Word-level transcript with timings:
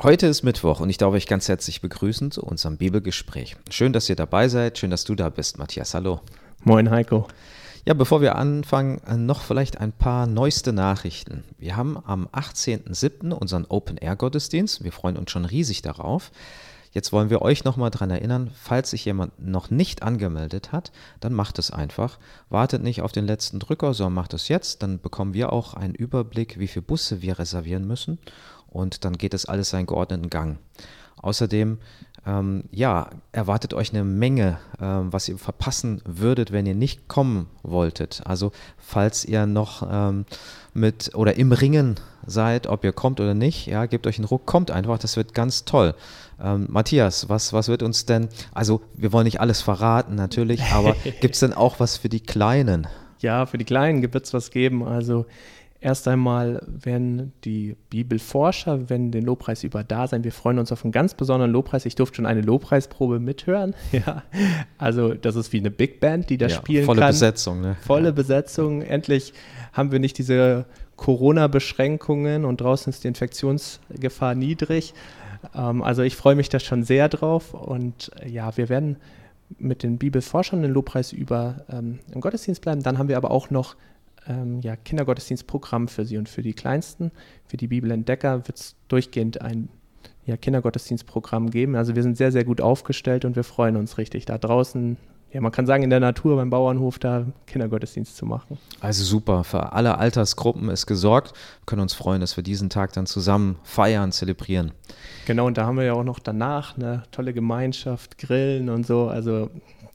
Heute 0.00 0.26
ist 0.26 0.42
Mittwoch 0.42 0.80
und 0.80 0.90
ich 0.90 0.98
darf 0.98 1.12
euch 1.12 1.26
ganz 1.26 1.48
herzlich 1.48 1.80
begrüßen 1.80 2.32
zu 2.32 2.42
unserem 2.42 2.76
Bibelgespräch. 2.76 3.56
Schön, 3.70 3.92
dass 3.92 4.08
ihr 4.08 4.16
dabei 4.16 4.48
seid, 4.48 4.78
schön, 4.78 4.90
dass 4.90 5.04
du 5.04 5.14
da 5.14 5.28
bist, 5.28 5.58
Matthias. 5.58 5.94
Hallo. 5.94 6.20
Moin, 6.64 6.90
Heiko. 6.90 7.28
Ja, 7.84 7.94
bevor 7.94 8.20
wir 8.20 8.34
anfangen, 8.34 9.00
noch 9.26 9.42
vielleicht 9.42 9.78
ein 9.80 9.92
paar 9.92 10.26
neueste 10.26 10.72
Nachrichten. 10.72 11.44
Wir 11.58 11.76
haben 11.76 12.02
am 12.04 12.26
18.07. 12.28 13.32
unseren 13.32 13.64
Open-Air-Gottesdienst. 13.66 14.82
Wir 14.82 14.92
freuen 14.92 15.16
uns 15.16 15.30
schon 15.30 15.44
riesig 15.44 15.82
darauf. 15.82 16.32
Jetzt 16.92 17.10
wollen 17.10 17.30
wir 17.30 17.40
euch 17.40 17.64
nochmal 17.64 17.90
daran 17.90 18.10
erinnern, 18.10 18.50
falls 18.54 18.90
sich 18.90 19.06
jemand 19.06 19.44
noch 19.44 19.70
nicht 19.70 20.02
angemeldet 20.02 20.72
hat, 20.72 20.92
dann 21.20 21.32
macht 21.32 21.58
es 21.58 21.70
einfach. 21.70 22.18
Wartet 22.50 22.82
nicht 22.82 23.00
auf 23.00 23.12
den 23.12 23.26
letzten 23.26 23.58
Drücker, 23.58 23.94
sondern 23.94 24.14
macht 24.14 24.34
es 24.34 24.48
jetzt. 24.48 24.82
Dann 24.82 25.00
bekommen 25.00 25.32
wir 25.32 25.52
auch 25.52 25.72
einen 25.72 25.94
Überblick, 25.94 26.58
wie 26.58 26.68
viele 26.68 26.82
Busse 26.82 27.22
wir 27.22 27.38
reservieren 27.38 27.86
müssen. 27.86 28.18
Und 28.68 29.04
dann 29.06 29.14
geht 29.14 29.32
es 29.32 29.46
alles 29.46 29.70
seinen 29.70 29.86
geordneten 29.86 30.28
Gang. 30.28 30.58
Außerdem, 31.22 31.78
ähm, 32.26 32.64
ja, 32.70 33.10
erwartet 33.32 33.74
euch 33.74 33.92
eine 33.92 34.04
Menge, 34.04 34.58
ähm, 34.80 35.12
was 35.12 35.28
ihr 35.28 35.38
verpassen 35.38 36.02
würdet, 36.04 36.52
wenn 36.52 36.66
ihr 36.66 36.74
nicht 36.74 37.08
kommen 37.08 37.48
wolltet. 37.62 38.22
Also, 38.24 38.52
falls 38.76 39.24
ihr 39.24 39.46
noch 39.46 39.86
ähm, 39.88 40.24
mit 40.74 41.14
oder 41.14 41.36
im 41.36 41.52
Ringen 41.52 41.96
seid, 42.26 42.66
ob 42.66 42.84
ihr 42.84 42.92
kommt 42.92 43.20
oder 43.20 43.34
nicht, 43.34 43.66
ja, 43.66 43.86
gebt 43.86 44.06
euch 44.06 44.18
einen 44.18 44.26
Ruck, 44.26 44.46
kommt 44.46 44.70
einfach, 44.70 44.98
das 44.98 45.16
wird 45.16 45.34
ganz 45.34 45.64
toll. 45.64 45.94
Ähm, 46.40 46.66
Matthias, 46.68 47.28
was, 47.28 47.52
was 47.52 47.68
wird 47.68 47.82
uns 47.82 48.06
denn, 48.06 48.28
also 48.52 48.82
wir 48.94 49.12
wollen 49.12 49.24
nicht 49.24 49.40
alles 49.40 49.60
verraten 49.62 50.14
natürlich, 50.14 50.62
aber 50.72 50.94
gibt 51.20 51.34
es 51.34 51.40
denn 51.40 51.52
auch 51.52 51.80
was 51.80 51.96
für 51.96 52.08
die 52.08 52.20
Kleinen? 52.20 52.86
Ja, 53.20 53.46
für 53.46 53.58
die 53.58 53.64
Kleinen 53.64 54.02
wird 54.02 54.24
es 54.24 54.34
was 54.34 54.50
geben. 54.50 54.84
Also 54.84 55.26
erst 55.82 56.08
einmal 56.08 56.60
werden 56.66 57.32
die 57.44 57.76
Bibelforscher, 57.90 58.88
wenn 58.88 59.10
den 59.10 59.24
Lobpreis 59.24 59.64
über 59.64 59.84
da 59.84 60.06
sein. 60.06 60.24
Wir 60.24 60.32
freuen 60.32 60.58
uns 60.58 60.72
auf 60.72 60.84
einen 60.84 60.92
ganz 60.92 61.14
besonderen 61.14 61.50
Lobpreis. 61.50 61.84
Ich 61.86 61.94
durfte 61.94 62.16
schon 62.16 62.26
eine 62.26 62.40
Lobpreisprobe 62.40 63.20
mithören. 63.20 63.74
Ja, 63.92 64.22
also 64.78 65.14
das 65.14 65.36
ist 65.36 65.52
wie 65.52 65.58
eine 65.58 65.70
Big 65.70 66.00
Band, 66.00 66.30
die 66.30 66.38
da 66.38 66.46
ja, 66.46 66.56
spielen 66.56 66.84
volle 66.84 67.00
kann. 67.00 67.12
Volle 67.12 67.12
Besetzung. 67.12 67.60
Ne? 67.60 67.76
Volle 67.82 68.06
ja. 68.06 68.10
Besetzung. 68.12 68.82
Endlich 68.82 69.34
haben 69.72 69.92
wir 69.92 69.98
nicht 69.98 70.18
diese 70.18 70.66
Corona-Beschränkungen 70.96 72.44
und 72.44 72.60
draußen 72.60 72.90
ist 72.92 73.04
die 73.04 73.08
Infektionsgefahr 73.08 74.34
niedrig. 74.34 74.94
Ähm, 75.54 75.82
also 75.82 76.02
ich 76.02 76.16
freue 76.16 76.34
mich 76.34 76.48
da 76.48 76.60
schon 76.60 76.82
sehr 76.82 77.08
drauf 77.08 77.54
und 77.54 78.10
äh, 78.20 78.28
ja, 78.28 78.56
wir 78.56 78.68
werden 78.68 78.96
mit 79.58 79.82
den 79.82 79.98
Bibelforschern 79.98 80.62
den 80.62 80.72
Lobpreis 80.72 81.12
über 81.12 81.64
ähm, 81.70 81.98
im 82.12 82.20
Gottesdienst 82.20 82.62
bleiben. 82.62 82.82
Dann 82.82 82.98
haben 82.98 83.08
wir 83.08 83.16
aber 83.16 83.30
auch 83.30 83.50
noch 83.50 83.76
ähm, 84.26 84.60
ja, 84.60 84.76
Kindergottesdienstprogramm 84.76 85.88
für 85.88 86.04
sie 86.04 86.16
und 86.18 86.28
für 86.28 86.42
die 86.42 86.54
Kleinsten. 86.54 87.10
Für 87.46 87.56
die 87.56 87.66
Bibelentdecker 87.66 88.46
wird 88.48 88.58
es 88.58 88.76
durchgehend 88.88 89.40
ein 89.40 89.68
ja, 90.24 90.36
Kindergottesdienstprogramm 90.36 91.50
geben. 91.50 91.76
Also 91.76 91.94
wir 91.94 92.02
sind 92.02 92.16
sehr, 92.16 92.32
sehr 92.32 92.44
gut 92.44 92.60
aufgestellt 92.60 93.24
und 93.24 93.36
wir 93.36 93.44
freuen 93.44 93.76
uns 93.76 93.98
richtig, 93.98 94.24
da 94.24 94.38
draußen 94.38 94.96
ja, 95.32 95.40
man 95.40 95.50
kann 95.50 95.66
sagen, 95.66 95.82
in 95.82 95.90
der 95.90 96.00
Natur 96.00 96.36
beim 96.36 96.50
Bauernhof 96.50 96.98
da 96.98 97.24
Kindergottesdienst 97.46 98.16
zu 98.16 98.26
machen. 98.26 98.58
Also 98.80 99.02
super, 99.02 99.44
für 99.44 99.72
alle 99.72 99.96
Altersgruppen 99.96 100.68
ist 100.68 100.86
gesorgt. 100.86 101.32
Wir 101.32 101.66
können 101.66 101.80
uns 101.80 101.94
freuen, 101.94 102.20
dass 102.20 102.36
wir 102.36 102.44
diesen 102.44 102.68
Tag 102.68 102.92
dann 102.92 103.06
zusammen 103.06 103.56
feiern, 103.62 104.12
zelebrieren. 104.12 104.72
Genau, 105.26 105.46
und 105.46 105.56
da 105.56 105.64
haben 105.64 105.78
wir 105.78 105.84
ja 105.84 105.94
auch 105.94 106.04
noch 106.04 106.18
danach 106.18 106.76
eine 106.76 107.04
tolle 107.12 107.32
Gemeinschaft, 107.32 108.18
Grillen 108.18 108.68
und 108.68 108.86
so. 108.86 109.08
Also 109.08 109.48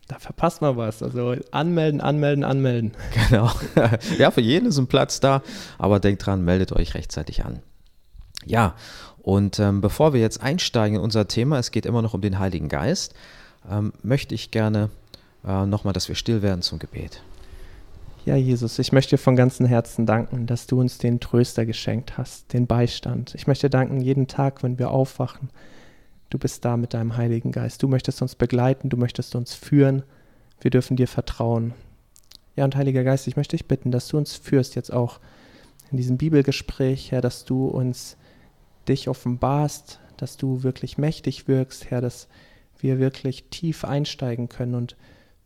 da 0.08 0.18
verpasst 0.18 0.62
man 0.62 0.76
was. 0.76 1.04
Also 1.04 1.36
anmelden, 1.52 2.02
anmelden, 2.02 2.44
anmelden. 2.44 2.94
Genau. 3.30 3.52
Ja, 4.18 4.32
für 4.32 4.42
jeden 4.42 4.68
ist 4.68 4.80
ein 4.80 4.88
Platz 4.88 5.20
da, 5.20 5.44
aber 5.78 6.00
denkt 6.00 6.26
dran, 6.26 6.44
meldet 6.44 6.72
euch 6.72 6.96
rechtzeitig 6.96 7.46
an. 7.46 7.60
Ja, 8.44 8.74
und 9.20 9.60
ähm, 9.60 9.82
bevor 9.82 10.14
wir 10.14 10.22
jetzt 10.22 10.42
einsteigen 10.42 10.98
in 10.98 11.04
unser 11.04 11.28
Thema, 11.28 11.60
es 11.60 11.70
geht 11.70 11.86
immer 11.86 12.02
noch 12.02 12.14
um 12.16 12.22
den 12.22 12.40
Heiligen 12.40 12.70
Geist, 12.70 13.14
ähm, 13.70 13.94
möchte 14.02 14.34
ich 14.34 14.52
gerne 14.52 14.90
äh, 15.48 15.66
nochmal, 15.66 15.94
dass 15.94 16.08
wir 16.08 16.16
still 16.16 16.42
werden 16.42 16.62
zum 16.62 16.80
Gebet. 16.80 17.22
Ja, 18.26 18.36
Jesus, 18.36 18.78
ich 18.78 18.92
möchte 18.92 19.12
dir 19.12 19.22
von 19.22 19.38
ganzem 19.38 19.66
Herzen 19.66 20.06
danken, 20.06 20.48
dass 20.48 20.68
du 20.68 20.80
uns 20.82 20.98
den 20.98 21.22
Tröster 21.22 21.66
geschenkt 21.66 22.18
hast, 22.18 22.52
den 22.52 22.68
Beistand. 22.68 23.34
Ich 23.36 23.48
möchte 23.48 23.70
danken 23.70 24.02
jeden 24.02 24.28
Tag, 24.28 24.64
wenn 24.64 24.78
wir 24.78 24.92
aufwachen. 24.92 25.50
Du 26.30 26.38
bist 26.38 26.66
da 26.66 26.76
mit 26.76 26.94
deinem 26.94 27.16
Heiligen 27.16 27.54
Geist. 27.54 27.82
Du 27.82 27.88
möchtest 27.88 28.22
uns 28.22 28.36
begleiten, 28.36 28.90
du 28.90 28.98
möchtest 28.98 29.34
uns 29.36 29.54
führen. 29.54 30.04
Wir 30.60 30.72
dürfen 30.72 30.98
dir 30.98 31.08
vertrauen. 31.08 31.74
Ja, 32.58 32.66
und 32.66 32.76
Heiliger 32.76 33.06
Geist, 33.06 33.28
ich 33.28 33.38
möchte 33.38 33.56
dich 33.56 33.68
bitten, 33.68 33.92
dass 33.92 34.10
du 34.10 34.18
uns 34.18 34.36
führst 34.36 34.76
jetzt 34.76 34.92
auch 34.92 35.22
in 35.90 35.96
diesem 35.96 36.18
Bibelgespräch, 36.18 37.12
Herr, 37.12 37.22
dass 37.22 37.46
du 37.46 37.68
uns 37.68 38.18
dich 38.90 39.08
offenbarst, 39.08 40.02
dass 40.18 40.36
du 40.36 40.64
wirklich 40.64 40.98
mächtig 40.98 41.48
wirkst, 41.48 41.90
Herr, 41.90 42.02
dass 42.02 42.28
wir 42.80 43.00
wirklich 43.00 43.46
tief 43.50 43.86
einsteigen 43.86 44.50
können 44.50 44.76
und 44.76 44.98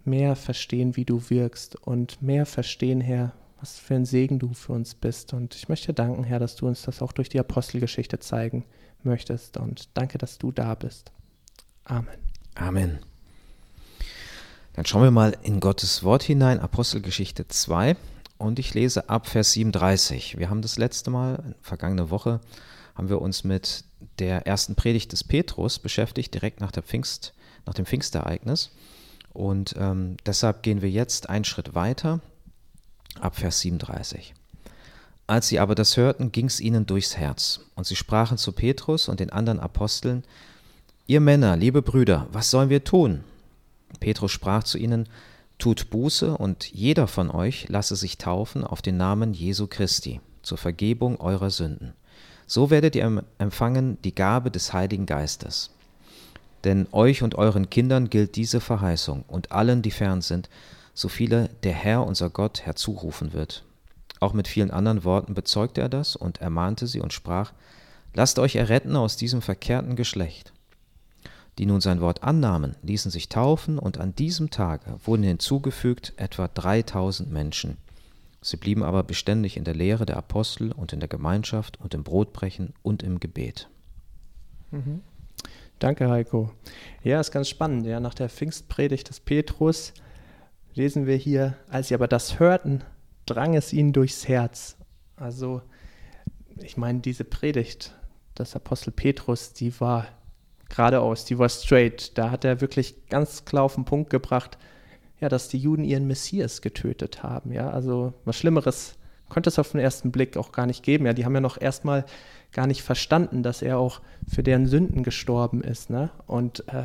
mehr 0.06 0.36
verstehen, 0.36 0.96
wie 0.96 1.06
du 1.06 1.30
wirkst 1.30 1.76
und 1.76 2.22
mehr 2.22 2.46
verstehen, 2.46 3.02
Herr, 3.02 3.34
was 3.60 3.78
für 3.78 3.96
ein 3.96 4.06
Segen 4.06 4.40
du 4.40 4.54
für 4.54 4.74
uns 4.74 4.96
bist. 4.96 5.34
Und 5.34 5.56
ich 5.56 5.70
möchte 5.70 5.94
danken, 5.94 6.24
Herr, 6.24 6.40
dass 6.40 6.56
du 6.56 6.68
uns 6.68 6.82
das 6.82 7.02
auch 7.02 7.12
durch 7.12 7.30
die 7.30 7.40
Apostelgeschichte 7.40 8.20
zeigen 8.20 8.66
möchtest. 9.04 9.58
Und 9.58 9.90
danke, 9.94 10.18
dass 10.18 10.38
du 10.38 10.52
da 10.52 10.76
bist. 10.76 11.12
Amen. 11.86 12.18
Amen. 12.56 13.00
Dann 14.74 14.86
schauen 14.86 15.04
wir 15.04 15.12
mal 15.12 15.38
in 15.44 15.60
Gottes 15.60 16.04
Wort 16.04 16.24
hinein, 16.24 16.60
Apostelgeschichte 16.60 17.48
2. 17.48 17.96
Und 18.38 18.58
ich 18.58 18.74
lese 18.74 19.10
ab 19.10 19.28
Vers 19.28 19.52
37. 19.52 20.40
Wir 20.40 20.50
haben 20.50 20.62
das 20.62 20.78
letzte 20.78 21.12
Mal, 21.12 21.56
vergangene 21.62 22.10
Woche, 22.10 22.40
haben 22.96 23.10
wir 23.10 23.22
uns 23.22 23.44
mit 23.44 23.84
der 24.20 24.48
ersten 24.48 24.76
Predigt 24.76 25.12
des 25.12 25.24
Petrus 25.24 25.78
beschäftigt, 25.78 26.34
direkt 26.34 26.60
nach, 26.60 26.72
der 26.72 26.84
Pfingst, 26.84 27.34
nach 27.66 27.74
dem 27.74 27.86
Pfingstereignis. 27.86 28.72
Und 29.34 29.76
ähm, 29.78 30.18
deshalb 30.26 30.64
gehen 30.64 30.82
wir 30.82 30.90
jetzt 30.90 31.30
einen 31.30 31.46
Schritt 31.46 31.74
weiter, 31.74 32.20
ab 33.20 33.36
Vers 33.36 33.60
37. 33.62 34.34
Als 35.28 35.48
sie 35.48 35.60
aber 35.60 35.76
das 35.76 35.96
hörten, 35.96 36.32
ging 36.32 36.48
es 36.48 36.60
ihnen 36.60 36.86
durchs 36.86 37.16
Herz, 37.16 37.62
und 37.76 37.86
sie 37.86 37.96
sprachen 37.96 38.38
zu 38.38 38.52
Petrus 38.52 39.08
und 39.08 39.20
den 39.20 39.30
anderen 39.30 39.60
Aposteln, 39.60 40.24
Ihr 41.08 41.20
Männer, 41.20 41.58
liebe 41.58 41.82
Brüder, 41.82 42.28
was 42.32 42.52
sollen 42.52 42.70
wir 42.70 42.84
tun? 42.84 43.24
Petrus 44.00 44.32
sprach 44.32 44.64
zu 44.64 44.78
ihnen, 44.78 45.10
Tut 45.58 45.90
Buße, 45.90 46.38
und 46.38 46.72
jeder 46.72 47.08
von 47.08 47.30
euch 47.30 47.68
lasse 47.70 47.96
sich 47.96 48.18
taufen 48.18 48.64
auf 48.64 48.82
den 48.82 48.98
Namen 48.98 49.34
Jesu 49.34 49.68
Christi 49.68 50.22
zur 50.42 50.58
Vergebung 50.58 51.20
eurer 51.20 51.50
Sünden. 51.50 51.94
So 52.48 52.70
werdet 52.70 52.96
ihr 52.96 53.24
empfangen 53.38 53.98
die 54.04 54.16
Gabe 54.16 54.52
des 54.52 54.74
Heiligen 54.74 55.06
Geistes. 55.06 55.72
Denn 56.64 56.88
euch 56.92 57.24
und 57.24 57.36
euren 57.36 57.70
Kindern 57.70 58.10
gilt 58.10 58.36
diese 58.36 58.60
Verheißung 58.60 59.24
und 59.28 59.52
allen, 59.52 59.82
die 59.82 59.92
fern 59.92 60.22
sind, 60.22 60.50
so 60.94 61.08
viele 61.08 61.50
der 61.64 61.74
Herr 61.74 62.06
unser 62.06 62.30
Gott 62.30 62.66
herzurufen 62.66 63.34
wird. 63.34 63.64
Auch 64.20 64.34
mit 64.34 64.48
vielen 64.48 64.72
anderen 64.72 65.04
Worten 65.04 65.34
bezeugte 65.34 65.82
er 65.82 65.90
das 65.90 66.16
und 66.16 66.42
ermahnte 66.42 66.86
sie 66.88 67.00
und 67.00 67.14
sprach, 67.14 67.54
Lasst 68.14 68.40
euch 68.40 68.56
erretten 68.56 68.96
aus 68.96 69.16
diesem 69.16 69.42
verkehrten 69.42 69.96
Geschlecht. 69.96 70.52
Die 71.58 71.66
nun 71.66 71.82
sein 71.82 72.02
Wort 72.02 72.24
annahmen, 72.24 72.76
ließen 72.84 73.10
sich 73.10 73.30
taufen, 73.30 73.80
und 73.80 74.00
an 74.00 74.16
diesem 74.16 74.50
Tage 74.50 74.98
wurden 75.06 75.24
hinzugefügt 75.24 76.14
etwa 76.18 76.48
3000 76.48 77.32
Menschen. 77.32 77.78
Sie 78.42 78.58
blieben 78.58 78.84
aber 78.84 79.04
beständig 79.04 79.58
in 79.58 79.64
der 79.64 79.76
Lehre 79.76 80.06
der 80.06 80.18
Apostel 80.18 80.72
und 80.72 80.94
in 80.94 81.00
der 81.00 81.10
Gemeinschaft 81.10 81.80
und 81.80 81.94
im 81.94 82.04
Brotbrechen 82.04 82.74
und 82.82 83.04
im 83.04 83.20
Gebet. 83.20 83.70
Mhm. 84.72 85.02
Danke, 85.82 86.12
Heiko. 86.12 86.52
Ja, 87.02 87.20
ist 87.20 87.32
ganz 87.32 87.50
spannend. 87.50 87.88
Ja, 87.88 88.00
nach 88.00 88.14
der 88.14 88.30
Pfingstpredigt 88.30 89.10
des 89.10 89.20
Petrus 89.20 89.94
lesen 90.76 91.08
wir 91.08 91.16
hier, 91.16 91.56
als 91.70 91.88
sie 91.88 91.96
aber 91.96 92.08
das 92.08 92.40
hörten, 92.40 92.84
drang 93.26 93.56
es 93.56 93.74
ihnen 93.74 93.92
durchs 93.92 94.28
Herz. 94.28 94.78
Also, 95.16 95.64
ich 96.62 96.78
meine, 96.78 97.00
diese 97.00 97.24
Predigt 97.24 97.96
des 98.38 98.56
Apostel 98.56 98.92
Petrus, 98.92 99.54
die 99.54 99.82
war 99.82 100.06
geradeaus, 100.70 101.26
die 101.26 101.40
war 101.40 101.50
straight. 101.50 102.16
Da 102.16 102.30
hat 102.30 102.46
er 102.46 102.62
wirklich 102.62 103.08
ganz 103.08 103.44
klar 103.46 103.64
auf 103.64 103.74
den 103.74 103.86
Punkt 103.86 104.12
gebracht, 104.12 104.60
ja, 105.20 105.30
dass 105.30 105.48
die 105.48 105.58
Juden 105.58 105.84
ihren 105.84 106.06
Messias 106.06 106.62
getötet 106.62 107.24
haben. 107.24 107.52
Ja, 107.52 107.72
also 107.72 108.14
was 108.24 108.38
Schlimmeres 108.38 109.00
konnte 109.32 109.50
es 109.50 109.58
auf 109.58 109.72
den 109.72 109.80
ersten 109.80 110.12
Blick 110.12 110.38
auch 110.38 110.52
gar 110.52 110.66
nicht 110.66 110.84
geben. 110.84 111.06
Ja, 111.06 111.14
die 111.14 111.26
haben 111.26 111.34
ja 111.34 111.42
noch 111.42 111.60
erstmal 111.60 112.06
gar 112.52 112.68
nicht 112.68 112.84
verstanden, 112.84 113.44
dass 113.44 113.62
er 113.62 113.78
auch 113.78 114.02
für 114.28 114.44
deren 114.44 114.68
Sünden 114.68 115.04
gestorben 115.04 115.64
ist. 115.64 115.90
Ne? 115.90 116.10
Und 116.28 116.68
äh, 116.68 116.84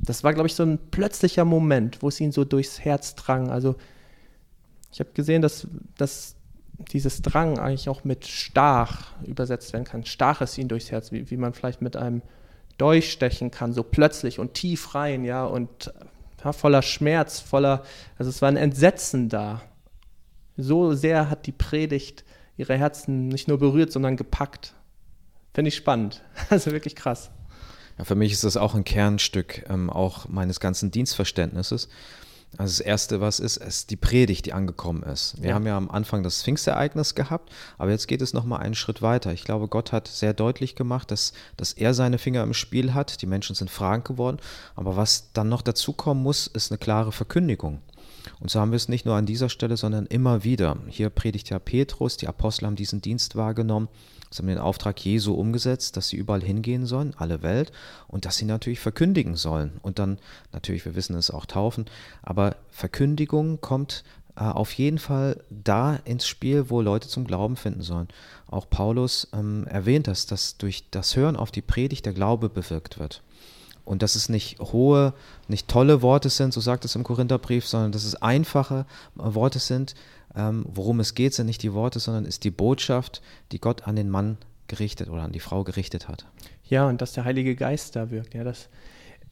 das 0.00 0.24
war, 0.24 0.32
glaube 0.32 0.48
ich, 0.48 0.54
so 0.54 0.62
ein 0.62 0.78
plötzlicher 0.90 1.44
Moment, 1.44 2.02
wo 2.02 2.08
es 2.08 2.20
ihn 2.20 2.32
so 2.32 2.44
durchs 2.44 2.80
Herz 2.80 3.14
drang. 3.14 3.50
Also 3.50 3.76
ich 4.92 5.00
habe 5.00 5.10
gesehen, 5.12 5.42
dass, 5.42 5.66
dass 5.96 6.36
dieses 6.92 7.22
Drang 7.22 7.58
eigentlich 7.58 7.88
auch 7.88 8.04
mit 8.04 8.26
stach 8.26 9.12
übersetzt 9.26 9.72
werden 9.72 9.84
kann. 9.84 10.04
Stach 10.04 10.40
ist 10.40 10.56
ihn 10.56 10.68
durchs 10.68 10.90
Herz, 10.90 11.12
wie, 11.12 11.30
wie 11.30 11.36
man 11.36 11.52
vielleicht 11.52 11.82
mit 11.82 11.96
einem 11.96 12.22
Dolch 12.78 13.10
stechen 13.10 13.50
kann, 13.50 13.72
so 13.72 13.82
plötzlich 13.82 14.38
und 14.38 14.54
tief 14.54 14.94
rein, 14.94 15.24
ja, 15.24 15.44
und 15.44 15.92
ja, 16.44 16.52
voller 16.52 16.82
Schmerz, 16.82 17.40
voller, 17.40 17.82
also 18.16 18.30
es 18.30 18.40
war 18.40 18.48
ein 18.48 18.56
Entsetzen 18.56 19.28
da. 19.28 19.62
So 20.58 20.92
sehr 20.92 21.30
hat 21.30 21.46
die 21.46 21.52
Predigt 21.52 22.24
ihre 22.58 22.76
Herzen 22.76 23.28
nicht 23.28 23.48
nur 23.48 23.58
berührt, 23.58 23.92
sondern 23.92 24.16
gepackt 24.16 24.74
finde 25.58 25.70
ich 25.70 25.74
spannend. 25.74 26.22
Also 26.50 26.70
wirklich 26.70 26.94
krass. 26.94 27.30
Ja, 27.98 28.04
für 28.04 28.14
mich 28.14 28.30
ist 28.30 28.44
das 28.44 28.56
auch 28.56 28.76
ein 28.76 28.84
Kernstück 28.84 29.68
ähm, 29.68 29.90
auch 29.90 30.28
meines 30.28 30.60
ganzen 30.60 30.92
Dienstverständnisses. 30.92 31.88
Also 32.56 32.78
das 32.78 32.80
Erste, 32.80 33.20
was 33.20 33.40
ist, 33.40 33.56
ist 33.56 33.90
die 33.90 33.96
Predigt, 33.96 34.46
die 34.46 34.52
angekommen 34.52 35.02
ist. 35.02 35.34
Wir 35.42 35.48
ja. 35.48 35.54
haben 35.56 35.66
ja 35.66 35.76
am 35.76 35.90
Anfang 35.90 36.22
das 36.22 36.44
Pfingstereignis 36.44 37.16
gehabt, 37.16 37.52
aber 37.76 37.90
jetzt 37.90 38.06
geht 38.06 38.22
es 38.22 38.34
nochmal 38.34 38.60
einen 38.60 38.76
Schritt 38.76 39.02
weiter. 39.02 39.32
Ich 39.32 39.42
glaube, 39.42 39.66
Gott 39.66 39.90
hat 39.90 40.06
sehr 40.06 40.32
deutlich 40.32 40.76
gemacht, 40.76 41.10
dass, 41.10 41.32
dass 41.56 41.72
er 41.72 41.92
seine 41.92 42.18
Finger 42.18 42.44
im 42.44 42.54
Spiel 42.54 42.94
hat. 42.94 43.20
Die 43.20 43.26
Menschen 43.26 43.56
sind 43.56 43.68
fragend 43.68 44.04
geworden. 44.04 44.38
Aber 44.76 44.94
was 44.94 45.32
dann 45.32 45.48
noch 45.48 45.62
dazukommen 45.62 46.22
muss, 46.22 46.46
ist 46.46 46.70
eine 46.70 46.78
klare 46.78 47.10
Verkündigung. 47.10 47.82
Und 48.40 48.50
so 48.50 48.60
haben 48.60 48.70
wir 48.70 48.76
es 48.76 48.88
nicht 48.88 49.06
nur 49.06 49.14
an 49.14 49.26
dieser 49.26 49.48
Stelle, 49.48 49.76
sondern 49.76 50.06
immer 50.06 50.44
wieder. 50.44 50.76
Hier 50.88 51.10
predigt 51.10 51.50
ja 51.50 51.58
Petrus, 51.58 52.16
die 52.16 52.28
Apostel 52.28 52.66
haben 52.66 52.76
diesen 52.76 53.00
Dienst 53.00 53.36
wahrgenommen. 53.36 53.88
Sie 54.30 54.42
haben 54.42 54.48
den 54.48 54.58
Auftrag 54.58 55.02
Jesu 55.04 55.32
umgesetzt, 55.34 55.96
dass 55.96 56.08
sie 56.08 56.16
überall 56.16 56.42
hingehen 56.42 56.84
sollen, 56.84 57.14
alle 57.16 57.42
Welt, 57.42 57.72
und 58.08 58.24
dass 58.24 58.36
sie 58.36 58.44
natürlich 58.44 58.80
verkündigen 58.80 59.36
sollen. 59.36 59.78
Und 59.82 59.98
dann, 59.98 60.18
natürlich, 60.52 60.84
wir 60.84 60.94
wissen 60.94 61.16
es 61.16 61.30
auch 61.30 61.46
taufen, 61.46 61.86
aber 62.22 62.56
Verkündigung 62.70 63.60
kommt 63.60 64.04
äh, 64.36 64.44
auf 64.44 64.72
jeden 64.72 64.98
Fall 64.98 65.42
da 65.50 65.96
ins 66.04 66.26
Spiel, 66.26 66.70
wo 66.70 66.80
Leute 66.80 67.08
zum 67.08 67.26
Glauben 67.26 67.56
finden 67.56 67.82
sollen. 67.82 68.08
Auch 68.46 68.68
Paulus 68.68 69.28
ähm, 69.32 69.66
erwähnt 69.66 70.06
das, 70.06 70.26
dass 70.26 70.58
durch 70.58 70.90
das 70.90 71.16
Hören 71.16 71.36
auf 71.36 71.50
die 71.50 71.62
Predigt 71.62 72.06
der 72.06 72.12
Glaube 72.12 72.48
bewirkt 72.48 72.98
wird. 72.98 73.22
Und 73.88 74.02
dass 74.02 74.16
es 74.16 74.28
nicht 74.28 74.60
hohe, 74.60 75.14
nicht 75.48 75.66
tolle 75.66 76.02
Worte 76.02 76.28
sind, 76.28 76.52
so 76.52 76.60
sagt 76.60 76.84
es 76.84 76.94
im 76.94 77.04
Korintherbrief, 77.04 77.66
sondern 77.66 77.90
dass 77.90 78.04
es 78.04 78.16
einfache 78.16 78.84
Worte 79.14 79.60
sind. 79.60 79.94
Ähm, 80.36 80.66
worum 80.68 81.00
es 81.00 81.14
geht, 81.14 81.32
sind 81.32 81.46
nicht 81.46 81.62
die 81.62 81.72
Worte, 81.72 81.98
sondern 81.98 82.26
ist 82.26 82.44
die 82.44 82.50
Botschaft, 82.50 83.22
die 83.50 83.58
Gott 83.58 83.88
an 83.88 83.96
den 83.96 84.10
Mann 84.10 84.36
gerichtet 84.66 85.08
oder 85.08 85.22
an 85.22 85.32
die 85.32 85.40
Frau 85.40 85.64
gerichtet 85.64 86.06
hat. 86.06 86.26
Ja, 86.64 86.86
und 86.86 87.00
dass 87.00 87.14
der 87.14 87.24
Heilige 87.24 87.56
Geist 87.56 87.96
da 87.96 88.10
wirkt. 88.10 88.34
Ja, 88.34 88.44
das, 88.44 88.68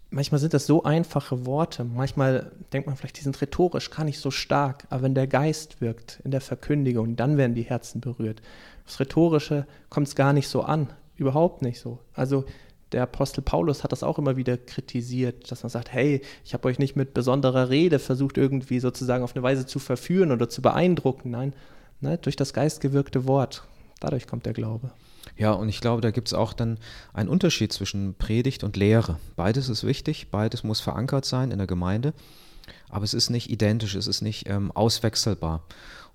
manchmal 0.09 0.41
sind 0.41 0.55
das 0.55 0.65
so 0.65 0.85
einfache 0.85 1.45
Worte. 1.45 1.85
Manchmal 1.85 2.51
denkt 2.73 2.87
man 2.87 2.97
vielleicht, 2.97 3.19
die 3.19 3.25
sind 3.25 3.39
rhetorisch 3.43 3.91
gar 3.91 4.05
nicht 4.05 4.21
so 4.21 4.31
stark. 4.31 4.87
Aber 4.89 5.03
wenn 5.03 5.15
der 5.15 5.27
Geist 5.27 5.83
wirkt 5.83 6.23
in 6.25 6.31
der 6.31 6.41
Verkündigung, 6.41 7.15
dann 7.15 7.37
werden 7.37 7.55
die 7.55 7.65
Herzen 7.65 8.01
berührt. 8.01 8.41
Das 8.87 9.01
Rhetorische 9.01 9.67
kommt 9.91 10.09
es 10.09 10.15
gar 10.15 10.33
nicht 10.33 10.49
so 10.49 10.63
an. 10.63 10.89
Überhaupt 11.17 11.61
nicht 11.61 11.79
so. 11.79 11.99
Also 12.15 12.47
der 12.93 13.03
Apostel 13.03 13.43
Paulus 13.43 13.83
hat 13.83 13.93
das 13.93 14.03
auch 14.03 14.19
immer 14.19 14.37
wieder 14.37 14.57
kritisiert, 14.57 15.51
dass 15.51 15.63
man 15.63 15.71
sagt, 15.71 15.93
hey, 15.93 16.23
ich 16.45 16.55
habe 16.55 16.69
euch 16.69 16.79
nicht 16.79 16.97
mit 16.97 17.15
besonderer 17.15 17.69
Rede 17.69 17.99
versucht, 17.99 18.39
irgendwie 18.39 18.81
sozusagen 18.81 19.25
auf 19.25 19.35
eine 19.35 19.43
Weise 19.43 19.67
zu 19.67 19.79
verführen 19.79 20.33
oder 20.33 20.49
zu 20.49 20.63
beeindrucken. 20.63 21.31
Nein, 21.31 21.53
ne, 22.01 22.19
durch 22.19 22.37
das 22.37 22.53
geistgewirkte 22.53 23.27
Wort. 23.27 23.67
Dadurch 24.01 24.27
kommt 24.27 24.47
der 24.47 24.53
Glaube. 24.53 24.93
Ja, 25.37 25.53
und 25.53 25.69
ich 25.69 25.81
glaube, 25.81 26.01
da 26.01 26.11
gibt 26.11 26.29
es 26.29 26.35
auch 26.35 26.53
dann 26.53 26.79
einen 27.13 27.29
Unterschied 27.29 27.73
zwischen 27.73 28.15
Predigt 28.15 28.63
und 28.63 28.77
Lehre. 28.77 29.19
Beides 29.35 29.69
ist 29.69 29.85
wichtig, 29.85 30.29
beides 30.31 30.63
muss 30.63 30.81
verankert 30.81 31.25
sein 31.25 31.51
in 31.51 31.59
der 31.59 31.67
Gemeinde, 31.67 32.15
aber 32.89 33.05
es 33.05 33.15
ist 33.15 33.31
nicht 33.31 33.51
identisch, 33.51 33.97
es 33.97 34.07
ist 34.07 34.23
nicht 34.23 34.49
ähm, 34.49 34.71
auswechselbar. 34.73 35.65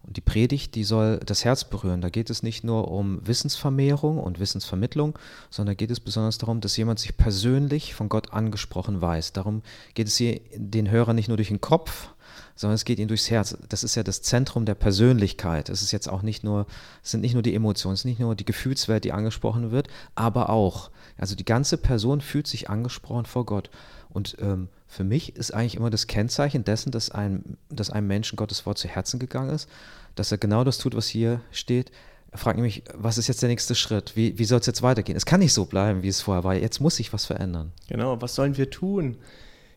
Und 0.03 0.17
die 0.17 0.21
Predigt, 0.21 0.75
die 0.75 0.83
soll 0.83 1.19
das 1.25 1.45
Herz 1.45 1.63
berühren. 1.63 2.01
Da 2.01 2.09
geht 2.09 2.29
es 2.29 2.43
nicht 2.43 2.63
nur 2.63 2.89
um 2.89 3.25
Wissensvermehrung 3.25 4.17
und 4.17 4.39
Wissensvermittlung, 4.39 5.17
sondern 5.49 5.77
geht 5.77 5.91
es 5.91 5.99
besonders 5.99 6.37
darum, 6.37 6.59
dass 6.59 6.75
jemand 6.77 6.99
sich 6.99 7.15
persönlich 7.17 7.93
von 7.93 8.09
Gott 8.09 8.33
angesprochen 8.33 9.01
weiß. 9.01 9.33
Darum 9.33 9.61
geht 9.93 10.07
es 10.07 10.17
hier 10.17 10.41
den 10.55 10.89
Hörer 10.89 11.13
nicht 11.13 11.27
nur 11.27 11.37
durch 11.37 11.49
den 11.49 11.61
Kopf, 11.61 12.09
sondern 12.55 12.75
es 12.75 12.85
geht 12.85 12.99
ihm 12.99 13.07
durchs 13.07 13.29
Herz. 13.29 13.57
Das 13.69 13.83
ist 13.83 13.95
ja 13.95 14.03
das 14.03 14.21
Zentrum 14.21 14.65
der 14.65 14.75
Persönlichkeit. 14.75 15.69
Es 15.69 15.81
ist 15.81 15.91
jetzt 15.91 16.07
auch 16.07 16.21
nicht 16.21 16.43
nur, 16.43 16.65
es 17.03 17.11
sind 17.11 17.21
nicht 17.21 17.33
nur 17.33 17.43
die 17.43 17.55
Emotionen, 17.55 17.93
es 17.93 18.01
ist 18.01 18.05
nicht 18.05 18.19
nur 18.19 18.35
die 18.35 18.45
Gefühlswelt, 18.45 19.03
die 19.03 19.11
angesprochen 19.11 19.71
wird, 19.71 19.87
aber 20.15 20.49
auch, 20.49 20.91
also 21.17 21.35
die 21.35 21.45
ganze 21.45 21.77
Person 21.77 22.21
fühlt 22.21 22.47
sich 22.47 22.69
angesprochen 22.69 23.25
vor 23.25 23.45
Gott. 23.45 23.69
Und 24.13 24.37
ähm, 24.39 24.67
für 24.87 25.03
mich 25.03 25.35
ist 25.35 25.53
eigentlich 25.53 25.75
immer 25.75 25.89
das 25.89 26.07
Kennzeichen 26.07 26.63
dessen, 26.63 26.91
dass, 26.91 27.09
ein, 27.09 27.57
dass 27.69 27.89
einem 27.89 28.07
Menschen 28.07 28.35
Gottes 28.35 28.65
Wort 28.65 28.77
zu 28.77 28.87
Herzen 28.87 29.19
gegangen 29.19 29.49
ist, 29.49 29.69
dass 30.15 30.31
er 30.31 30.37
genau 30.37 30.63
das 30.63 30.77
tut, 30.77 30.95
was 30.95 31.07
hier 31.07 31.41
steht. 31.51 31.91
Er 32.31 32.37
fragt 32.37 32.57
nämlich, 32.57 32.83
was 32.93 33.17
ist 33.17 33.27
jetzt 33.27 33.41
der 33.41 33.49
nächste 33.49 33.75
Schritt? 33.75 34.15
Wie, 34.15 34.37
wie 34.37 34.45
soll 34.45 34.59
es 34.59 34.65
jetzt 34.65 34.81
weitergehen? 34.81 35.17
Es 35.17 35.25
kann 35.25 35.39
nicht 35.39 35.53
so 35.53 35.65
bleiben, 35.65 36.03
wie 36.03 36.07
es 36.07 36.21
vorher 36.21 36.43
war. 36.43 36.55
Jetzt 36.55 36.79
muss 36.79 36.97
sich 36.97 37.11
was 37.13 37.25
verändern. 37.25 37.71
Genau, 37.87 38.21
was 38.21 38.35
sollen 38.35 38.57
wir 38.57 38.69
tun, 38.69 39.17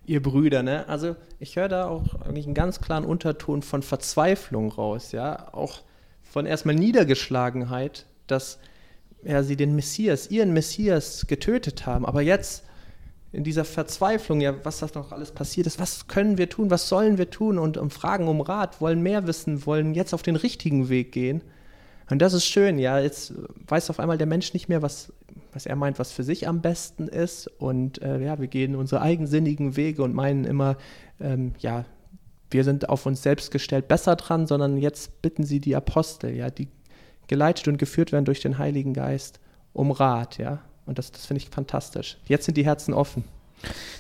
ihr 0.07 0.23
Brüder? 0.23 0.63
Ne? 0.63 0.89
Also 0.89 1.17
ich 1.41 1.57
höre 1.57 1.69
da 1.69 1.87
auch 1.87 2.21
eigentlich 2.23 2.47
einen 2.47 2.55
ganz 2.55 2.81
klaren 2.81 3.05
Unterton 3.05 3.63
von 3.63 3.83
Verzweiflung 3.83 4.71
raus, 4.71 5.13
ja, 5.13 5.53
auch 5.53 5.81
von 6.23 6.47
erstmal 6.47 6.75
Niedergeschlagenheit, 6.75 8.07
dass 8.27 8.59
ja, 9.25 9.43
sie 9.43 9.57
den 9.57 9.75
Messias, 9.75 10.31
ihren 10.31 10.53
Messias 10.53 11.27
getötet 11.27 11.87
haben. 11.87 12.05
Aber 12.07 12.23
jetzt 12.23 12.65
in 13.35 13.45
dieser 13.45 13.65
Verzweiflung, 13.65 14.41
ja, 14.41 14.55
was 14.65 14.79
das 14.79 14.95
noch 14.95 15.13
alles 15.13 15.33
passiert 15.33 15.67
ist, 15.67 15.81
was 15.81 16.07
können 16.07 16.39
wir 16.39 16.49
tun, 16.49 16.71
was 16.71 16.89
sollen 16.89 17.19
wir 17.19 17.31
tun 17.31 17.59
und 17.59 17.77
um 17.77 17.91
Fragen 17.91 18.29
um 18.29 18.41
Rat, 18.41 18.81
wollen 18.81 19.03
mehr 19.03 19.27
wissen, 19.27 19.67
wollen 19.67 19.95
jetzt 19.95 20.15
auf 20.15 20.23
den 20.23 20.37
richtigen 20.37 20.89
Weg 20.89 21.13
gehen. 21.13 21.43
Und 22.11 22.21
das 22.21 22.33
ist 22.33 22.45
schön, 22.45 22.79
ja, 22.79 22.99
jetzt 22.99 23.35
weiß 23.67 23.91
auf 23.91 23.99
einmal 23.99 24.19
der 24.19 24.27
Mensch 24.27 24.53
nicht 24.53 24.69
mehr, 24.69 24.83
was, 24.83 25.13
was 25.53 25.67
er 25.67 25.75
meint, 25.75 25.99
was 25.99 26.13
für 26.13 26.23
sich 26.23 26.47
am 26.47 26.61
besten 26.61 27.09
ist. 27.09 27.47
Und 27.47 28.03
äh, 28.03 28.21
ja, 28.21 28.39
wir 28.39 28.47
gehen 28.47 28.77
unsere 28.77 29.01
eigensinnigen 29.01 29.77
Wege 29.77 30.03
und 30.03 30.15
meinen 30.15 30.45
immer, 30.45 30.77
ähm, 31.21 31.55
ja, 31.59 31.87
wir 32.51 32.63
sind 32.63 32.89
auf 32.89 33.07
uns 33.07 33.23
selbst 33.23 33.51
gestellt 33.51 33.89
besser 33.89 34.17
dran, 34.17 34.47
sondern 34.47 34.77
jetzt 34.77 35.23
bitten 35.23 35.45
sie 35.45 35.61
die 35.61 35.75
Apostel, 35.75 36.37
ja, 36.37 36.51
die 36.51 36.69
geleitet 37.27 37.69
und 37.69 37.79
geführt 37.79 38.13
werden 38.13 38.27
durch 38.27 38.41
den 38.41 38.59
Heiligen 38.59 38.93
Geist 38.93 39.41
um 39.73 39.91
Rat, 39.91 40.39
ja, 40.39 40.61
und 40.87 40.99
das, 40.99 41.13
das 41.13 41.27
finde 41.27 41.43
ich 41.43 41.51
fantastisch. 41.51 42.19
Jetzt 42.27 42.45
sind 42.45 42.57
die 42.57 42.65
Herzen 42.65 42.95
offen. 42.95 43.25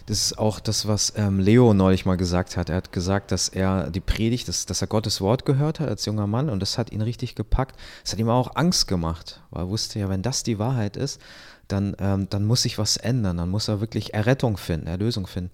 Das 0.07 0.21
ist 0.21 0.39
auch 0.39 0.61
das, 0.61 0.87
was 0.87 1.15
ähm, 1.17 1.41
Leo 1.41 1.73
neulich 1.73 2.05
mal 2.05 2.17
gesagt 2.17 2.57
hat. 2.57 2.69
Er 2.69 2.77
hat 2.77 2.93
gesagt, 2.93 3.33
dass 3.33 3.49
er 3.49 3.91
die 3.91 4.01
Predigt, 4.01 4.49
dass, 4.49 4.67
dass 4.67 4.83
er 4.83 4.89
Gottes 4.89 5.21
Wort 5.21 5.47
gehört 5.47 5.81
hat 5.81 5.89
als 5.89 6.05
junger 6.05 6.27
Mann 6.27 6.51
und 6.51 6.61
das 6.61 6.77
hat 6.77 6.93
ihn 6.93 7.01
richtig 7.01 7.35
gepackt. 7.35 7.79
Es 8.05 8.13
hat 8.13 8.19
ihm 8.19 8.29
auch 8.29 8.57
Angst 8.57 8.87
gemacht, 8.89 9.41
weil 9.51 9.65
er 9.65 9.69
wusste 9.69 9.99
ja, 9.99 10.09
wenn 10.09 10.23
das 10.23 10.43
die 10.43 10.59
Wahrheit 10.59 10.97
ist, 10.97 11.21
dann, 11.69 11.97
ähm, 11.99 12.29
dann 12.29 12.45
muss 12.45 12.63
sich 12.63 12.77
was 12.77 12.99
ändern, 12.99 13.39
dann 13.39 13.49
muss 13.49 13.69
er 13.69 13.81
wirklich 13.81 14.13
Errettung 14.13 14.59
finden, 14.59 14.87
Erlösung 14.87 15.27
finden. 15.27 15.51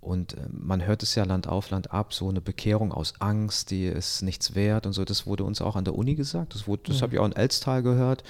Und 0.00 0.34
äh, 0.34 0.46
man 0.50 0.86
hört 0.86 1.02
es 1.02 1.14
ja 1.14 1.24
Land 1.24 1.48
auf, 1.48 1.70
Land 1.70 1.92
ab, 1.92 2.14
so 2.14 2.28
eine 2.28 2.40
Bekehrung 2.40 2.92
aus 2.92 3.14
Angst, 3.18 3.70
die 3.70 3.86
ist 3.86 4.22
nichts 4.22 4.54
wert 4.54 4.86
und 4.86 4.92
so. 4.92 5.04
Das 5.04 5.26
wurde 5.26 5.44
uns 5.44 5.60
auch 5.60 5.76
an 5.76 5.84
der 5.84 5.94
Uni 5.94 6.14
gesagt. 6.14 6.54
Das, 6.54 6.66
wurde, 6.66 6.84
das 6.86 6.98
mhm. 6.98 7.02
habe 7.02 7.14
ich 7.14 7.20
auch 7.20 7.26
in 7.26 7.36
Elstal 7.36 7.82
gehört. 7.82 8.22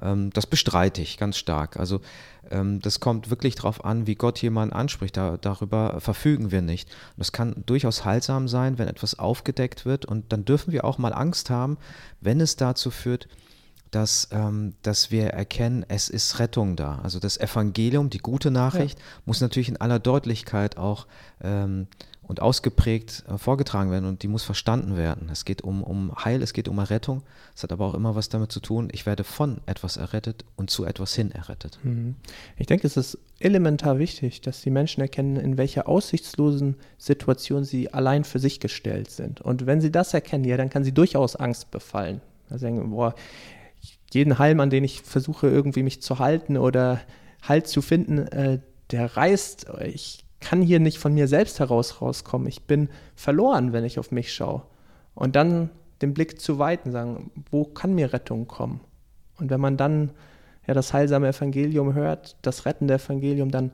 Ähm, 0.00 0.30
das 0.32 0.46
bestreite 0.46 1.02
ich 1.02 1.18
ganz 1.18 1.36
stark. 1.36 1.76
Also 1.76 2.00
ähm, 2.50 2.80
das 2.80 3.00
kommt 3.00 3.30
wirklich 3.30 3.54
darauf 3.54 3.84
an, 3.84 4.06
wie 4.06 4.14
Gott 4.14 4.40
jemanden 4.40 4.74
anspricht. 4.74 5.16
Da, 5.16 5.36
darüber 5.36 6.00
verfügen 6.00 6.50
wir 6.50 6.62
nicht. 6.62 6.88
Das 7.16 7.32
kann 7.32 7.62
durchaus 7.66 8.04
heilsam 8.04 8.48
sein, 8.48 8.78
wenn 8.78 8.88
etwas 8.88 9.18
aufgedeckt 9.18 9.84
wird. 9.84 10.06
Und 10.06 10.32
dann 10.32 10.44
dürfen 10.44 10.72
wir 10.72 10.84
auch 10.84 10.98
mal 10.98 11.12
Angst 11.12 11.50
haben, 11.50 11.78
wenn 12.20 12.40
es 12.40 12.56
dazu 12.56 12.90
führt, 12.90 13.28
dass, 13.90 14.28
ähm, 14.32 14.74
dass 14.82 15.10
wir 15.10 15.28
erkennen, 15.28 15.84
es 15.88 16.08
ist 16.08 16.38
Rettung 16.38 16.76
da. 16.76 17.00
Also 17.02 17.18
das 17.18 17.38
Evangelium, 17.38 18.10
die 18.10 18.18
gute 18.18 18.50
Nachricht, 18.50 18.98
ja. 18.98 19.04
muss 19.26 19.40
natürlich 19.40 19.68
in 19.68 19.78
aller 19.78 19.98
Deutlichkeit 19.98 20.76
auch 20.76 21.06
ähm, 21.42 21.86
und 22.30 22.40
ausgeprägt 22.40 23.24
äh, 23.28 23.38
vorgetragen 23.38 23.90
werden 23.90 24.04
und 24.04 24.22
die 24.22 24.28
muss 24.28 24.44
verstanden 24.44 24.96
werden. 24.96 25.28
Es 25.32 25.44
geht 25.44 25.62
um, 25.62 25.82
um 25.82 26.14
Heil, 26.24 26.42
es 26.42 26.52
geht 26.52 26.68
um 26.68 26.78
Errettung. 26.78 27.24
Es 27.56 27.64
hat 27.64 27.72
aber 27.72 27.86
auch 27.86 27.94
immer 27.94 28.14
was 28.14 28.28
damit 28.28 28.52
zu 28.52 28.60
tun, 28.60 28.88
ich 28.92 29.04
werde 29.04 29.24
von 29.24 29.60
etwas 29.66 29.96
errettet 29.96 30.44
und 30.54 30.70
zu 30.70 30.84
etwas 30.84 31.12
hin 31.12 31.32
errettet. 31.32 31.80
Mhm. 31.82 32.14
Ich 32.56 32.68
denke, 32.68 32.86
es 32.86 32.96
ist 32.96 33.18
elementar 33.40 33.98
wichtig, 33.98 34.42
dass 34.42 34.62
die 34.62 34.70
Menschen 34.70 35.00
erkennen, 35.00 35.34
in 35.34 35.58
welcher 35.58 35.88
aussichtslosen 35.88 36.76
Situation 36.98 37.64
sie 37.64 37.92
allein 37.92 38.22
für 38.22 38.38
sich 38.38 38.60
gestellt 38.60 39.10
sind. 39.10 39.40
Und 39.40 39.66
wenn 39.66 39.80
sie 39.80 39.90
das 39.90 40.14
erkennen, 40.14 40.44
ja, 40.44 40.56
dann 40.56 40.70
kann 40.70 40.84
sie 40.84 40.92
durchaus 40.92 41.34
Angst 41.34 41.72
befallen. 41.72 42.20
Also 42.48 42.66
denken, 42.66 42.90
boah, 42.90 43.16
jeden 44.12 44.38
Halm, 44.38 44.60
an 44.60 44.70
den 44.70 44.84
ich 44.84 45.02
versuche, 45.02 45.48
irgendwie 45.48 45.82
mich 45.82 46.02
zu 46.02 46.18
halten 46.18 46.56
oder 46.56 47.00
Halt 47.42 47.68
zu 47.68 47.80
finden, 47.80 48.18
äh, 48.18 48.60
der 48.90 49.16
reißt. 49.16 49.66
Ich 49.84 50.24
kann 50.40 50.62
hier 50.62 50.80
nicht 50.80 50.98
von 50.98 51.14
mir 51.14 51.28
selbst 51.28 51.60
heraus 51.60 52.00
rauskommen. 52.02 52.48
Ich 52.48 52.64
bin 52.64 52.88
verloren, 53.14 53.72
wenn 53.72 53.84
ich 53.84 53.98
auf 53.98 54.10
mich 54.10 54.32
schaue. 54.32 54.62
Und 55.14 55.36
dann 55.36 55.70
den 56.02 56.14
Blick 56.14 56.40
zu 56.40 56.58
weiten, 56.58 56.92
sagen, 56.92 57.30
wo 57.50 57.64
kann 57.64 57.94
mir 57.94 58.12
Rettung 58.12 58.46
kommen? 58.46 58.80
Und 59.38 59.50
wenn 59.50 59.60
man 59.60 59.76
dann 59.76 60.10
ja 60.66 60.74
das 60.74 60.92
heilsame 60.92 61.28
Evangelium 61.28 61.94
hört, 61.94 62.36
das 62.42 62.66
rettende 62.66 62.94
Evangelium, 62.94 63.50
dann, 63.50 63.72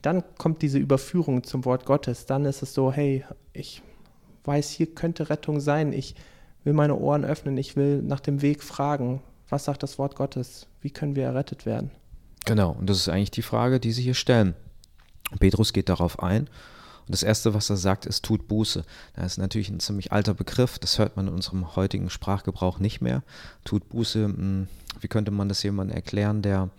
dann 0.00 0.22
kommt 0.38 0.62
diese 0.62 0.78
Überführung 0.78 1.44
zum 1.44 1.64
Wort 1.64 1.84
Gottes. 1.86 2.26
Dann 2.26 2.44
ist 2.44 2.62
es 2.62 2.74
so, 2.74 2.92
hey, 2.92 3.24
ich 3.52 3.82
weiß, 4.44 4.70
hier 4.70 4.94
könnte 4.94 5.30
Rettung 5.30 5.60
sein. 5.60 5.92
Ich 5.92 6.14
will 6.64 6.72
meine 6.72 6.96
Ohren 6.96 7.24
öffnen, 7.24 7.56
ich 7.58 7.76
will 7.76 8.02
nach 8.02 8.20
dem 8.20 8.42
Weg 8.42 8.62
fragen, 8.62 9.22
was 9.48 9.64
sagt 9.64 9.82
das 9.82 9.98
Wort 9.98 10.16
Gottes? 10.16 10.66
Wie 10.80 10.90
können 10.90 11.14
wir 11.16 11.24
errettet 11.24 11.66
werden? 11.66 11.90
Genau, 12.44 12.70
und 12.72 12.88
das 12.88 12.96
ist 12.96 13.08
eigentlich 13.08 13.30
die 13.30 13.42
Frage, 13.42 13.80
die 13.80 13.92
Sie 13.92 14.02
hier 14.02 14.14
stellen. 14.14 14.54
Petrus 15.38 15.72
geht 15.72 15.88
darauf 15.88 16.22
ein 16.22 16.48
Und 17.06 17.08
das 17.08 17.22
Erste, 17.22 17.54
was 17.54 17.70
er 17.70 17.76
sagt, 17.76 18.06
ist, 18.06 18.24
tut 18.24 18.48
Buße. 18.48 18.84
Das 19.14 19.32
ist 19.32 19.38
natürlich 19.38 19.68
ein 19.68 19.80
ziemlich 19.80 20.12
alter 20.12 20.34
Begriff, 20.34 20.78
das 20.78 20.98
hört 20.98 21.16
man 21.16 21.28
in 21.28 21.34
unserem 21.34 21.76
heutigen 21.76 22.10
Sprachgebrauch 22.10 22.78
nicht 22.78 23.00
mehr. 23.00 23.22
Tut 23.64 23.88
Buße, 23.88 24.24
hm, 24.24 24.68
wie 25.00 25.08
könnte 25.08 25.30
man 25.30 25.48
das 25.48 25.62
jemandem 25.62 25.96
erklären, 25.96 26.42
der 26.42 26.70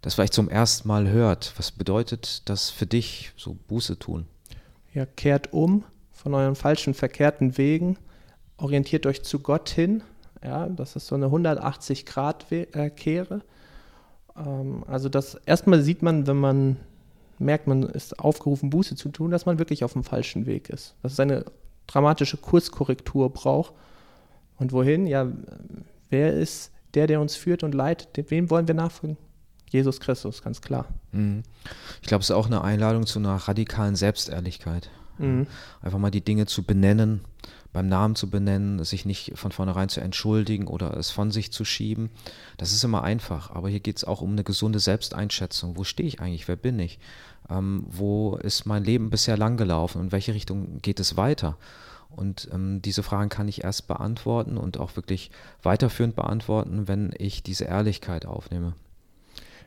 das 0.00 0.14
vielleicht 0.14 0.34
zum 0.34 0.48
ersten 0.48 0.88
Mal 0.88 1.08
hört? 1.08 1.52
Was 1.56 1.70
bedeutet 1.70 2.48
das 2.48 2.70
für 2.70 2.86
dich, 2.86 3.32
so 3.36 3.56
Buße 3.68 3.98
tun? 3.98 4.26
Ja, 4.94 5.06
kehrt 5.06 5.52
um 5.52 5.84
von 6.12 6.34
euren 6.34 6.56
falschen, 6.56 6.94
verkehrten 6.94 7.58
Wegen, 7.58 7.96
orientiert 8.58 9.06
euch 9.06 9.22
zu 9.22 9.38
Gott 9.40 9.70
hin. 9.70 10.02
Ja, 10.44 10.68
das 10.68 10.96
ist 10.96 11.06
so 11.06 11.14
eine 11.14 11.26
180-Grad-Kehre. 11.26 13.40
Ähm, 14.36 14.84
also 14.86 15.08
das 15.08 15.36
erstmal 15.46 15.80
sieht 15.82 16.02
man, 16.02 16.26
wenn 16.26 16.36
man 16.36 16.76
merkt, 17.38 17.66
man 17.66 17.84
ist 17.84 18.18
aufgerufen, 18.18 18.68
Buße 18.70 18.96
zu 18.96 19.10
tun, 19.10 19.30
dass 19.30 19.46
man 19.46 19.58
wirklich 19.58 19.84
auf 19.84 19.94
dem 19.94 20.04
falschen 20.04 20.44
Weg 20.46 20.68
ist. 20.68 20.94
Dass 21.02 21.12
es 21.12 21.20
eine 21.20 21.46
dramatische 21.86 22.36
Kurskorrektur 22.36 23.30
braucht. 23.30 23.72
Und 24.58 24.72
wohin? 24.72 25.06
Ja, 25.06 25.28
wer 26.10 26.34
ist 26.34 26.72
der, 26.94 27.06
der 27.06 27.20
uns 27.20 27.36
führt 27.36 27.62
und 27.62 27.74
leitet? 27.74 28.30
Wem 28.30 28.50
wollen 28.50 28.66
wir 28.66 28.74
nachfolgen? 28.74 29.16
Jesus 29.70 30.00
Christus, 30.00 30.42
ganz 30.42 30.62
klar. 30.62 30.86
Mhm. 31.12 31.42
Ich 32.00 32.08
glaube, 32.08 32.22
es 32.22 32.30
ist 32.30 32.36
auch 32.36 32.46
eine 32.46 32.62
Einladung 32.62 33.04
zu 33.06 33.18
einer 33.18 33.36
radikalen 33.36 33.96
Selbstehrlichkeit. 33.96 34.88
Mhm. 35.18 35.46
Einfach 35.82 35.98
mal 35.98 36.10
die 36.10 36.24
Dinge 36.24 36.46
zu 36.46 36.62
benennen, 36.62 37.20
beim 37.72 37.88
Namen 37.88 38.14
zu 38.14 38.30
benennen, 38.30 38.82
sich 38.84 39.04
nicht 39.04 39.32
von 39.34 39.52
vornherein 39.52 39.88
zu 39.88 40.00
entschuldigen 40.00 40.66
oder 40.66 40.96
es 40.96 41.10
von 41.10 41.30
sich 41.30 41.52
zu 41.52 41.64
schieben. 41.64 42.10
Das 42.56 42.72
ist 42.72 42.82
immer 42.84 43.02
einfach, 43.02 43.50
aber 43.50 43.68
hier 43.68 43.80
geht 43.80 43.98
es 43.98 44.04
auch 44.04 44.20
um 44.20 44.32
eine 44.32 44.44
gesunde 44.44 44.78
Selbsteinschätzung. 44.78 45.76
Wo 45.76 45.84
stehe 45.84 46.08
ich 46.08 46.20
eigentlich? 46.20 46.48
Wer 46.48 46.56
bin 46.56 46.78
ich? 46.78 46.98
Ähm, 47.50 47.84
wo 47.88 48.36
ist 48.36 48.66
mein 48.66 48.84
Leben 48.84 49.10
bisher 49.10 49.36
langgelaufen? 49.36 50.02
In 50.02 50.12
welche 50.12 50.34
Richtung 50.34 50.80
geht 50.80 51.00
es 51.00 51.16
weiter? 51.16 51.56
Und 52.10 52.48
ähm, 52.52 52.80
diese 52.82 53.02
Fragen 53.02 53.28
kann 53.28 53.48
ich 53.48 53.64
erst 53.64 53.86
beantworten 53.86 54.56
und 54.56 54.78
auch 54.78 54.96
wirklich 54.96 55.30
weiterführend 55.62 56.16
beantworten, 56.16 56.88
wenn 56.88 57.12
ich 57.18 57.42
diese 57.42 57.64
Ehrlichkeit 57.64 58.26
aufnehme. 58.26 58.74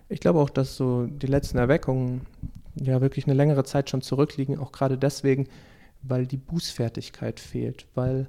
Ich 0.10 0.20
glaube 0.20 0.40
auch, 0.40 0.50
dass 0.50 0.76
so 0.76 1.06
die 1.06 1.28
letzten 1.28 1.58
Erweckungen 1.58 2.22
ja 2.76 3.02
wirklich 3.02 3.26
eine 3.26 3.34
längere 3.36 3.64
Zeit 3.64 3.90
schon 3.90 4.02
zurückliegen, 4.02 4.60
auch 4.60 4.72
gerade 4.72 4.98
deswegen, 4.98 5.48
weil 6.02 6.26
die 6.26 6.38
Bußfertigkeit 6.38 7.40
fehlt, 7.40 7.88
weil 7.96 8.28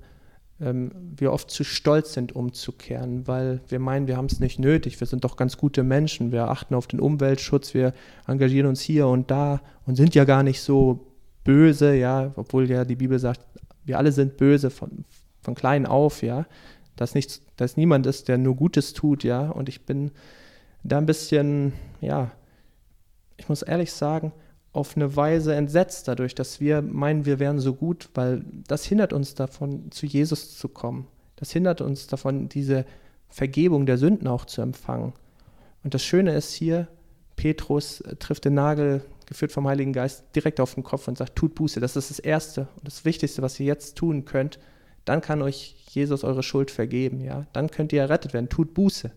ähm, 0.61 0.93
wir 1.17 1.33
oft 1.33 1.51
zu 1.51 1.65
stolz 1.65 2.13
sind, 2.15 2.35
umzukehren, 2.35 3.27
weil 3.27 3.61
wir 3.69 3.79
meinen, 3.79 4.07
wir 4.07 4.17
haben 4.17 4.27
es 4.27 4.41
nicht 4.41 4.59
nötig, 4.59 5.01
wir 5.01 5.07
sind 5.07 5.25
doch 5.25 5.37
ganz 5.37 5.57
gute 5.57 5.83
Menschen, 5.83 6.33
wir 6.33 6.49
achten 6.49 6.75
auf 6.75 6.87
den 6.87 7.01
Umweltschutz, 7.01 7.75
wir 7.75 7.95
engagieren 8.27 8.69
uns 8.69 8.81
hier 8.81 9.09
und 9.09 9.31
da 9.31 9.61
und 9.87 9.97
sind 9.97 10.15
ja 10.15 10.25
gar 10.25 10.43
nicht 10.43 10.61
so 10.61 11.13
böse, 11.45 11.95
ja, 11.95 12.33
obwohl 12.37 12.71
ja 12.71 12.85
die 12.85 12.97
Bibel 12.97 13.19
sagt, 13.19 13.41
wir 13.85 13.99
alle 13.99 14.13
sind 14.13 14.37
böse 14.37 14.71
von, 14.71 15.05
von 15.41 15.55
klein 15.55 15.87
auf, 15.87 16.23
ja, 16.23 16.47
dass, 16.97 17.15
nichts, 17.15 17.43
dass 17.57 17.77
niemand 17.77 18.07
ist, 18.07 18.29
der 18.29 18.39
nur 18.39 18.55
Gutes 18.55 18.93
tut, 18.93 19.25
ja, 19.25 19.49
und 19.49 19.69
ich 19.69 19.85
bin 19.85 20.13
da 20.85 20.99
ein 20.99 21.07
bisschen, 21.07 21.73
ja, 22.01 22.31
ich 23.43 23.49
muss 23.49 23.63
ehrlich 23.63 23.93
sagen, 23.93 24.33
auf 24.73 24.97
eine 24.97 25.17
Weise 25.17 25.55
entsetzt 25.55 26.07
dadurch, 26.07 26.35
dass 26.37 26.61
wir 26.61 26.81
meinen, 26.81 27.27
wir 27.27 27.41
wären 27.41 27.59
so 27.59 27.75
gut, 27.75 28.09
weil 28.15 28.45
das 28.69 28.85
hindert 28.85 29.13
uns 29.13 29.35
davon, 29.35 29.91
zu 29.91 30.07
Jesus 30.07 30.57
zu 30.57 30.69
kommen. 30.69 31.09
Das 31.35 31.51
hindert 31.51 31.81
uns 31.81 32.07
davon, 32.07 32.49
diese 32.49 32.87
Vergebung 33.29 33.85
der 33.85 33.99
Sünden 33.99 34.29
auch 34.29 34.45
zu 34.45 34.63
empfangen. 34.63 35.13
Und 35.83 35.93
das 35.93 36.05
Schöne 36.05 36.37
ist 36.37 36.53
hier, 36.53 36.87
Petrus 37.35 38.05
trifft 38.21 38.45
den 38.45 38.55
Nagel, 38.55 39.03
geführt 39.27 39.51
vom 39.51 39.67
Heiligen 39.67 39.93
Geist, 39.93 40.25
direkt 40.37 40.61
auf 40.61 40.75
den 40.75 40.85
Kopf 40.85 41.09
und 41.09 41.19
sagt, 41.19 41.35
tut 41.35 41.57
Buße. 41.57 41.81
Das 41.81 41.97
ist 41.97 42.11
das 42.11 42.21
Erste 42.21 42.69
und 42.77 42.87
das 42.87 43.05
Wichtigste, 43.05 43.43
was 43.43 43.59
ihr 43.59 43.67
jetzt 43.67 43.97
tun 43.97 44.25
könnt. 44.25 44.61
Dann 45.05 45.21
kann 45.21 45.43
euch 45.43 45.75
Jesus 45.89 46.23
eure 46.23 46.45
Schuld 46.45 46.71
vergeben. 46.71 47.21
Ja? 47.21 47.47
Dann 47.53 47.73
könnt 47.73 47.93
ihr 47.93 48.03
errettet 48.03 48.35
werden. 48.35 48.49
Tut 48.49 48.73
Buße. 48.73 49.11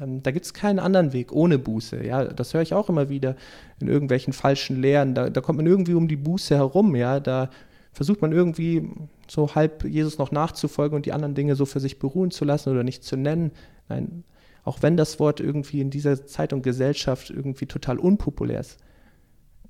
Ähm, 0.00 0.22
da 0.22 0.30
gibt 0.30 0.46
es 0.46 0.54
keinen 0.54 0.78
anderen 0.78 1.12
Weg 1.12 1.32
ohne 1.32 1.58
Buße. 1.58 2.04
Ja, 2.04 2.24
das 2.24 2.54
höre 2.54 2.62
ich 2.62 2.74
auch 2.74 2.88
immer 2.88 3.08
wieder 3.08 3.36
in 3.80 3.88
irgendwelchen 3.88 4.32
falschen 4.32 4.80
Lehren. 4.80 5.14
Da, 5.14 5.30
da, 5.30 5.40
kommt 5.40 5.58
man 5.58 5.66
irgendwie 5.66 5.94
um 5.94 6.08
die 6.08 6.16
Buße 6.16 6.54
herum. 6.56 6.94
Ja, 6.96 7.20
da 7.20 7.50
versucht 7.92 8.20
man 8.20 8.32
irgendwie 8.32 8.90
so 9.28 9.54
halb 9.54 9.84
Jesus 9.84 10.18
noch 10.18 10.30
nachzufolgen 10.30 10.96
und 10.96 11.06
die 11.06 11.12
anderen 11.12 11.34
Dinge 11.34 11.56
so 11.56 11.64
für 11.64 11.80
sich 11.80 11.98
beruhen 11.98 12.30
zu 12.30 12.44
lassen 12.44 12.70
oder 12.70 12.84
nicht 12.84 13.04
zu 13.04 13.16
nennen. 13.16 13.52
Nein, 13.88 14.24
auch 14.64 14.82
wenn 14.82 14.96
das 14.96 15.18
Wort 15.20 15.40
irgendwie 15.40 15.80
in 15.80 15.90
dieser 15.90 16.26
Zeit 16.26 16.52
und 16.52 16.62
Gesellschaft 16.62 17.30
irgendwie 17.30 17.66
total 17.66 17.98
unpopulär 17.98 18.60
ist. 18.60 18.78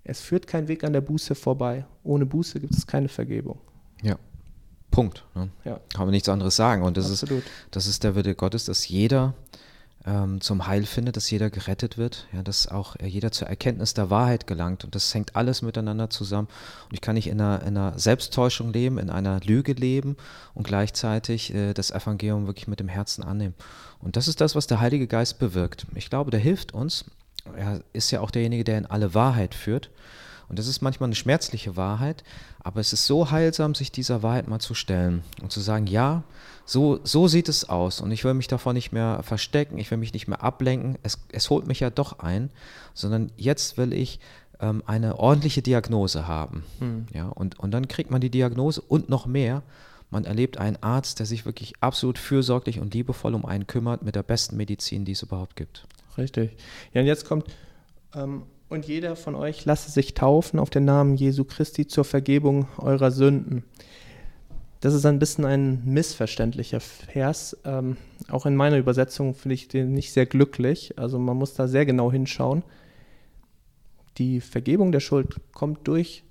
Es 0.04 0.20
führt 0.20 0.46
kein 0.46 0.68
Weg 0.68 0.84
an 0.84 0.92
der 0.92 1.00
Buße 1.00 1.34
vorbei. 1.34 1.84
Ohne 2.02 2.26
Buße 2.26 2.60
gibt 2.60 2.74
es 2.74 2.86
keine 2.86 3.08
Vergebung. 3.08 3.58
Ja. 4.02 4.16
Punkt. 4.90 5.24
Ne? 5.34 5.50
Ja. 5.64 5.80
Kann 5.92 6.06
man 6.06 6.12
nichts 6.12 6.28
anderes 6.28 6.56
sagen. 6.56 6.82
Und 6.82 6.96
das 6.96 7.10
ist, 7.10 7.26
das 7.70 7.86
ist 7.86 8.04
der 8.04 8.14
Wille 8.14 8.34
Gottes, 8.34 8.64
dass 8.64 8.88
jeder 8.88 9.34
ähm, 10.06 10.40
zum 10.40 10.66
Heil 10.66 10.86
findet, 10.86 11.16
dass 11.16 11.30
jeder 11.30 11.50
gerettet 11.50 11.98
wird, 11.98 12.28
ja, 12.32 12.42
dass 12.42 12.68
auch 12.68 12.96
äh, 12.96 13.06
jeder 13.06 13.32
zur 13.32 13.48
Erkenntnis 13.48 13.92
der 13.92 14.08
Wahrheit 14.08 14.46
gelangt. 14.46 14.84
Und 14.84 14.94
das 14.94 15.12
hängt 15.12 15.34
alles 15.34 15.62
miteinander 15.62 16.10
zusammen. 16.10 16.48
Und 16.84 16.94
ich 16.94 17.00
kann 17.00 17.14
nicht 17.14 17.26
in 17.26 17.40
einer, 17.40 17.62
in 17.62 17.76
einer 17.76 17.98
Selbsttäuschung 17.98 18.72
leben, 18.72 18.98
in 18.98 19.10
einer 19.10 19.40
Lüge 19.40 19.72
leben 19.72 20.16
und 20.54 20.66
gleichzeitig 20.66 21.52
äh, 21.52 21.74
das 21.74 21.90
Evangelium 21.90 22.46
wirklich 22.46 22.68
mit 22.68 22.78
dem 22.78 22.88
Herzen 22.88 23.24
annehmen. 23.24 23.54
Und 23.98 24.16
das 24.16 24.28
ist 24.28 24.40
das, 24.40 24.54
was 24.54 24.68
der 24.68 24.80
Heilige 24.80 25.08
Geist 25.08 25.38
bewirkt. 25.40 25.86
Ich 25.94 26.08
glaube, 26.08 26.30
der 26.30 26.40
hilft 26.40 26.72
uns. 26.72 27.06
Er 27.56 27.80
ist 27.92 28.10
ja 28.12 28.20
auch 28.20 28.30
derjenige, 28.30 28.64
der 28.64 28.78
in 28.78 28.86
alle 28.86 29.14
Wahrheit 29.14 29.54
führt. 29.54 29.90
Und 30.48 30.60
das 30.60 30.68
ist 30.68 30.80
manchmal 30.80 31.08
eine 31.08 31.16
schmerzliche 31.16 31.76
Wahrheit, 31.76 32.22
aber 32.62 32.80
es 32.80 32.92
ist 32.92 33.06
so 33.06 33.32
heilsam, 33.32 33.74
sich 33.74 33.90
dieser 33.90 34.22
Wahrheit 34.22 34.46
mal 34.46 34.60
zu 34.60 34.74
stellen 34.74 35.24
und 35.42 35.50
zu 35.50 35.60
sagen, 35.60 35.88
ja, 35.88 36.22
so, 36.66 36.98
so 37.04 37.28
sieht 37.28 37.48
es 37.48 37.68
aus 37.68 38.00
und 38.00 38.10
ich 38.10 38.24
will 38.24 38.34
mich 38.34 38.48
davon 38.48 38.74
nicht 38.74 38.92
mehr 38.92 39.22
verstecken, 39.22 39.78
ich 39.78 39.90
will 39.90 39.98
mich 39.98 40.12
nicht 40.12 40.28
mehr 40.28 40.42
ablenken, 40.42 40.98
es, 41.02 41.18
es 41.32 41.48
holt 41.48 41.66
mich 41.66 41.80
ja 41.80 41.90
doch 41.90 42.18
ein, 42.18 42.50
sondern 42.92 43.30
jetzt 43.36 43.78
will 43.78 43.92
ich 43.92 44.18
ähm, 44.60 44.82
eine 44.84 45.18
ordentliche 45.18 45.62
Diagnose 45.62 46.26
haben. 46.26 46.64
Hm. 46.80 47.06
Ja, 47.14 47.28
und, 47.28 47.58
und 47.58 47.70
dann 47.70 47.88
kriegt 47.88 48.10
man 48.10 48.20
die 48.20 48.30
Diagnose 48.30 48.80
und 48.80 49.08
noch 49.08 49.26
mehr. 49.26 49.62
Man 50.10 50.24
erlebt 50.24 50.58
einen 50.58 50.76
Arzt, 50.82 51.18
der 51.18 51.26
sich 51.26 51.46
wirklich 51.46 51.74
absolut 51.80 52.18
fürsorglich 52.18 52.80
und 52.80 52.94
liebevoll 52.94 53.34
um 53.34 53.44
einen 53.44 53.66
kümmert 53.66 54.02
mit 54.02 54.14
der 54.14 54.22
besten 54.22 54.56
Medizin, 54.56 55.04
die 55.04 55.12
es 55.12 55.22
überhaupt 55.22 55.56
gibt. 55.56 55.86
Richtig. 56.18 56.56
Ja, 56.92 57.00
und 57.00 57.06
jetzt 57.06 57.26
kommt 57.26 57.46
ähm, 58.14 58.42
und 58.68 58.86
jeder 58.86 59.14
von 59.14 59.34
euch 59.34 59.64
lasse 59.64 59.90
sich 59.90 60.14
taufen 60.14 60.58
auf 60.58 60.70
den 60.70 60.84
Namen 60.84 61.16
Jesu 61.16 61.44
Christi 61.44 61.86
zur 61.86 62.04
Vergebung 62.04 62.66
eurer 62.78 63.10
Sünden. 63.10 63.64
Das 64.80 64.94
ist 64.94 65.06
ein 65.06 65.18
bisschen 65.18 65.44
ein 65.44 65.84
missverständlicher 65.84 66.80
Vers. 66.80 67.56
Ähm, 67.64 67.96
auch 68.28 68.46
in 68.46 68.56
meiner 68.56 68.76
Übersetzung 68.76 69.34
finde 69.34 69.54
ich 69.54 69.68
den 69.68 69.92
nicht 69.92 70.12
sehr 70.12 70.26
glücklich. 70.26 70.98
Also 70.98 71.18
man 71.18 71.36
muss 71.36 71.54
da 71.54 71.66
sehr 71.66 71.86
genau 71.86 72.12
hinschauen. 72.12 72.62
Die 74.18 74.40
Vergebung 74.40 74.92
der 74.92 75.00
Schuld 75.00 75.36
kommt 75.52 75.86
durch 75.88 76.24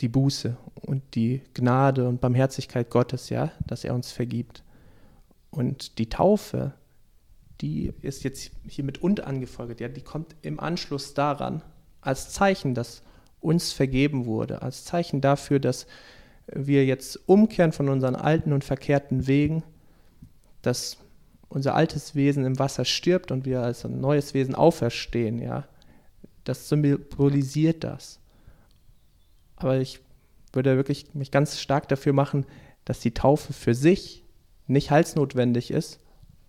die 0.00 0.08
Buße 0.08 0.56
und 0.74 1.02
die 1.14 1.42
Gnade 1.54 2.08
und 2.08 2.20
Barmherzigkeit 2.20 2.90
Gottes, 2.90 3.30
ja, 3.30 3.52
dass 3.66 3.84
er 3.84 3.94
uns 3.94 4.12
vergibt. 4.12 4.62
Und 5.50 5.98
die 5.98 6.08
Taufe 6.08 6.74
die 7.60 7.92
ist 8.02 8.24
jetzt 8.24 8.52
hier 8.66 8.84
mit 8.84 9.02
und 9.02 9.24
angefolgt, 9.24 9.80
ja, 9.80 9.88
die 9.88 10.02
kommt 10.02 10.36
im 10.42 10.60
Anschluss 10.60 11.14
daran, 11.14 11.62
als 12.00 12.30
Zeichen, 12.30 12.74
dass 12.74 13.02
uns 13.40 13.72
vergeben 13.72 14.26
wurde, 14.26 14.62
als 14.62 14.84
Zeichen 14.84 15.20
dafür, 15.20 15.58
dass 15.58 15.86
wir 16.52 16.84
jetzt 16.84 17.28
umkehren 17.28 17.72
von 17.72 17.88
unseren 17.88 18.16
alten 18.16 18.52
und 18.52 18.64
verkehrten 18.64 19.26
Wegen, 19.26 19.62
dass 20.62 20.98
unser 21.48 21.74
altes 21.74 22.14
Wesen 22.14 22.44
im 22.44 22.58
Wasser 22.58 22.84
stirbt 22.84 23.30
und 23.30 23.44
wir 23.44 23.62
als 23.62 23.84
ein 23.84 24.00
neues 24.00 24.34
Wesen 24.34 24.54
auferstehen, 24.54 25.38
ja. 25.38 25.66
Das 26.44 26.68
symbolisiert 26.68 27.84
das. 27.84 28.20
Aber 29.56 29.78
ich 29.78 30.00
würde 30.52 30.76
wirklich 30.76 31.14
mich 31.14 31.30
ganz 31.30 31.58
stark 31.60 31.88
dafür 31.88 32.12
machen, 32.12 32.46
dass 32.84 33.00
die 33.00 33.12
Taufe 33.12 33.52
für 33.52 33.74
sich 33.74 34.24
nicht 34.66 34.90
heilsnotwendig 34.90 35.70
ist, 35.70 36.00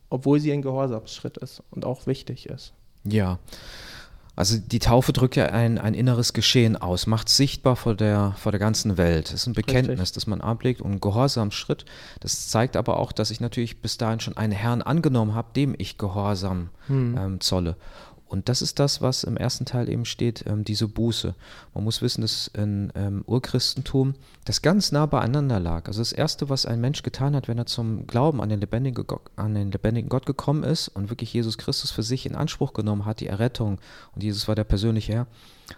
obwohl 0.10 0.39
sie 0.39 0.51
ein 0.51 0.62
Gehorsamsschritt 0.62 1.38
ist 1.38 1.63
und 1.70 1.86
auch 1.86 2.08
wichtig 2.08 2.48
ist. 2.48 2.74
Ja. 3.03 3.39
Also 4.39 4.58
die 4.58 4.79
Taufe 4.79 5.12
drückt 5.12 5.36
ja 5.36 5.48
ein, 5.48 5.77
ein 5.77 5.93
inneres 5.93 6.31
Geschehen 6.31 6.77
aus, 6.77 7.08
macht 7.08 7.27
sichtbar 7.27 7.75
vor 7.75 7.93
der, 7.93 8.34
vor 8.38 8.53
der 8.53 8.60
ganzen 8.60 8.96
Welt. 8.96 9.27
Es 9.27 9.34
ist 9.34 9.48
ein 9.48 9.53
Bekenntnis, 9.53 10.00
Richtig. 10.00 10.13
das 10.13 10.27
man 10.27 10.39
ablegt 10.39 10.79
und 10.79 10.93
ein 10.93 11.01
Gehorsamsschritt. 11.01 11.84
Das 12.22 12.48
zeigt 12.48 12.77
aber 12.77 13.01
auch, 13.01 13.12
dass 13.12 13.31
ich 13.31 13.41
natürlich 13.41 13.81
bis 13.81 13.98
dahin 13.98 14.22
schon 14.22 14.38
einen 14.38 14.53
Herrn 14.53 14.81
angenommen 14.81 15.36
habe, 15.36 15.50
dem 15.58 15.75
ich 15.77 15.98
Gehorsam 15.98 16.69
hm. 16.88 17.17
ähm, 17.17 17.41
zolle. 17.41 17.75
Und 18.29 18.48
das 18.48 18.62
ist 18.62 18.77
das, 18.77 19.01
was 19.01 19.24
im 19.24 19.38
ersten 19.38 19.65
Teil 19.65 19.89
eben 19.89 20.05
steht, 20.05 20.45
ähm, 20.48 20.63
diese 20.63 20.88
Buße. 20.88 21.33
Man 21.74 21.83
muss 21.83 22.03
wissen, 22.03 22.21
dass 22.21 22.48
im 22.53 22.91
ähm, 22.93 23.24
Urchristentum 23.25 24.13
das 24.45 24.62
ganz 24.62 24.91
nah 24.91 25.07
beieinander 25.07 25.59
lag. 25.59 25.88
Also 25.88 26.00
das 26.00 26.12
Erste, 26.12 26.48
was 26.48 26.67
ein 26.67 26.79
Mensch 26.79 27.01
getan 27.01 27.36
hat, 27.36 27.48
wenn 27.48 27.57
er 27.57 27.65
zum 27.65 28.05
Glauben 28.05 28.39
an 28.39 28.50
den, 28.50 28.62
lebendigen 28.62 29.07
Gott, 29.07 29.24
an 29.36 29.55
den 29.55 29.71
lebendigen 29.71 30.09
Gott 30.09 30.27
gekommen 30.27 30.63
ist 30.63 30.89
und 30.89 31.09
wirklich 31.09 31.33
Jesus 31.33 31.57
Christus 31.57 31.89
für 31.89 32.03
sich 32.03 32.27
in 32.27 32.36
Anspruch 32.36 32.74
genommen 32.74 33.05
hat, 33.05 33.19
die 33.19 33.27
Errettung, 33.27 33.79
und 34.13 34.24
Jesus 34.24 34.48
war 34.48 34.55
der 34.55 34.63
persönliche 34.63 35.13
Herr, 35.13 35.27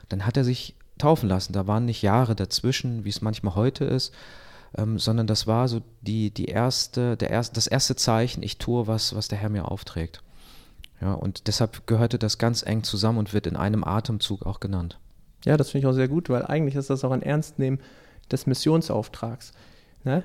dann 0.10 0.26
hat 0.26 0.36
er 0.36 0.44
sich 0.44 0.76
taufen 0.98 1.30
lassen. 1.30 1.54
Da 1.54 1.68
waren 1.68 1.86
nicht 1.86 2.02
Jahre 2.02 2.36
dazwischen, 2.36 3.06
wie 3.06 3.10
es 3.10 3.22
manchmal 3.22 3.56
heute 3.56 3.86
ist, 3.86 4.14
ähm, 4.78 5.00
sondern 5.00 5.26
das 5.26 5.48
war 5.48 5.70
so 5.70 5.82
die, 6.02 6.32
die 6.32 6.46
erste, 6.46 7.16
der 7.16 7.30
erste, 7.30 7.56
das 7.56 7.68
erste 7.68 7.96
Zeichen, 7.96 8.44
ich 8.44 8.58
tue 8.58 8.88
was, 8.88 9.16
was 9.16 9.30
der 9.30 9.38
Herr 9.38 9.50
mir 9.50 9.72
aufträgt. 9.72 10.22
Ja, 11.02 11.14
und 11.14 11.48
deshalb 11.48 11.88
gehörte 11.88 12.20
das 12.20 12.38
ganz 12.38 12.64
eng 12.64 12.84
zusammen 12.84 13.18
und 13.18 13.34
wird 13.34 13.48
in 13.48 13.56
einem 13.56 13.84
Atemzug 13.84 14.46
auch 14.46 14.60
genannt. 14.60 15.00
Ja, 15.46 15.58
das 15.58 15.72
finde 15.72 15.86
ich 15.86 15.92
auch 15.92 15.96
sehr 15.96 16.08
gut, 16.08 16.30
weil 16.30 16.46
eigentlich 16.46 16.76
ist 16.76 16.92
das 16.92 17.04
auch 17.04 17.12
ein 17.12 17.24
Ernstnehmen 17.24 17.80
des 18.32 18.46
Missionsauftrags. 18.46 19.52
Ne? 20.04 20.24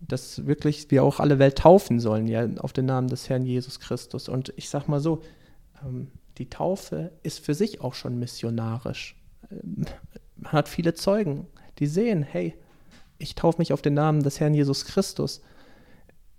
Dass 0.00 0.46
wirklich 0.46 0.90
wir 0.90 1.02
auch 1.02 1.20
alle 1.20 1.38
Welt 1.38 1.56
taufen 1.56 2.00
sollen, 2.00 2.26
ja, 2.26 2.46
auf 2.58 2.74
den 2.74 2.84
Namen 2.84 3.08
des 3.08 3.30
Herrn 3.30 3.46
Jesus 3.46 3.80
Christus. 3.80 4.28
Und 4.28 4.52
ich 4.56 4.68
sage 4.68 4.90
mal 4.90 5.00
so, 5.00 5.22
ähm, 5.82 6.08
die 6.36 6.50
Taufe 6.50 7.12
ist 7.22 7.44
für 7.44 7.54
sich 7.54 7.80
auch 7.80 7.94
schon 7.94 8.18
missionarisch. 8.18 9.16
Ähm, 9.50 9.86
man 10.36 10.52
hat 10.52 10.68
viele 10.68 10.92
Zeugen, 10.92 11.46
die 11.78 11.86
sehen, 11.86 12.22
hey, 12.22 12.54
ich 13.18 13.34
taufe 13.34 13.58
mich 13.58 13.72
auf 13.72 13.80
den 13.80 13.94
Namen 13.94 14.22
des 14.22 14.40
Herrn 14.40 14.52
Jesus 14.52 14.84
Christus. 14.84 15.40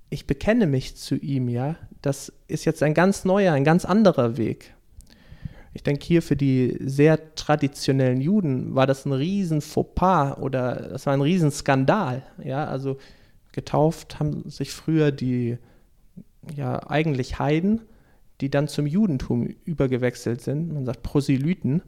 Ich 0.09 0.27
bekenne 0.27 0.67
mich 0.67 0.97
zu 0.97 1.15
ihm, 1.15 1.49
ja. 1.49 1.77
Das 2.05 2.31
ist 2.47 2.65
jetzt 2.65 2.83
ein 2.83 2.93
ganz 2.93 3.25
neuer, 3.25 3.53
ein 3.53 3.63
ganz 3.63 3.83
anderer 3.83 4.37
Weg. 4.37 4.75
Ich 5.73 5.81
denke 5.81 6.05
hier 6.05 6.21
für 6.21 6.35
die 6.35 6.77
sehr 6.79 7.33
traditionellen 7.33 8.21
Juden 8.21 8.75
war 8.75 8.85
das 8.85 9.07
ein 9.07 9.11
riesen 9.11 9.59
Fauxpas 9.59 10.37
oder 10.37 10.75
das 10.89 11.07
war 11.07 11.13
ein 11.13 11.21
riesen 11.21 11.49
Skandal, 11.49 12.21
ja. 12.43 12.65
Also 12.65 12.97
getauft 13.53 14.19
haben 14.19 14.47
sich 14.51 14.71
früher 14.71 15.11
die 15.11 15.57
ja 16.55 16.87
eigentlich 16.87 17.39
Heiden, 17.39 17.81
die 18.39 18.51
dann 18.51 18.67
zum 18.67 18.85
Judentum 18.85 19.47
übergewechselt 19.63 20.41
sind. 20.41 20.71
Man 20.71 20.85
sagt 20.85 21.01
Proselyten. 21.01 21.81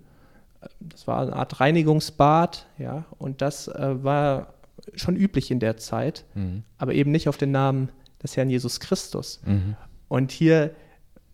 Das 0.80 1.06
war 1.06 1.22
eine 1.22 1.34
Art 1.34 1.60
Reinigungsbad, 1.60 2.66
ja, 2.80 3.06
und 3.20 3.44
das 3.44 3.68
äh, 3.68 4.04
war 4.04 4.56
schon 4.96 5.16
üblich 5.16 5.52
in 5.52 5.60
der 5.60 5.78
Zeit, 5.78 6.26
mhm. 6.34 6.64
aber 6.80 6.96
eben 6.96 7.12
nicht 7.12 7.30
auf 7.30 7.38
den 7.38 7.52
Namen 7.52 7.90
des 8.24 8.36
Herrn 8.36 8.50
Jesus 8.50 8.80
Christus. 8.80 9.42
Mhm. 9.46 9.76
Und 10.08 10.32
hier 10.32 10.72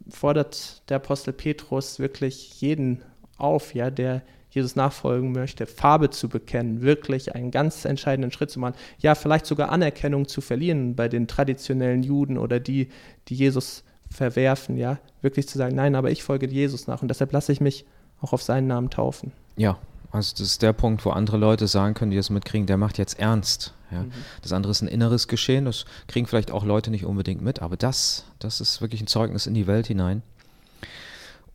fordert 0.09 0.89
der 0.89 0.97
Apostel 0.97 1.33
Petrus 1.33 1.99
wirklich 1.99 2.61
jeden 2.61 3.03
auf, 3.37 3.73
ja, 3.73 3.89
der 3.89 4.21
Jesus 4.49 4.75
nachfolgen 4.75 5.31
möchte, 5.31 5.65
Farbe 5.65 6.11
zu 6.11 6.29
bekennen, 6.29 6.81
wirklich 6.81 7.33
einen 7.33 7.49
ganz 7.49 7.85
entscheidenden 7.85 8.31
Schritt 8.31 8.51
zu 8.51 8.59
machen, 8.59 8.75
ja, 8.99 9.15
vielleicht 9.15 9.47
sogar 9.47 9.71
Anerkennung 9.71 10.27
zu 10.27 10.41
verlieren 10.41 10.95
bei 10.95 11.07
den 11.07 11.27
traditionellen 11.27 12.03
Juden 12.03 12.37
oder 12.37 12.59
die, 12.59 12.89
die 13.27 13.35
Jesus 13.35 13.83
verwerfen, 14.11 14.77
ja, 14.77 14.99
wirklich 15.21 15.47
zu 15.47 15.57
sagen, 15.57 15.75
nein, 15.75 15.95
aber 15.95 16.11
ich 16.11 16.23
folge 16.23 16.47
Jesus 16.47 16.85
nach 16.85 17.01
und 17.01 17.07
deshalb 17.07 17.31
lasse 17.31 17.51
ich 17.51 17.61
mich 17.61 17.85
auch 18.21 18.31
auf 18.31 18.43
seinen 18.43 18.67
Namen 18.67 18.91
taufen. 18.91 19.31
Ja, 19.57 19.79
also 20.13 20.31
das 20.33 20.41
ist 20.41 20.61
der 20.61 20.73
Punkt, 20.73 21.03
wo 21.05 21.09
andere 21.09 21.37
Leute 21.37 21.67
sagen 21.67 21.95
können, 21.95 22.11
die 22.11 22.17
das 22.17 22.29
mitkriegen, 22.29 22.67
der 22.67 22.77
macht 22.77 22.99
jetzt 22.99 23.19
ernst. 23.19 23.73
Ja. 23.91 24.03
Mhm. 24.03 24.11
Das 24.43 24.53
andere 24.53 24.69
ist 24.71 24.81
ein 24.81 24.87
inneres 24.87 25.27
Geschehen, 25.27 25.65
das 25.65 25.85
kriegen 26.07 26.27
vielleicht 26.27 26.51
auch 26.51 26.63
Leute 26.63 26.91
nicht 26.91 27.05
unbedingt 27.05 27.41
mit, 27.41 27.63
aber 27.63 27.77
das, 27.77 28.25
das 28.37 28.61
ist 28.61 28.79
wirklich 28.79 29.01
ein 29.01 29.07
Zeugnis 29.07 29.47
in 29.47 29.55
die 29.55 29.65
Welt 29.65 29.87
hinein. 29.87 30.21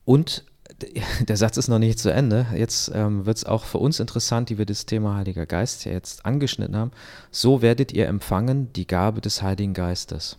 Und 0.05 0.45
der 1.29 1.37
Satz 1.37 1.57
ist 1.57 1.69
noch 1.69 1.79
nicht 1.79 2.01
zu 2.01 2.13
Ende. 2.13 2.47
Jetzt 2.55 2.91
ähm, 2.93 3.27
wird 3.27 3.37
es 3.37 3.45
auch 3.45 3.65
für 3.65 3.79
uns 3.79 4.01
interessant, 4.01 4.49
die 4.49 4.59
wir 4.59 4.67
das 4.67 4.87
Thema 4.87 5.15
Heiliger 5.15 5.47
Geist 5.47 5.85
ja 5.85 5.93
jetzt 5.93 6.27
angeschnitten 6.27 6.77
haben. 6.77 6.91
So 7.31 7.63
werdet 7.63 7.93
ihr 7.93 8.09
empfangen 8.09 8.73
die 8.73 8.89
Gabe 8.89 9.21
des 9.21 9.41
Heiligen 9.41 9.73
Geistes 9.73 10.37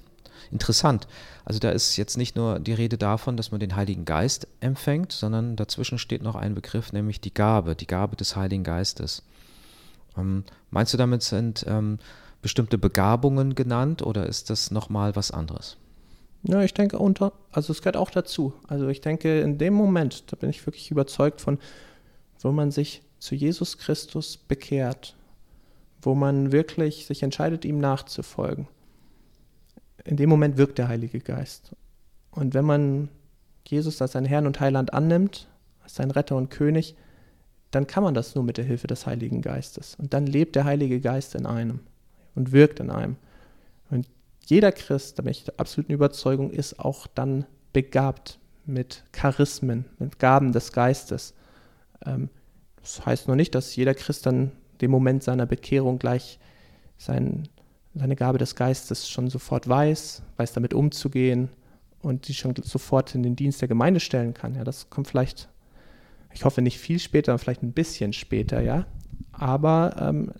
interessant. 0.51 1.07
Also 1.45 1.59
da 1.59 1.71
ist 1.71 1.97
jetzt 1.97 2.17
nicht 2.17 2.35
nur 2.35 2.59
die 2.59 2.73
Rede 2.73 2.97
davon, 2.97 3.37
dass 3.37 3.51
man 3.51 3.59
den 3.59 3.75
Heiligen 3.75 4.05
Geist 4.05 4.47
empfängt, 4.59 5.11
sondern 5.11 5.55
dazwischen 5.55 5.97
steht 5.97 6.23
noch 6.23 6.35
ein 6.35 6.55
Begriff, 6.55 6.93
nämlich 6.93 7.21
die 7.21 7.33
Gabe, 7.33 7.75
die 7.75 7.87
Gabe 7.87 8.15
des 8.15 8.35
Heiligen 8.35 8.63
Geistes. 8.63 9.23
Ähm, 10.17 10.43
meinst 10.71 10.93
du, 10.93 10.97
damit 10.97 11.23
sind 11.23 11.65
ähm, 11.67 11.99
bestimmte 12.41 12.77
Begabungen 12.77 13.55
genannt 13.55 14.01
oder 14.01 14.25
ist 14.25 14.49
das 14.49 14.71
nochmal 14.71 15.15
was 15.15 15.31
anderes? 15.31 15.77
Ja, 16.43 16.61
ich 16.61 16.73
denke 16.73 16.97
unter, 16.99 17.33
also 17.51 17.73
es 17.73 17.81
gehört 17.81 17.97
auch 17.97 18.11
dazu. 18.11 18.53
Also 18.67 18.87
ich 18.87 19.01
denke, 19.01 19.41
in 19.41 19.57
dem 19.57 19.73
Moment, 19.73 20.31
da 20.31 20.37
bin 20.37 20.49
ich 20.49 20.65
wirklich 20.65 20.89
überzeugt 20.89 21.41
von, 21.41 21.59
wo 22.39 22.51
man 22.51 22.71
sich 22.71 23.01
zu 23.19 23.35
Jesus 23.35 23.77
Christus 23.77 24.37
bekehrt, 24.37 25.15
wo 26.01 26.15
man 26.15 26.53
wirklich 26.53 27.05
sich 27.05 27.23
entscheidet, 27.23 27.65
ihm 27.65 27.79
nachzufolgen 27.79 28.67
in 30.05 30.17
dem 30.17 30.29
Moment 30.29 30.57
wirkt 30.57 30.77
der 30.77 30.87
Heilige 30.87 31.19
Geist. 31.19 31.75
Und 32.31 32.53
wenn 32.53 32.65
man 32.65 33.09
Jesus 33.67 34.01
als 34.01 34.13
seinen 34.13 34.25
Herrn 34.25 34.47
und 34.47 34.59
Heiland 34.59 34.93
annimmt, 34.93 35.47
als 35.83 35.95
seinen 35.95 36.11
Retter 36.11 36.35
und 36.35 36.49
König, 36.49 36.95
dann 37.71 37.87
kann 37.87 38.03
man 38.03 38.13
das 38.13 38.35
nur 38.35 38.43
mit 38.43 38.57
der 38.57 38.65
Hilfe 38.65 38.87
des 38.87 39.05
Heiligen 39.05 39.41
Geistes. 39.41 39.95
Und 39.95 40.13
dann 40.13 40.25
lebt 40.25 40.55
der 40.55 40.65
Heilige 40.65 40.99
Geist 40.99 41.35
in 41.35 41.45
einem 41.45 41.81
und 42.35 42.51
wirkt 42.51 42.79
in 42.79 42.89
einem. 42.89 43.15
Und 43.89 44.07
jeder 44.45 44.71
Christ, 44.71 45.19
da 45.19 45.23
bin 45.23 45.31
ich 45.31 45.43
der 45.43 45.59
absoluten 45.59 45.91
Überzeugung, 45.91 46.49
ist 46.49 46.79
auch 46.79 47.05
dann 47.07 47.45
begabt 47.73 48.39
mit 48.65 49.03
Charismen, 49.11 49.85
mit 49.99 50.19
Gaben 50.19 50.51
des 50.51 50.71
Geistes. 50.71 51.33
Ähm, 52.05 52.29
das 52.77 53.05
heißt 53.05 53.27
noch 53.27 53.35
nicht, 53.35 53.53
dass 53.53 53.75
jeder 53.75 53.93
Christ 53.93 54.25
dann 54.25 54.51
dem 54.81 54.91
Moment 54.91 55.23
seiner 55.23 55.45
Bekehrung 55.45 55.99
gleich 55.99 56.39
sein 56.97 57.47
seine 57.95 58.15
Gabe 58.15 58.37
des 58.37 58.55
Geistes 58.55 59.09
schon 59.09 59.29
sofort 59.29 59.67
weiß, 59.67 60.23
weiß 60.37 60.53
damit 60.53 60.73
umzugehen 60.73 61.49
und 62.01 62.27
die 62.27 62.33
schon 62.33 62.53
sofort 62.61 63.15
in 63.15 63.23
den 63.23 63.35
Dienst 63.35 63.61
der 63.61 63.67
Gemeinde 63.67 63.99
stellen 63.99 64.33
kann. 64.33 64.55
Ja, 64.55 64.63
das 64.63 64.89
kommt 64.89 65.07
vielleicht, 65.07 65.49
ich 66.33 66.45
hoffe 66.45 66.61
nicht 66.61 66.79
viel 66.79 66.99
später, 66.99 67.37
vielleicht 67.37 67.63
ein 67.63 67.73
bisschen 67.73 68.13
später, 68.13 68.61
ja. 68.61 68.85
Aber 69.31 69.95
ähm, 69.99 70.31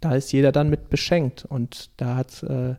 da 0.00 0.14
ist 0.14 0.32
jeder 0.32 0.52
dann 0.52 0.70
mit 0.70 0.90
beschenkt 0.90 1.44
und 1.44 1.90
da 1.96 2.16
hat 2.16 2.42
äh, 2.42 2.74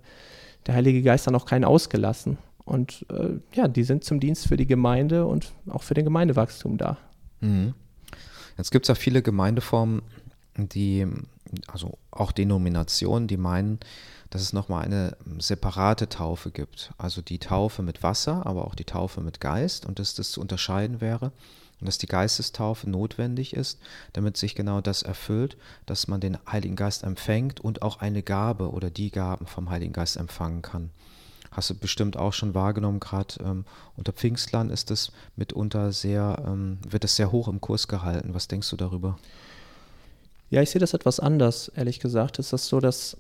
der 0.66 0.74
Heilige 0.74 1.02
Geist 1.02 1.28
dann 1.28 1.36
auch 1.36 1.46
keinen 1.46 1.66
ausgelassen. 1.66 2.38
Und 2.64 3.06
äh, 3.10 3.40
ja, 3.54 3.68
die 3.68 3.84
sind 3.84 4.04
zum 4.04 4.20
Dienst 4.20 4.48
für 4.48 4.58
die 4.58 4.68
Gemeinde 4.68 5.26
und 5.26 5.54
auch 5.68 5.84
für 5.84 5.94
den 5.94 6.06
Gemeindewachstum 6.06 6.78
da. 6.78 6.98
Mhm. 7.42 7.74
Jetzt 8.58 8.72
gibt 8.72 8.86
es 8.86 8.90
ja 8.90 8.96
viele 8.96 9.22
Gemeindeformen, 9.22 10.02
die 10.58 11.06
also 11.68 11.98
auch 12.12 12.32
Denominationen, 12.32 13.28
die 13.28 13.38
meinen, 13.38 13.80
dass 14.30 14.42
es 14.42 14.54
nochmal 14.54 14.86
eine 14.86 15.18
separate 15.40 16.10
Taufe 16.10 16.52
gibt. 16.52 16.92
Also 16.98 17.22
die 17.22 17.40
Taufe 17.40 17.84
mit 17.84 18.04
Wasser, 18.04 18.46
aber 18.46 18.66
auch 18.66 18.76
die 18.76 18.86
Taufe 18.86 19.22
mit 19.22 19.40
Geist 19.40 19.86
und 19.86 20.00
dass 20.00 20.16
das 20.16 20.32
zu 20.32 20.42
unterscheiden 20.42 21.02
wäre 21.02 21.32
und 21.80 21.88
dass 21.88 21.98
die 21.98 22.08
Geistestaufe 22.08 22.90
notwendig 22.90 23.54
ist, 23.54 23.80
damit 24.14 24.38
sich 24.38 24.56
genau 24.56 24.82
das 24.82 25.04
erfüllt, 25.04 25.58
dass 25.86 26.08
man 26.08 26.22
den 26.22 26.38
Heiligen 26.50 26.76
Geist 26.76 27.04
empfängt 27.04 27.60
und 27.60 27.82
auch 27.82 28.00
eine 28.00 28.24
Gabe 28.24 28.72
oder 28.72 28.90
die 28.90 29.12
Gaben 29.12 29.46
vom 29.46 29.70
Heiligen 29.70 29.94
Geist 29.94 30.18
empfangen 30.18 30.62
kann. 30.62 30.90
Hast 31.52 31.70
du 31.70 31.76
bestimmt 31.76 32.18
auch 32.18 32.34
schon 32.34 32.54
wahrgenommen, 32.54 33.00
gerade 33.00 33.36
ähm, 33.42 33.66
unter 33.96 34.12
Pfingstlern 34.12 34.70
ist 34.70 34.92
es 34.92 35.14
mitunter 35.38 35.94
sehr, 35.94 36.44
ähm, 36.46 36.80
wird 36.86 37.06
es 37.06 37.16
sehr 37.16 37.32
hoch 37.32 37.48
im 37.48 37.62
Kurs 37.62 37.88
gehalten. 37.88 38.34
Was 38.34 38.50
denkst 38.50 38.70
du 38.70 38.76
darüber? 38.76 39.18
Ja, 40.56 40.62
ich 40.62 40.70
sehe 40.70 40.80
das 40.80 40.94
etwas 40.94 41.20
anders, 41.20 41.68
ehrlich 41.76 42.00
gesagt. 42.00 42.40
Ist 42.40 42.54
das 42.54 42.70
so, 42.70 42.80
dass, 42.80 43.18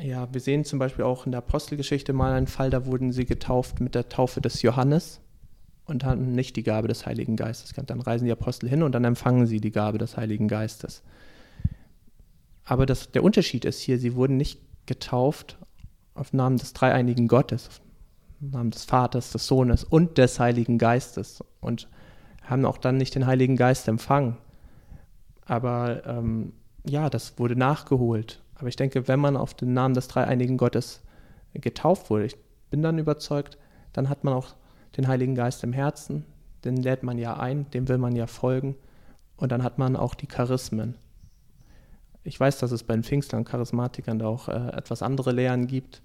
ja, 0.00 0.32
wir 0.32 0.40
sehen 0.40 0.64
zum 0.64 0.78
Beispiel 0.78 1.04
auch 1.04 1.26
in 1.26 1.32
der 1.32 1.40
Apostelgeschichte 1.40 2.14
mal 2.14 2.32
einen 2.32 2.46
Fall, 2.46 2.70
da 2.70 2.86
wurden 2.86 3.12
sie 3.12 3.26
getauft 3.26 3.80
mit 3.80 3.94
der 3.94 4.08
Taufe 4.08 4.40
des 4.40 4.62
Johannes 4.62 5.20
und 5.84 6.04
hatten 6.04 6.32
nicht 6.32 6.56
die 6.56 6.62
Gabe 6.62 6.88
des 6.88 7.04
Heiligen 7.04 7.36
Geistes. 7.36 7.74
Dann 7.84 8.00
reisen 8.00 8.24
die 8.24 8.32
Apostel 8.32 8.66
hin 8.66 8.82
und 8.82 8.92
dann 8.92 9.04
empfangen 9.04 9.46
sie 9.46 9.60
die 9.60 9.72
Gabe 9.72 9.98
des 9.98 10.16
Heiligen 10.16 10.48
Geistes. 10.48 11.02
Aber 12.64 12.86
das, 12.86 13.10
der 13.10 13.24
Unterschied 13.24 13.66
ist 13.66 13.80
hier, 13.80 13.98
sie 13.98 14.14
wurden 14.14 14.38
nicht 14.38 14.58
getauft 14.86 15.58
auf 16.14 16.32
Namen 16.32 16.56
des 16.56 16.72
dreieinigen 16.72 17.28
Gottes, 17.28 17.68
auf 17.68 17.80
Namen 18.40 18.70
des 18.70 18.86
Vaters, 18.86 19.32
des 19.32 19.46
Sohnes 19.46 19.84
und 19.84 20.16
des 20.16 20.40
Heiligen 20.40 20.78
Geistes 20.78 21.44
und 21.60 21.90
haben 22.40 22.64
auch 22.64 22.78
dann 22.78 22.96
nicht 22.96 23.14
den 23.14 23.26
Heiligen 23.26 23.56
Geist 23.56 23.86
empfangen. 23.86 24.38
Aber 25.46 26.06
ähm, 26.06 26.52
ja, 26.86 27.10
das 27.10 27.38
wurde 27.38 27.56
nachgeholt. 27.56 28.42
Aber 28.56 28.68
ich 28.68 28.76
denke, 28.76 29.08
wenn 29.08 29.20
man 29.20 29.36
auf 29.36 29.54
den 29.54 29.72
Namen 29.72 29.94
des 29.94 30.08
dreieinigen 30.08 30.56
Gottes 30.56 31.02
getauft 31.54 32.10
wurde, 32.10 32.26
ich 32.26 32.36
bin 32.70 32.82
dann 32.82 32.98
überzeugt, 32.98 33.58
dann 33.92 34.08
hat 34.08 34.24
man 34.24 34.34
auch 34.34 34.54
den 34.96 35.08
Heiligen 35.08 35.34
Geist 35.34 35.64
im 35.64 35.72
Herzen, 35.72 36.24
den 36.64 36.76
lädt 36.76 37.02
man 37.02 37.18
ja 37.18 37.36
ein, 37.36 37.70
dem 37.70 37.88
will 37.88 37.98
man 37.98 38.16
ja 38.16 38.26
folgen 38.26 38.76
und 39.36 39.52
dann 39.52 39.62
hat 39.62 39.78
man 39.78 39.96
auch 39.96 40.14
die 40.14 40.26
Charismen. 40.26 40.96
Ich 42.22 42.38
weiß, 42.40 42.58
dass 42.58 42.72
es 42.72 42.84
bei 42.84 42.94
den 42.94 43.02
Pfingstlern, 43.02 43.44
Charismatikern 43.44 44.18
da 44.18 44.26
auch 44.26 44.48
äh, 44.48 44.70
etwas 44.70 45.02
andere 45.02 45.32
Lehren 45.32 45.66
gibt. 45.66 46.00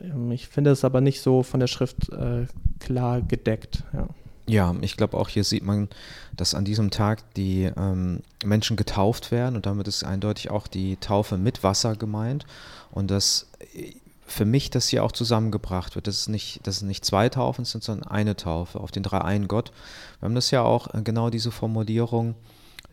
Ähm, 0.00 0.30
ich 0.30 0.48
finde 0.48 0.70
es 0.70 0.84
aber 0.84 1.00
nicht 1.00 1.20
so 1.20 1.42
von 1.42 1.60
der 1.60 1.66
Schrift 1.66 2.08
äh, 2.10 2.46
klar 2.78 3.20
gedeckt. 3.20 3.82
Ja. 3.92 4.08
Ja, 4.48 4.74
ich 4.80 4.96
glaube 4.96 5.16
auch 5.16 5.28
hier 5.28 5.42
sieht 5.42 5.64
man, 5.64 5.88
dass 6.36 6.54
an 6.54 6.64
diesem 6.64 6.90
Tag 6.90 7.34
die 7.34 7.64
ähm, 7.76 8.20
Menschen 8.44 8.76
getauft 8.76 9.32
werden 9.32 9.56
und 9.56 9.66
damit 9.66 9.88
ist 9.88 10.04
eindeutig 10.04 10.50
auch 10.50 10.68
die 10.68 10.96
Taufe 10.98 11.36
mit 11.36 11.64
Wasser 11.64 11.96
gemeint 11.96 12.46
und 12.92 13.10
dass 13.10 13.48
äh, 13.74 13.92
für 14.26 14.44
mich 14.44 14.70
das 14.70 14.88
hier 14.88 15.04
auch 15.04 15.12
zusammengebracht 15.12 15.94
wird. 15.94 16.06
Das 16.06 16.18
ist 16.18 16.28
nicht, 16.28 16.60
das 16.64 16.80
sind 16.80 16.88
nicht 16.88 17.04
zwei 17.04 17.28
Taufen 17.28 17.64
sondern 17.64 18.02
eine 18.04 18.36
Taufe 18.36 18.80
auf 18.80 18.90
den 18.90 19.02
drei 19.02 19.20
einen 19.20 19.48
Gott. 19.48 19.72
Wir 20.20 20.26
haben 20.26 20.34
das 20.34 20.50
ja 20.50 20.62
auch 20.62 20.94
äh, 20.94 21.02
genau 21.02 21.30
diese 21.30 21.50
Formulierung 21.50 22.34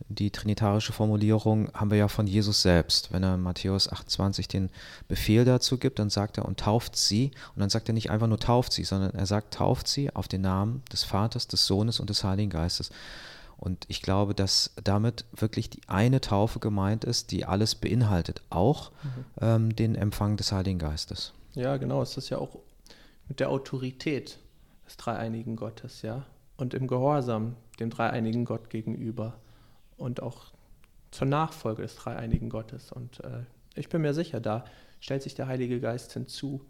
die 0.09 0.31
trinitarische 0.31 0.93
Formulierung 0.93 1.73
haben 1.73 1.91
wir 1.91 1.97
ja 1.97 2.07
von 2.07 2.27
Jesus 2.27 2.61
selbst. 2.61 3.11
Wenn 3.11 3.23
er 3.23 3.35
in 3.35 3.41
Matthäus 3.41 3.91
28 3.91 4.47
den 4.47 4.69
Befehl 5.07 5.45
dazu 5.45 5.77
gibt, 5.77 5.99
dann 5.99 6.09
sagt 6.09 6.37
er 6.37 6.45
und 6.45 6.59
tauft 6.59 6.95
sie. 6.95 7.31
Und 7.55 7.61
dann 7.61 7.69
sagt 7.69 7.89
er 7.89 7.93
nicht 7.93 8.11
einfach 8.11 8.27
nur 8.27 8.39
tauft 8.39 8.73
sie, 8.73 8.83
sondern 8.83 9.15
er 9.15 9.25
sagt 9.25 9.53
tauft 9.53 9.87
sie 9.87 10.13
auf 10.15 10.27
den 10.27 10.41
Namen 10.41 10.83
des 10.91 11.03
Vaters, 11.03 11.47
des 11.47 11.65
Sohnes 11.65 11.99
und 11.99 12.09
des 12.09 12.23
Heiligen 12.23 12.49
Geistes. 12.49 12.91
Und 13.57 13.85
ich 13.87 14.01
glaube, 14.01 14.35
dass 14.35 14.71
damit 14.83 15.25
wirklich 15.31 15.69
die 15.69 15.87
eine 15.87 16.19
Taufe 16.19 16.59
gemeint 16.59 17.05
ist, 17.05 17.31
die 17.31 17.45
alles 17.45 17.75
beinhaltet, 17.75 18.41
auch 18.49 18.91
mhm. 18.91 19.25
ähm, 19.39 19.75
den 19.75 19.95
Empfang 19.95 20.35
des 20.35 20.51
Heiligen 20.51 20.79
Geistes. 20.79 21.31
Ja, 21.53 21.77
genau. 21.77 22.01
Es 22.01 22.17
ist 22.17 22.29
ja 22.29 22.39
auch 22.39 22.57
mit 23.29 23.39
der 23.39 23.49
Autorität 23.49 24.37
des 24.85 24.97
dreieinigen 24.97 25.55
Gottes, 25.55 26.01
ja. 26.01 26.25
Und 26.57 26.73
im 26.73 26.87
Gehorsam 26.87 27.55
dem 27.79 27.89
dreieinigen 27.89 28.45
Gott 28.45 28.69
gegenüber 28.69 29.35
und 29.97 30.21
auch 30.21 30.51
zur 31.11 31.27
Nachfolge 31.27 31.83
des 31.83 31.95
dreieinigen 31.95 32.49
Gottes. 32.49 32.91
Und 32.91 33.19
äh, 33.23 33.43
ich 33.75 33.89
bin 33.89 34.01
mir 34.01 34.13
sicher, 34.13 34.39
da 34.39 34.65
stellt 34.99 35.23
sich 35.23 35.35
der 35.35 35.47
Heilige 35.47 35.79
Geist 35.79 36.13
hinzu 36.13 36.61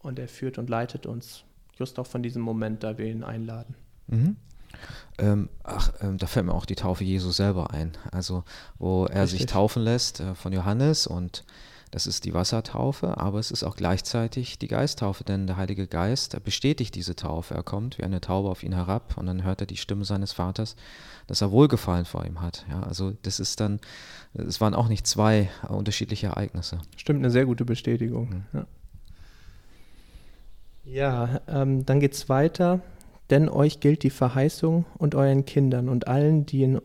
und 0.00 0.18
er 0.18 0.28
führt 0.28 0.58
und 0.58 0.68
leitet 0.68 1.06
uns 1.06 1.44
just 1.78 1.98
auch 1.98 2.06
von 2.06 2.22
diesem 2.22 2.42
Moment, 2.42 2.82
da 2.82 2.98
wir 2.98 3.06
ihn 3.06 3.22
einladen. 3.22 3.74
Mhm. 4.06 4.36
Ähm, 5.18 5.48
ach, 5.62 5.92
ähm, 6.00 6.18
da 6.18 6.26
fällt 6.26 6.46
mir 6.46 6.54
auch 6.54 6.66
die 6.66 6.74
Taufe 6.74 7.04
Jesu 7.04 7.30
selber 7.30 7.70
ein. 7.70 7.92
Also, 8.12 8.44
wo 8.78 9.06
er 9.06 9.22
Richtig. 9.22 9.40
sich 9.40 9.46
taufen 9.46 9.82
lässt 9.82 10.20
äh, 10.20 10.34
von 10.34 10.52
Johannes 10.52 11.06
und 11.06 11.44
das 11.90 12.06
ist 12.06 12.24
die 12.24 12.34
Wassertaufe, 12.34 13.16
aber 13.18 13.38
es 13.38 13.50
ist 13.50 13.62
auch 13.62 13.76
gleichzeitig 13.76 14.58
die 14.58 14.68
Geisttaufe, 14.68 15.24
denn 15.24 15.46
der 15.46 15.56
Heilige 15.56 15.86
Geist 15.86 16.42
bestätigt 16.44 16.94
diese 16.94 17.14
Taufe. 17.14 17.54
Er 17.54 17.62
kommt 17.62 17.98
wie 17.98 18.02
eine 18.02 18.20
Taube 18.20 18.48
auf 18.48 18.62
ihn 18.62 18.74
herab 18.74 19.16
und 19.16 19.26
dann 19.26 19.44
hört 19.44 19.60
er 19.60 19.66
die 19.66 19.76
Stimme 19.76 20.04
seines 20.04 20.32
Vaters, 20.32 20.76
dass 21.26 21.40
er 21.40 21.52
Wohlgefallen 21.52 22.04
vor 22.04 22.24
ihm 22.24 22.40
hat. 22.40 22.66
Ja, 22.68 22.82
also 22.82 23.12
das 23.22 23.40
ist 23.40 23.60
dann, 23.60 23.80
es 24.34 24.60
waren 24.60 24.74
auch 24.74 24.88
nicht 24.88 25.06
zwei 25.06 25.48
unterschiedliche 25.68 26.26
Ereignisse. 26.26 26.78
Stimmt, 26.96 27.20
eine 27.20 27.30
sehr 27.30 27.46
gute 27.46 27.64
Bestätigung. 27.64 28.28
Mhm. 28.28 28.44
Ja, 28.52 28.66
ja 30.84 31.40
ähm, 31.48 31.86
dann 31.86 32.00
geht 32.00 32.14
es 32.14 32.28
weiter. 32.28 32.80
Denn 33.30 33.48
euch 33.48 33.80
gilt 33.80 34.04
die 34.04 34.10
Verheißung 34.10 34.84
und 34.98 35.14
euren 35.14 35.44
Kindern 35.44 35.88
und 35.88 36.06
allen, 36.06 36.46
die 36.46 36.62
in, 36.62 36.80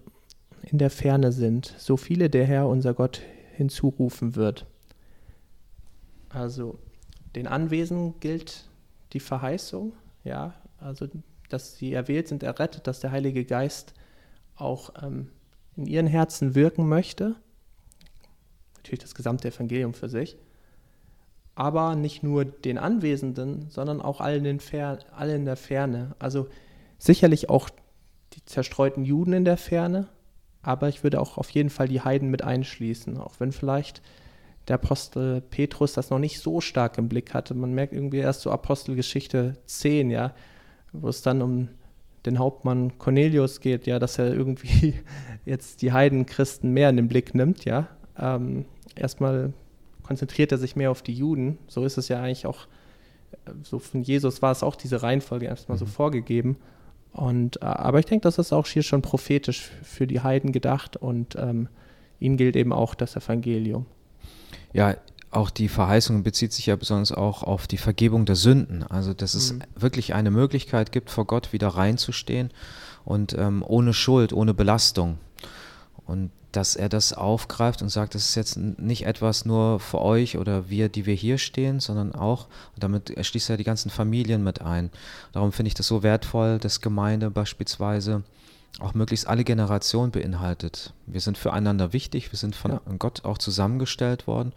in 0.63 0.79
der 0.79 0.89
Ferne 0.89 1.31
sind, 1.31 1.75
so 1.77 1.97
viele 1.97 2.29
der 2.29 2.45
Herr 2.45 2.67
unser 2.67 2.93
Gott 2.95 3.21
hinzurufen 3.55 4.35
wird. 4.35 4.65
Also 6.33 6.79
den 7.35 7.47
Anwesen 7.47 8.19
gilt 8.19 8.65
die 9.13 9.19
Verheißung, 9.19 9.93
ja, 10.23 10.53
also 10.79 11.07
dass 11.49 11.77
sie 11.77 11.93
erwählt 11.93 12.27
sind, 12.27 12.43
errettet, 12.43 12.87
dass 12.87 13.01
der 13.01 13.11
Heilige 13.11 13.43
Geist 13.43 13.93
auch 14.55 14.93
ähm, 15.01 15.29
in 15.75 15.85
ihren 15.85 16.07
Herzen 16.07 16.55
wirken 16.55 16.87
möchte. 16.87 17.35
Natürlich 18.77 19.01
das 19.01 19.15
gesamte 19.15 19.49
Evangelium 19.49 19.93
für 19.93 20.09
sich. 20.09 20.37
Aber 21.55 21.95
nicht 21.95 22.23
nur 22.23 22.45
den 22.45 22.77
Anwesenden, 22.77 23.69
sondern 23.69 24.01
auch 24.01 24.21
allen 24.21 24.45
in, 24.45 24.59
Fer 24.59 24.99
alle 25.15 25.35
in 25.35 25.45
der 25.45 25.57
Ferne. 25.57 26.15
Also 26.19 26.47
sicherlich 26.97 27.49
auch 27.49 27.69
die 28.33 28.45
zerstreuten 28.45 29.03
Juden 29.03 29.33
in 29.33 29.45
der 29.45 29.57
Ferne, 29.57 30.07
aber 30.61 30.87
ich 30.87 31.03
würde 31.03 31.19
auch 31.19 31.37
auf 31.37 31.49
jeden 31.49 31.69
Fall 31.69 31.87
die 31.87 32.01
Heiden 32.01 32.29
mit 32.29 32.43
einschließen, 32.43 33.17
auch 33.17 33.39
wenn 33.39 33.51
vielleicht 33.51 34.01
der 34.71 34.75
Apostel 34.75 35.41
Petrus 35.41 35.91
das 35.91 36.11
noch 36.11 36.19
nicht 36.19 36.39
so 36.39 36.61
stark 36.61 36.97
im 36.97 37.09
Blick 37.09 37.33
hatte. 37.33 37.53
Man 37.53 37.73
merkt 37.73 37.91
irgendwie 37.91 38.19
erst 38.19 38.39
so 38.39 38.51
Apostelgeschichte 38.51 39.57
10, 39.65 40.09
ja, 40.09 40.33
wo 40.93 41.09
es 41.09 41.21
dann 41.21 41.41
um 41.41 41.67
den 42.25 42.39
Hauptmann 42.39 42.97
Cornelius 42.97 43.59
geht, 43.59 43.85
ja, 43.85 43.99
dass 43.99 44.17
er 44.17 44.33
irgendwie 44.33 44.93
jetzt 45.45 45.81
die 45.81 45.91
Heidenchristen 45.91 46.71
mehr 46.71 46.89
in 46.89 46.95
den 46.95 47.09
Blick 47.09 47.35
nimmt, 47.35 47.65
ja. 47.65 47.89
Ähm, 48.17 48.63
erstmal 48.95 49.51
konzentriert 50.03 50.53
er 50.53 50.57
sich 50.57 50.77
mehr 50.77 50.89
auf 50.89 51.01
die 51.01 51.15
Juden. 51.15 51.57
So 51.67 51.83
ist 51.83 51.97
es 51.97 52.07
ja 52.07 52.21
eigentlich 52.21 52.45
auch, 52.45 52.67
äh, 53.45 53.51
so 53.63 53.77
von 53.77 54.03
Jesus 54.03 54.41
war 54.41 54.53
es 54.53 54.63
auch 54.63 54.77
diese 54.77 55.03
Reihenfolge 55.03 55.47
erstmal 55.47 55.75
mhm. 55.75 55.79
so 55.79 55.85
vorgegeben. 55.85 56.55
Und, 57.11 57.61
äh, 57.61 57.65
aber 57.65 57.99
ich 57.99 58.05
denke, 58.05 58.23
das 58.23 58.37
ist 58.37 58.53
auch 58.53 58.67
hier 58.67 58.83
schon 58.83 59.01
prophetisch 59.01 59.69
für 59.83 60.07
die 60.07 60.21
Heiden 60.21 60.53
gedacht 60.53 60.95
und 60.95 61.35
ähm, 61.35 61.67
ihnen 62.21 62.37
gilt 62.37 62.55
eben 62.55 62.71
auch 62.71 62.95
das 62.95 63.17
Evangelium. 63.17 63.85
Ja, 64.73 64.95
auch 65.31 65.49
die 65.49 65.69
Verheißung 65.69 66.23
bezieht 66.23 66.51
sich 66.51 66.65
ja 66.65 66.75
besonders 66.75 67.11
auch 67.11 67.43
auf 67.43 67.65
die 67.65 67.77
Vergebung 67.77 68.25
der 68.25 68.35
Sünden. 68.35 68.83
Also, 68.83 69.13
dass 69.13 69.33
es 69.33 69.53
mhm. 69.53 69.63
wirklich 69.75 70.13
eine 70.13 70.31
Möglichkeit 70.31 70.91
gibt, 70.91 71.09
vor 71.09 71.25
Gott 71.25 71.53
wieder 71.53 71.69
reinzustehen 71.69 72.51
und 73.05 73.33
ähm, 73.37 73.63
ohne 73.65 73.93
Schuld, 73.93 74.33
ohne 74.33 74.53
Belastung. 74.53 75.17
Und 76.05 76.31
dass 76.51 76.75
er 76.75 76.89
das 76.89 77.13
aufgreift 77.13 77.81
und 77.81 77.89
sagt, 77.89 78.13
das 78.13 78.23
ist 78.23 78.35
jetzt 78.35 78.57
nicht 78.57 79.05
etwas 79.05 79.45
nur 79.45 79.79
für 79.79 80.01
euch 80.01 80.37
oder 80.37 80.69
wir, 80.69 80.89
die 80.89 81.05
wir 81.05 81.13
hier 81.13 81.37
stehen, 81.37 81.79
sondern 81.79 82.13
auch, 82.13 82.47
und 82.75 82.83
damit 82.83 83.15
schließt 83.25 83.49
er 83.51 83.57
die 83.57 83.63
ganzen 83.63 83.89
Familien 83.89 84.43
mit 84.43 84.61
ein. 84.61 84.89
Darum 85.31 85.53
finde 85.53 85.69
ich 85.69 85.75
das 85.75 85.87
so 85.87 86.03
wertvoll, 86.03 86.57
dass 86.59 86.81
Gemeinde 86.81 87.31
beispielsweise 87.31 88.23
auch 88.79 88.93
möglichst 88.93 89.27
alle 89.27 89.43
Generationen 89.43 90.11
beinhaltet. 90.11 90.93
Wir 91.05 91.21
sind 91.21 91.37
füreinander 91.37 91.93
wichtig, 91.93 92.31
wir 92.31 92.39
sind 92.39 92.55
von 92.55 92.71
ja. 92.71 92.81
Gott 92.97 93.25
auch 93.25 93.37
zusammengestellt 93.37 94.27
worden. 94.27 94.53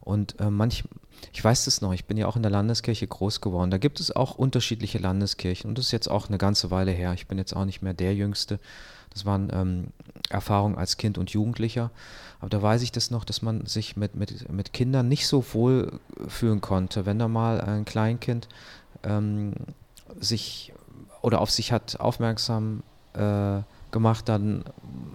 Und 0.00 0.38
äh, 0.38 0.50
manch, 0.50 0.84
ich 1.32 1.42
weiß 1.42 1.64
das 1.64 1.80
noch, 1.80 1.92
ich 1.92 2.04
bin 2.04 2.16
ja 2.16 2.28
auch 2.28 2.36
in 2.36 2.42
der 2.42 2.52
Landeskirche 2.52 3.06
groß 3.08 3.40
geworden. 3.40 3.72
Da 3.72 3.78
gibt 3.78 3.98
es 3.98 4.14
auch 4.14 4.36
unterschiedliche 4.36 4.98
Landeskirchen 4.98 5.68
und 5.68 5.78
das 5.78 5.86
ist 5.86 5.92
jetzt 5.92 6.08
auch 6.08 6.28
eine 6.28 6.38
ganze 6.38 6.70
Weile 6.70 6.92
her. 6.92 7.12
Ich 7.14 7.26
bin 7.26 7.38
jetzt 7.38 7.56
auch 7.56 7.64
nicht 7.64 7.82
mehr 7.82 7.92
der 7.92 8.14
Jüngste. 8.14 8.60
Das 9.10 9.24
waren 9.24 9.50
ähm, 9.52 9.88
Erfahrungen 10.28 10.76
als 10.76 10.96
Kind 10.96 11.18
und 11.18 11.30
Jugendlicher. 11.30 11.90
Aber 12.38 12.50
da 12.50 12.62
weiß 12.62 12.82
ich 12.82 12.92
das 12.92 13.10
noch, 13.10 13.24
dass 13.24 13.42
man 13.42 13.66
sich 13.66 13.96
mit, 13.96 14.14
mit, 14.14 14.48
mit 14.52 14.72
Kindern 14.72 15.08
nicht 15.08 15.26
so 15.26 15.44
wohl 15.54 15.98
fühlen 16.28 16.60
konnte, 16.60 17.04
wenn 17.04 17.18
da 17.18 17.26
mal 17.26 17.60
ein 17.60 17.84
Kleinkind 17.84 18.46
ähm, 19.02 19.54
sich 20.20 20.72
oder 21.22 21.40
auf 21.40 21.50
sich 21.50 21.72
hat 21.72 21.98
aufmerksam 21.98 22.82
äh, 23.16 23.62
gemacht, 23.96 24.28
dann 24.28 24.64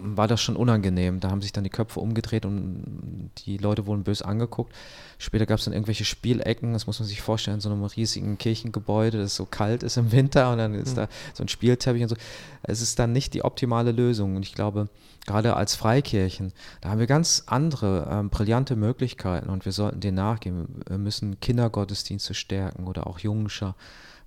war 0.01 0.27
das 0.27 0.41
schon 0.41 0.55
unangenehm. 0.55 1.19
Da 1.19 1.29
haben 1.29 1.41
sich 1.41 1.51
dann 1.51 1.63
die 1.63 1.69
Köpfe 1.69 1.99
umgedreht 1.99 2.45
und 2.45 3.29
die 3.45 3.57
Leute 3.57 3.85
wurden 3.85 4.03
böse 4.03 4.25
angeguckt. 4.25 4.73
Später 5.19 5.45
gab 5.45 5.59
es 5.59 5.65
dann 5.65 5.73
irgendwelche 5.73 6.03
Spielecken, 6.05 6.73
das 6.73 6.87
muss 6.87 6.99
man 6.99 7.07
sich 7.07 7.21
vorstellen, 7.21 7.57
in 7.57 7.61
so 7.61 7.69
einem 7.69 7.83
riesigen 7.83 8.39
Kirchengebäude, 8.39 9.19
das 9.19 9.35
so 9.35 9.45
kalt 9.45 9.83
ist 9.83 9.97
im 9.97 10.11
Winter 10.11 10.51
und 10.51 10.57
dann 10.57 10.73
ist 10.73 10.93
mhm. 10.93 11.01
da 11.01 11.07
so 11.33 11.43
ein 11.43 11.47
Spielteppich 11.47 12.01
und 12.01 12.09
so. 12.09 12.15
Es 12.63 12.81
ist 12.81 12.97
dann 12.97 13.11
nicht 13.11 13.35
die 13.35 13.43
optimale 13.43 13.91
Lösung 13.91 14.35
und 14.35 14.43
ich 14.43 14.55
glaube, 14.55 14.89
gerade 15.27 15.55
als 15.55 15.75
Freikirchen, 15.75 16.51
da 16.81 16.89
haben 16.89 16.99
wir 16.99 17.07
ganz 17.07 17.43
andere 17.45 18.07
ähm, 18.09 18.29
brillante 18.29 18.75
Möglichkeiten 18.75 19.49
und 19.49 19.65
wir 19.65 19.71
sollten 19.73 19.99
denen 19.99 20.15
nachgehen. 20.17 20.81
Wir 20.87 20.97
müssen 20.97 21.39
Kindergottesdienste 21.39 22.33
stärken 22.33 22.87
oder 22.87 23.05
auch 23.05 23.19
Jungschar 23.19 23.75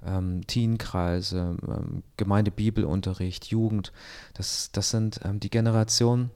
ähm, 0.06 0.46
Teenkreise, 0.46 1.56
ähm, 1.66 2.02
Gemeindebibelunterricht, 2.16 3.46
Jugend. 3.46 3.92
Das, 4.34 4.70
das 4.72 4.90
sind 4.90 5.20
ähm, 5.24 5.40
die 5.40 5.50
Generationen, 5.50 6.30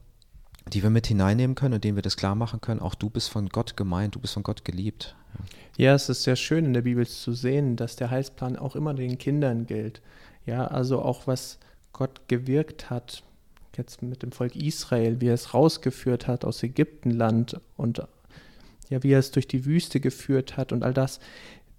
die 0.73 0.83
wir 0.83 0.89
mit 0.89 1.07
hineinnehmen 1.07 1.55
können 1.55 1.75
und 1.75 1.83
denen 1.83 1.97
wir 1.97 2.01
das 2.01 2.17
klar 2.17 2.35
machen 2.35 2.61
können. 2.61 2.79
Auch 2.79 2.95
du 2.95 3.09
bist 3.09 3.29
von 3.29 3.49
Gott 3.49 3.77
gemeint, 3.77 4.15
du 4.15 4.19
bist 4.19 4.33
von 4.33 4.43
Gott 4.43 4.65
geliebt. 4.65 5.15
Ja. 5.77 5.93
es 5.93 6.09
ist 6.09 6.23
sehr 6.23 6.35
schön 6.35 6.65
in 6.65 6.73
der 6.73 6.81
Bibel 6.81 7.07
zu 7.07 7.33
sehen, 7.33 7.75
dass 7.75 7.95
der 7.95 8.09
Heilsplan 8.09 8.57
auch 8.57 8.75
immer 8.75 8.93
den 8.93 9.17
Kindern 9.17 9.65
gilt. 9.65 10.01
Ja, 10.45 10.67
also 10.67 11.01
auch 11.01 11.27
was 11.27 11.59
Gott 11.93 12.27
gewirkt 12.27 12.89
hat, 12.89 13.23
jetzt 13.77 14.01
mit 14.01 14.23
dem 14.23 14.31
Volk 14.31 14.55
Israel, 14.55 15.21
wie 15.21 15.27
er 15.27 15.33
es 15.33 15.53
rausgeführt 15.53 16.27
hat 16.27 16.43
aus 16.45 16.63
Ägyptenland 16.63 17.59
und 17.77 18.01
ja, 18.89 19.03
wie 19.03 19.11
er 19.11 19.19
es 19.19 19.31
durch 19.31 19.47
die 19.47 19.65
Wüste 19.65 19.99
geführt 19.99 20.57
hat 20.57 20.71
und 20.71 20.83
all 20.83 20.93
das 20.93 21.19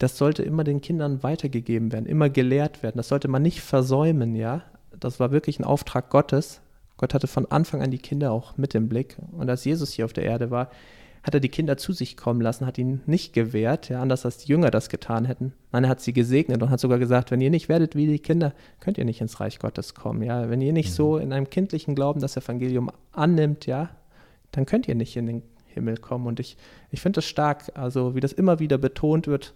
das 0.00 0.16
sollte 0.16 0.42
immer 0.42 0.64
den 0.64 0.80
Kindern 0.80 1.22
weitergegeben 1.22 1.92
werden, 1.92 2.06
immer 2.06 2.30
gelehrt 2.30 2.82
werden. 2.82 2.96
Das 2.96 3.08
sollte 3.08 3.28
man 3.28 3.42
nicht 3.42 3.60
versäumen, 3.60 4.34
ja. 4.34 4.62
Das 4.98 5.20
war 5.20 5.30
wirklich 5.30 5.60
ein 5.60 5.64
Auftrag 5.64 6.08
Gottes. 6.08 6.62
Gott 6.96 7.12
hatte 7.12 7.26
von 7.26 7.44
Anfang 7.50 7.82
an 7.82 7.90
die 7.90 7.98
Kinder 7.98 8.32
auch 8.32 8.56
mit 8.56 8.74
im 8.74 8.88
Blick. 8.88 9.18
Und 9.32 9.50
als 9.50 9.64
Jesus 9.66 9.92
hier 9.92 10.06
auf 10.06 10.14
der 10.14 10.24
Erde 10.24 10.50
war, 10.50 10.70
hat 11.22 11.34
er 11.34 11.40
die 11.40 11.50
Kinder 11.50 11.76
zu 11.76 11.92
sich 11.92 12.16
kommen 12.16 12.40
lassen, 12.40 12.64
hat 12.64 12.78
ihnen 12.78 13.02
nicht 13.04 13.34
gewehrt, 13.34 13.90
ja, 13.90 14.00
anders 14.00 14.24
als 14.24 14.38
die 14.38 14.48
Jünger 14.48 14.70
das 14.70 14.88
getan 14.88 15.26
hätten. 15.26 15.52
Nein, 15.70 15.84
er 15.84 15.90
hat 15.90 16.00
sie 16.00 16.14
gesegnet 16.14 16.62
und 16.62 16.70
hat 16.70 16.80
sogar 16.80 16.98
gesagt, 16.98 17.30
wenn 17.30 17.42
ihr 17.42 17.50
nicht 17.50 17.68
werdet 17.68 17.94
wie 17.94 18.06
die 18.06 18.20
Kinder, 18.20 18.54
könnt 18.80 18.96
ihr 18.96 19.04
nicht 19.04 19.20
ins 19.20 19.38
Reich 19.38 19.58
Gottes 19.58 19.94
kommen, 19.94 20.22
ja. 20.22 20.48
Wenn 20.48 20.62
ihr 20.62 20.72
nicht 20.72 20.88
mhm. 20.88 20.94
so 20.94 21.18
in 21.18 21.34
einem 21.34 21.50
kindlichen 21.50 21.94
Glauben 21.94 22.20
das 22.20 22.38
Evangelium 22.38 22.90
annimmt, 23.12 23.66
ja, 23.66 23.90
dann 24.52 24.64
könnt 24.64 24.88
ihr 24.88 24.94
nicht 24.94 25.14
in 25.18 25.26
den 25.26 25.42
Himmel 25.66 25.98
kommen. 25.98 26.26
Und 26.26 26.40
ich, 26.40 26.56
ich 26.90 27.02
finde 27.02 27.20
es 27.20 27.26
stark, 27.26 27.70
also 27.74 28.14
wie 28.14 28.20
das 28.20 28.32
immer 28.32 28.58
wieder 28.58 28.78
betont 28.78 29.26
wird, 29.26 29.52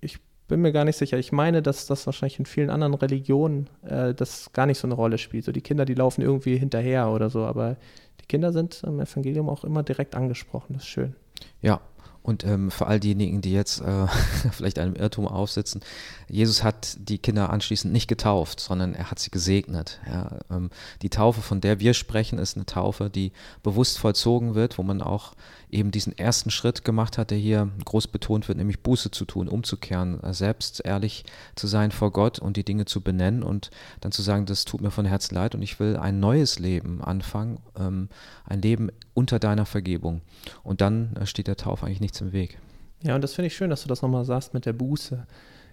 ich 0.00 0.18
bin 0.48 0.60
mir 0.60 0.72
gar 0.72 0.84
nicht 0.84 0.96
sicher. 0.96 1.18
Ich 1.18 1.32
meine, 1.32 1.62
dass 1.62 1.86
das 1.86 2.06
wahrscheinlich 2.06 2.38
in 2.38 2.46
vielen 2.46 2.70
anderen 2.70 2.94
Religionen 2.94 3.68
äh, 3.82 4.14
das 4.14 4.52
gar 4.52 4.66
nicht 4.66 4.78
so 4.78 4.86
eine 4.86 4.94
Rolle 4.94 5.18
spielt. 5.18 5.44
So 5.44 5.52
die 5.52 5.60
Kinder, 5.60 5.84
die 5.84 5.94
laufen 5.94 6.22
irgendwie 6.22 6.56
hinterher 6.56 7.08
oder 7.10 7.30
so, 7.30 7.44
aber 7.44 7.76
die 8.20 8.26
Kinder 8.26 8.52
sind 8.52 8.82
im 8.86 9.00
Evangelium 9.00 9.48
auch 9.48 9.64
immer 9.64 9.82
direkt 9.82 10.14
angesprochen. 10.14 10.74
Das 10.74 10.82
ist 10.82 10.88
schön. 10.88 11.16
Ja, 11.62 11.80
Und 12.26 12.42
ähm, 12.42 12.72
für 12.72 12.88
all 12.88 12.98
diejenigen, 12.98 13.40
die 13.40 13.52
jetzt 13.52 13.80
äh, 13.80 14.08
vielleicht 14.50 14.80
einem 14.80 14.96
Irrtum 14.96 15.28
aufsitzen, 15.28 15.80
Jesus 16.28 16.64
hat 16.64 16.96
die 16.98 17.18
Kinder 17.18 17.50
anschließend 17.50 17.92
nicht 17.92 18.08
getauft, 18.08 18.58
sondern 18.58 18.96
er 18.96 19.12
hat 19.12 19.20
sie 19.20 19.30
gesegnet. 19.30 20.00
Ja, 20.10 20.40
ähm, 20.50 20.70
die 21.02 21.08
Taufe, 21.08 21.40
von 21.40 21.60
der 21.60 21.78
wir 21.78 21.94
sprechen, 21.94 22.40
ist 22.40 22.56
eine 22.56 22.66
Taufe, 22.66 23.10
die 23.10 23.30
bewusst 23.62 24.00
vollzogen 24.00 24.56
wird, 24.56 24.76
wo 24.76 24.82
man 24.82 25.02
auch 25.02 25.34
eben 25.70 25.92
diesen 25.92 26.18
ersten 26.18 26.50
Schritt 26.50 26.84
gemacht 26.84 27.16
hat, 27.16 27.30
der 27.30 27.38
hier 27.38 27.68
groß 27.84 28.08
betont 28.08 28.48
wird, 28.48 28.58
nämlich 28.58 28.80
Buße 28.80 29.12
zu 29.12 29.24
tun, 29.24 29.46
umzukehren, 29.46 30.20
äh, 30.24 30.34
selbst 30.34 30.84
ehrlich 30.84 31.26
zu 31.54 31.68
sein 31.68 31.92
vor 31.92 32.10
Gott 32.10 32.40
und 32.40 32.56
die 32.56 32.64
Dinge 32.64 32.86
zu 32.86 33.02
benennen 33.02 33.44
und 33.44 33.70
dann 34.00 34.10
zu 34.10 34.22
sagen, 34.22 34.46
das 34.46 34.64
tut 34.64 34.80
mir 34.80 34.90
von 34.90 35.06
Herzen 35.06 35.36
leid 35.36 35.54
und 35.54 35.62
ich 35.62 35.78
will 35.78 35.96
ein 35.96 36.18
neues 36.18 36.58
Leben 36.58 37.04
anfangen, 37.04 37.60
ähm, 37.78 38.08
ein 38.46 38.60
Leben 38.62 38.90
unter 39.16 39.38
deiner 39.38 39.66
Vergebung. 39.66 40.20
Und 40.62 40.80
dann 40.80 41.16
äh, 41.16 41.26
steht 41.26 41.48
der 41.48 41.56
Taufe 41.56 41.86
eigentlich 41.86 42.00
nichts 42.00 42.20
im 42.20 42.32
Weg. 42.32 42.58
Ja, 43.02 43.14
und 43.14 43.22
das 43.22 43.34
finde 43.34 43.46
ich 43.46 43.56
schön, 43.56 43.70
dass 43.70 43.82
du 43.82 43.88
das 43.88 44.02
nochmal 44.02 44.24
sagst 44.24 44.54
mit 44.54 44.66
der 44.66 44.74
Buße. 44.74 45.26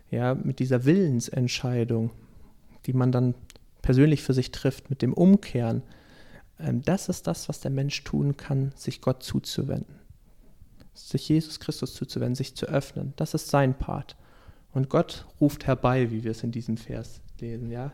Ja, 0.09 0.33
mit 0.35 0.59
dieser 0.59 0.85
Willensentscheidung, 0.85 2.11
die 2.85 2.93
man 2.93 3.11
dann 3.11 3.35
persönlich 3.81 4.21
für 4.21 4.33
sich 4.33 4.51
trifft, 4.51 4.89
mit 4.89 5.01
dem 5.01 5.13
Umkehren. 5.13 5.83
Ähm, 6.59 6.81
das 6.83 7.09
ist 7.09 7.27
das, 7.27 7.49
was 7.49 7.59
der 7.59 7.71
Mensch 7.71 8.03
tun 8.03 8.37
kann, 8.37 8.71
sich 8.75 9.01
Gott 9.01 9.23
zuzuwenden. 9.23 9.99
Sich 10.93 11.27
Jesus 11.27 11.59
Christus 11.59 11.95
zuzuwenden, 11.95 12.35
sich 12.35 12.55
zu 12.55 12.67
öffnen. 12.67 13.13
Das 13.17 13.33
ist 13.33 13.49
sein 13.49 13.77
Part. 13.77 14.15
Und 14.71 14.89
Gott 14.89 15.25
ruft 15.41 15.67
herbei, 15.67 16.11
wie 16.11 16.23
wir 16.23 16.31
es 16.31 16.43
in 16.43 16.51
diesem 16.51 16.77
Vers 16.77 17.21
lesen, 17.39 17.71
ja. 17.71 17.91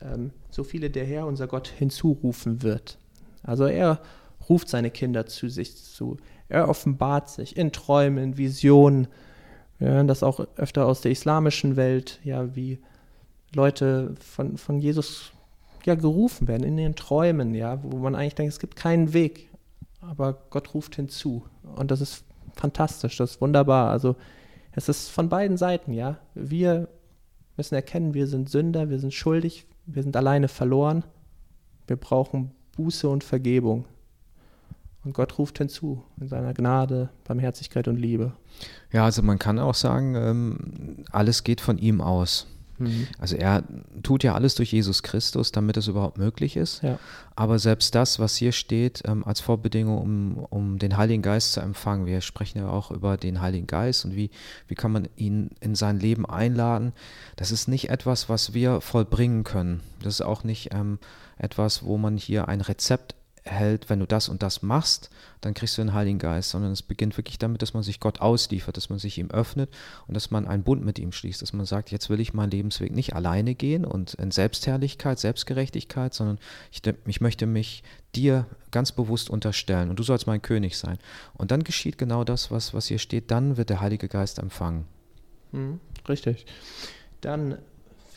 Ähm, 0.00 0.32
so 0.50 0.64
viele 0.64 0.90
der 0.90 1.06
Herr, 1.06 1.26
unser 1.26 1.46
Gott, 1.46 1.68
hinzurufen 1.68 2.62
wird. 2.62 2.98
Also 3.42 3.64
er 3.64 4.00
ruft 4.48 4.68
seine 4.68 4.90
Kinder 4.90 5.26
zu 5.26 5.48
sich 5.48 5.76
zu. 5.76 6.16
Er 6.48 6.68
offenbart 6.68 7.30
sich 7.30 7.56
in 7.56 7.72
Träumen, 7.72 8.22
in 8.22 8.38
Visionen. 8.38 9.08
Wir 9.78 9.88
hören 9.88 10.06
das 10.06 10.22
auch 10.22 10.46
öfter 10.56 10.86
aus 10.86 11.00
der 11.00 11.12
islamischen 11.12 11.76
Welt, 11.76 12.20
ja, 12.24 12.54
wie 12.54 12.78
Leute 13.54 14.14
von, 14.20 14.56
von 14.56 14.78
Jesus 14.78 15.32
ja, 15.84 15.94
gerufen 15.94 16.48
werden, 16.48 16.64
in 16.64 16.76
den 16.76 16.94
Träumen, 16.94 17.54
ja, 17.54 17.82
wo 17.82 17.96
man 17.98 18.14
eigentlich 18.14 18.34
denkt, 18.34 18.52
es 18.52 18.60
gibt 18.60 18.76
keinen 18.76 19.12
Weg. 19.12 19.48
Aber 20.00 20.34
Gott 20.50 20.74
ruft 20.74 20.96
hinzu. 20.96 21.44
Und 21.76 21.90
das 21.90 22.00
ist 22.00 22.24
fantastisch, 22.54 23.16
das 23.16 23.32
ist 23.32 23.40
wunderbar. 23.40 23.90
Also 23.90 24.16
es 24.72 24.88
ist 24.88 25.08
von 25.08 25.28
beiden 25.28 25.56
Seiten, 25.56 25.92
ja. 25.92 26.18
Wir 26.34 26.88
müssen 27.56 27.74
erkennen, 27.74 28.14
wir 28.14 28.26
sind 28.26 28.48
Sünder, 28.48 28.90
wir 28.90 28.98
sind 28.98 29.14
schuldig, 29.14 29.66
wir 29.86 30.02
sind 30.02 30.16
alleine 30.16 30.48
verloren. 30.48 31.04
Wir 31.86 31.96
brauchen 31.96 32.52
Buße 32.76 33.08
und 33.08 33.24
Vergebung. 33.24 33.84
Und 35.04 35.14
Gott 35.14 35.38
ruft 35.38 35.58
hinzu 35.58 36.04
in 36.20 36.28
seiner 36.28 36.54
Gnade, 36.54 37.10
Barmherzigkeit 37.24 37.88
und 37.88 37.96
Liebe. 37.96 38.32
Ja, 38.92 39.04
also 39.04 39.22
man 39.22 39.38
kann 39.38 39.58
auch 39.58 39.74
sagen, 39.74 40.14
ähm, 40.14 41.04
alles 41.10 41.42
geht 41.42 41.60
von 41.60 41.78
ihm 41.78 42.00
aus. 42.00 42.46
Mhm. 42.82 43.06
Also 43.18 43.36
er 43.36 43.64
tut 44.02 44.24
ja 44.24 44.34
alles 44.34 44.54
durch 44.54 44.72
Jesus 44.72 45.02
Christus, 45.02 45.52
damit 45.52 45.76
es 45.76 45.88
überhaupt 45.88 46.18
möglich 46.18 46.56
ist. 46.56 46.82
Ja. 46.82 46.98
Aber 47.34 47.58
selbst 47.58 47.94
das, 47.94 48.18
was 48.18 48.36
hier 48.36 48.52
steht, 48.52 49.02
ähm, 49.06 49.24
als 49.24 49.40
Vorbedingung, 49.40 49.98
um, 49.98 50.46
um 50.50 50.78
den 50.78 50.96
Heiligen 50.96 51.22
Geist 51.22 51.52
zu 51.52 51.60
empfangen, 51.60 52.06
wir 52.06 52.20
sprechen 52.20 52.58
ja 52.58 52.68
auch 52.68 52.90
über 52.90 53.16
den 53.16 53.40
Heiligen 53.40 53.66
Geist 53.66 54.04
und 54.04 54.14
wie, 54.16 54.30
wie 54.68 54.74
kann 54.74 54.92
man 54.92 55.08
ihn 55.16 55.50
in 55.60 55.74
sein 55.74 55.98
Leben 55.98 56.26
einladen, 56.26 56.92
das 57.36 57.52
ist 57.52 57.68
nicht 57.68 57.90
etwas, 57.90 58.28
was 58.28 58.54
wir 58.54 58.80
vollbringen 58.80 59.44
können. 59.44 59.80
Das 60.02 60.14
ist 60.14 60.22
auch 60.22 60.44
nicht 60.44 60.74
ähm, 60.74 60.98
etwas, 61.38 61.84
wo 61.84 61.98
man 61.98 62.16
hier 62.16 62.48
ein 62.48 62.60
Rezept 62.60 63.14
hält, 63.44 63.90
wenn 63.90 63.98
du 63.98 64.06
das 64.06 64.28
und 64.28 64.42
das 64.42 64.62
machst, 64.62 65.10
dann 65.40 65.54
kriegst 65.54 65.76
du 65.76 65.82
den 65.82 65.92
Heiligen 65.92 66.18
Geist, 66.18 66.50
sondern 66.50 66.70
es 66.70 66.82
beginnt 66.82 67.16
wirklich 67.16 67.38
damit, 67.38 67.60
dass 67.60 67.74
man 67.74 67.82
sich 67.82 67.98
Gott 67.98 68.20
ausliefert, 68.20 68.76
dass 68.76 68.88
man 68.88 68.98
sich 68.98 69.18
ihm 69.18 69.30
öffnet 69.30 69.70
und 70.06 70.14
dass 70.14 70.30
man 70.30 70.46
einen 70.46 70.62
Bund 70.62 70.84
mit 70.84 70.98
ihm 70.98 71.12
schließt, 71.12 71.42
dass 71.42 71.52
man 71.52 71.66
sagt, 71.66 71.90
jetzt 71.90 72.08
will 72.08 72.20
ich 72.20 72.34
meinen 72.34 72.50
Lebensweg 72.50 72.92
nicht 72.92 73.14
alleine 73.14 73.54
gehen 73.54 73.84
und 73.84 74.14
in 74.14 74.30
Selbstherrlichkeit, 74.30 75.18
Selbstgerechtigkeit, 75.18 76.14
sondern 76.14 76.38
ich, 76.70 76.82
ich 77.06 77.20
möchte 77.20 77.46
mich 77.46 77.82
dir 78.14 78.46
ganz 78.70 78.92
bewusst 78.92 79.28
unterstellen 79.28 79.90
und 79.90 79.98
du 79.98 80.02
sollst 80.04 80.26
mein 80.26 80.42
König 80.42 80.78
sein. 80.78 80.98
Und 81.34 81.50
dann 81.50 81.64
geschieht 81.64 81.98
genau 81.98 82.24
das, 82.24 82.50
was, 82.50 82.74
was 82.74 82.86
hier 82.86 82.98
steht, 82.98 83.30
dann 83.30 83.56
wird 83.56 83.70
der 83.70 83.80
Heilige 83.80 84.08
Geist 84.08 84.38
empfangen. 84.38 84.84
Mhm, 85.50 85.80
richtig. 86.08 86.46
Dann 87.20 87.58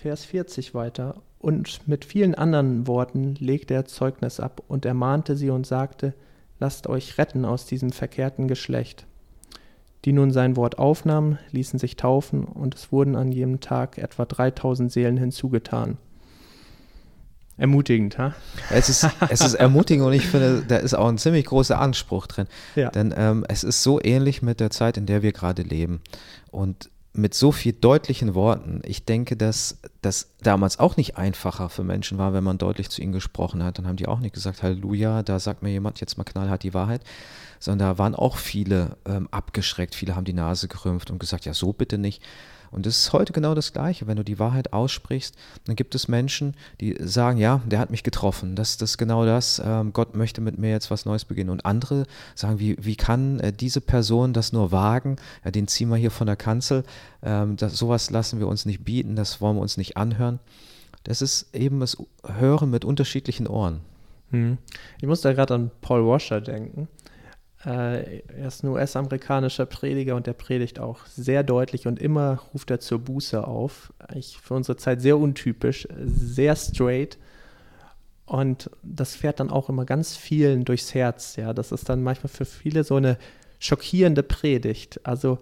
Vers 0.05 0.25
40 0.25 0.75
weiter. 0.75 1.21
Und 1.45 1.87
mit 1.87 2.05
vielen 2.05 2.33
anderen 2.33 2.87
Worten 2.87 3.35
legte 3.35 3.75
er 3.75 3.85
Zeugnis 3.85 4.39
ab 4.39 4.63
und 4.67 4.83
ermahnte 4.83 5.37
sie 5.37 5.51
und 5.51 5.67
sagte, 5.67 6.15
lasst 6.59 6.87
euch 6.87 7.19
retten 7.19 7.45
aus 7.45 7.67
diesem 7.67 7.91
verkehrten 7.91 8.47
Geschlecht. 8.47 9.05
Die 10.05 10.11
nun 10.11 10.31
sein 10.31 10.55
Wort 10.55 10.79
aufnahmen, 10.79 11.37
ließen 11.51 11.77
sich 11.77 11.97
taufen, 11.97 12.45
und 12.45 12.73
es 12.73 12.91
wurden 12.91 13.15
an 13.15 13.31
jedem 13.31 13.59
Tag 13.59 13.99
etwa 13.99 14.25
3000 14.25 14.91
Seelen 14.91 15.17
hinzugetan. 15.17 15.99
Ermutigend, 17.57 18.17
ha? 18.17 18.33
Es 18.71 18.89
ist, 18.89 19.07
es 19.29 19.41
ist 19.41 19.53
ermutigend 19.53 20.07
und 20.07 20.13
ich 20.13 20.25
finde, 20.25 20.63
da 20.67 20.77
ist 20.77 20.95
auch 20.95 21.07
ein 21.07 21.19
ziemlich 21.19 21.45
großer 21.45 21.79
Anspruch 21.79 22.25
drin. 22.25 22.47
Ja. 22.75 22.89
Denn 22.89 23.13
ähm, 23.15 23.45
es 23.47 23.63
ist 23.63 23.83
so 23.83 24.01
ähnlich 24.01 24.41
mit 24.41 24.59
der 24.59 24.71
Zeit, 24.71 24.97
in 24.97 25.05
der 25.05 25.21
wir 25.21 25.31
gerade 25.31 25.61
leben. 25.61 26.01
Und 26.49 26.89
mit 27.17 27.33
so 27.33 27.51
viel 27.51 27.73
deutlichen 27.73 28.35
Worten. 28.35 28.81
Ich 28.83 29.05
denke, 29.05 29.37
dass 29.37 29.79
das 30.01 30.31
damals 30.41 30.79
auch 30.79 30.97
nicht 30.97 31.17
einfacher 31.17 31.69
für 31.69 31.83
Menschen 31.83 32.17
war, 32.17 32.33
wenn 32.33 32.43
man 32.43 32.57
deutlich 32.57 32.89
zu 32.89 33.01
ihnen 33.01 33.13
gesprochen 33.13 33.63
hat. 33.63 33.77
Dann 33.77 33.87
haben 33.87 33.95
die 33.95 34.07
auch 34.07 34.19
nicht 34.19 34.33
gesagt, 34.33 34.63
Halleluja, 34.63 35.23
da 35.23 35.39
sagt 35.39 35.63
mir 35.63 35.71
jemand 35.71 35.99
jetzt 36.01 36.17
mal 36.17 36.23
knallhart 36.23 36.63
die 36.63 36.73
Wahrheit, 36.73 37.01
sondern 37.59 37.89
da 37.89 37.97
waren 37.97 38.15
auch 38.15 38.37
viele 38.37 38.97
ähm, 39.05 39.27
abgeschreckt, 39.31 39.95
viele 39.95 40.15
haben 40.15 40.25
die 40.25 40.33
Nase 40.33 40.67
gerümpft 40.67 41.11
und 41.11 41.19
gesagt, 41.19 41.45
ja, 41.45 41.53
so 41.53 41.73
bitte 41.73 41.97
nicht. 41.97 42.21
Und 42.71 42.85
es 42.85 42.97
ist 42.97 43.13
heute 43.13 43.33
genau 43.33 43.55
das 43.55 43.73
Gleiche. 43.73 44.07
Wenn 44.07 44.17
du 44.17 44.23
die 44.23 44.39
Wahrheit 44.39 44.73
aussprichst, 44.73 45.35
dann 45.65 45.75
gibt 45.75 45.95
es 45.95 46.07
Menschen, 46.07 46.55
die 46.81 46.95
sagen, 46.99 47.37
ja, 47.37 47.61
der 47.65 47.79
hat 47.79 47.91
mich 47.91 48.03
getroffen. 48.03 48.55
Das, 48.55 48.77
das 48.77 48.91
ist 48.91 48.97
genau 48.97 49.25
das. 49.25 49.61
Ähm, 49.63 49.93
Gott 49.93 50.15
möchte 50.15 50.41
mit 50.41 50.57
mir 50.57 50.71
jetzt 50.71 50.91
was 50.91 51.05
Neues 51.05 51.25
beginnen. 51.25 51.49
Und 51.49 51.65
andere 51.65 52.05
sagen, 52.35 52.59
wie, 52.59 52.77
wie 52.79 52.95
kann 52.95 53.39
äh, 53.39 53.53
diese 53.53 53.81
Person 53.81 54.33
das 54.33 54.53
nur 54.53 54.71
wagen? 54.71 55.17
Ja, 55.43 55.51
den 55.51 55.67
ziehen 55.67 55.89
wir 55.89 55.97
hier 55.97 56.11
von 56.11 56.27
der 56.27 56.35
Kanzel. 56.35 56.83
Ähm, 57.23 57.57
das, 57.57 57.75
sowas 57.77 58.09
lassen 58.11 58.39
wir 58.39 58.47
uns 58.47 58.65
nicht 58.65 58.83
bieten, 58.83 59.15
das 59.15 59.41
wollen 59.41 59.57
wir 59.57 59.61
uns 59.61 59.77
nicht 59.77 59.97
anhören. 59.97 60.39
Das 61.03 61.21
ist 61.21 61.53
eben 61.53 61.79
das 61.79 61.97
Hören 62.23 62.71
mit 62.71 62.83
unterschiedlichen 62.83 63.47
Ohren. 63.47 63.81
Hm. 64.31 64.57
Ich 64.99 65.07
muss 65.07 65.21
da 65.21 65.33
gerade 65.33 65.53
an 65.53 65.71
Paul 65.81 66.07
Washer 66.07 66.41
denken. 66.41 66.87
Äh, 67.65 68.19
er 68.19 68.47
ist 68.47 68.63
ein 68.63 68.69
US-amerikanischer 68.69 69.65
Prediger 69.65 70.15
und 70.15 70.27
der 70.27 70.33
predigt 70.33 70.79
auch 70.79 71.05
sehr 71.07 71.43
deutlich 71.43 71.87
und 71.87 71.99
immer 71.99 72.39
ruft 72.53 72.69
er 72.69 72.79
zur 72.79 72.99
Buße 72.99 73.45
auf. 73.45 73.91
Ich, 74.13 74.37
für 74.37 74.53
unsere 74.53 74.77
Zeit 74.77 75.01
sehr 75.01 75.17
untypisch, 75.17 75.87
sehr 76.05 76.55
straight. 76.55 77.17
Und 78.25 78.69
das 78.83 79.15
fährt 79.15 79.39
dann 79.39 79.51
auch 79.51 79.69
immer 79.69 79.85
ganz 79.85 80.15
vielen 80.15 80.65
durchs 80.65 80.93
Herz. 80.93 81.35
Ja, 81.35 81.53
das 81.53 81.71
ist 81.71 81.89
dann 81.89 82.03
manchmal 82.03 82.29
für 82.29 82.45
viele 82.45 82.83
so 82.83 82.95
eine 82.95 83.17
schockierende 83.59 84.23
Predigt. 84.23 84.99
Also 85.03 85.39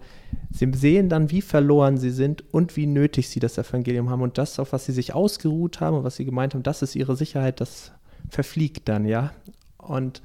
sie 0.52 0.72
sehen 0.74 1.10
dann, 1.10 1.32
wie 1.32 1.42
verloren 1.42 1.98
sie 1.98 2.12
sind 2.12 2.44
und 2.54 2.76
wie 2.78 2.86
nötig 2.86 3.30
sie 3.30 3.40
das 3.40 3.58
Evangelium 3.58 4.10
haben. 4.10 4.22
Und 4.22 4.38
das, 4.38 4.60
auf 4.60 4.74
was 4.74 4.86
sie 4.86 4.92
sich 4.92 5.14
ausgeruht 5.14 5.80
haben 5.80 5.98
und 5.98 6.04
was 6.04 6.18
sie 6.18 6.26
gemeint 6.26 6.54
haben, 6.54 6.64
das 6.64 6.82
ist 6.82 6.96
ihre 6.96 7.16
Sicherheit, 7.16 7.60
das 7.60 7.92
verfliegt 8.30 8.88
dann, 8.88 9.06
ja. 9.06 9.32
Und 9.78 10.22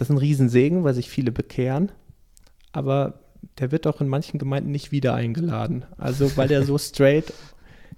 das 0.00 0.08
ist 0.08 0.14
ein 0.14 0.18
Riesensegen, 0.18 0.82
weil 0.82 0.94
sich 0.94 1.10
viele 1.10 1.30
bekehren, 1.30 1.92
aber 2.72 3.20
der 3.58 3.70
wird 3.70 3.86
auch 3.86 4.00
in 4.00 4.08
manchen 4.08 4.38
Gemeinden 4.38 4.70
nicht 4.70 4.92
wieder 4.92 5.14
eingeladen. 5.14 5.84
Also 5.98 6.38
weil 6.38 6.48
der 6.48 6.64
so 6.64 6.78
straight 6.78 7.34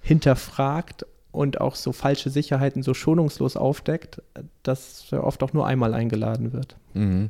hinterfragt 0.01 1.05
und 1.31 1.61
auch 1.61 1.75
so 1.75 1.93
falsche 1.93 2.29
Sicherheiten 2.29 2.83
so 2.83 2.93
schonungslos 2.93 3.55
aufdeckt, 3.55 4.21
dass 4.63 5.05
er 5.11 5.23
oft 5.23 5.43
auch 5.43 5.53
nur 5.53 5.65
einmal 5.65 5.93
eingeladen 5.93 6.51
wird. 6.51 6.75
Mhm. 6.93 7.29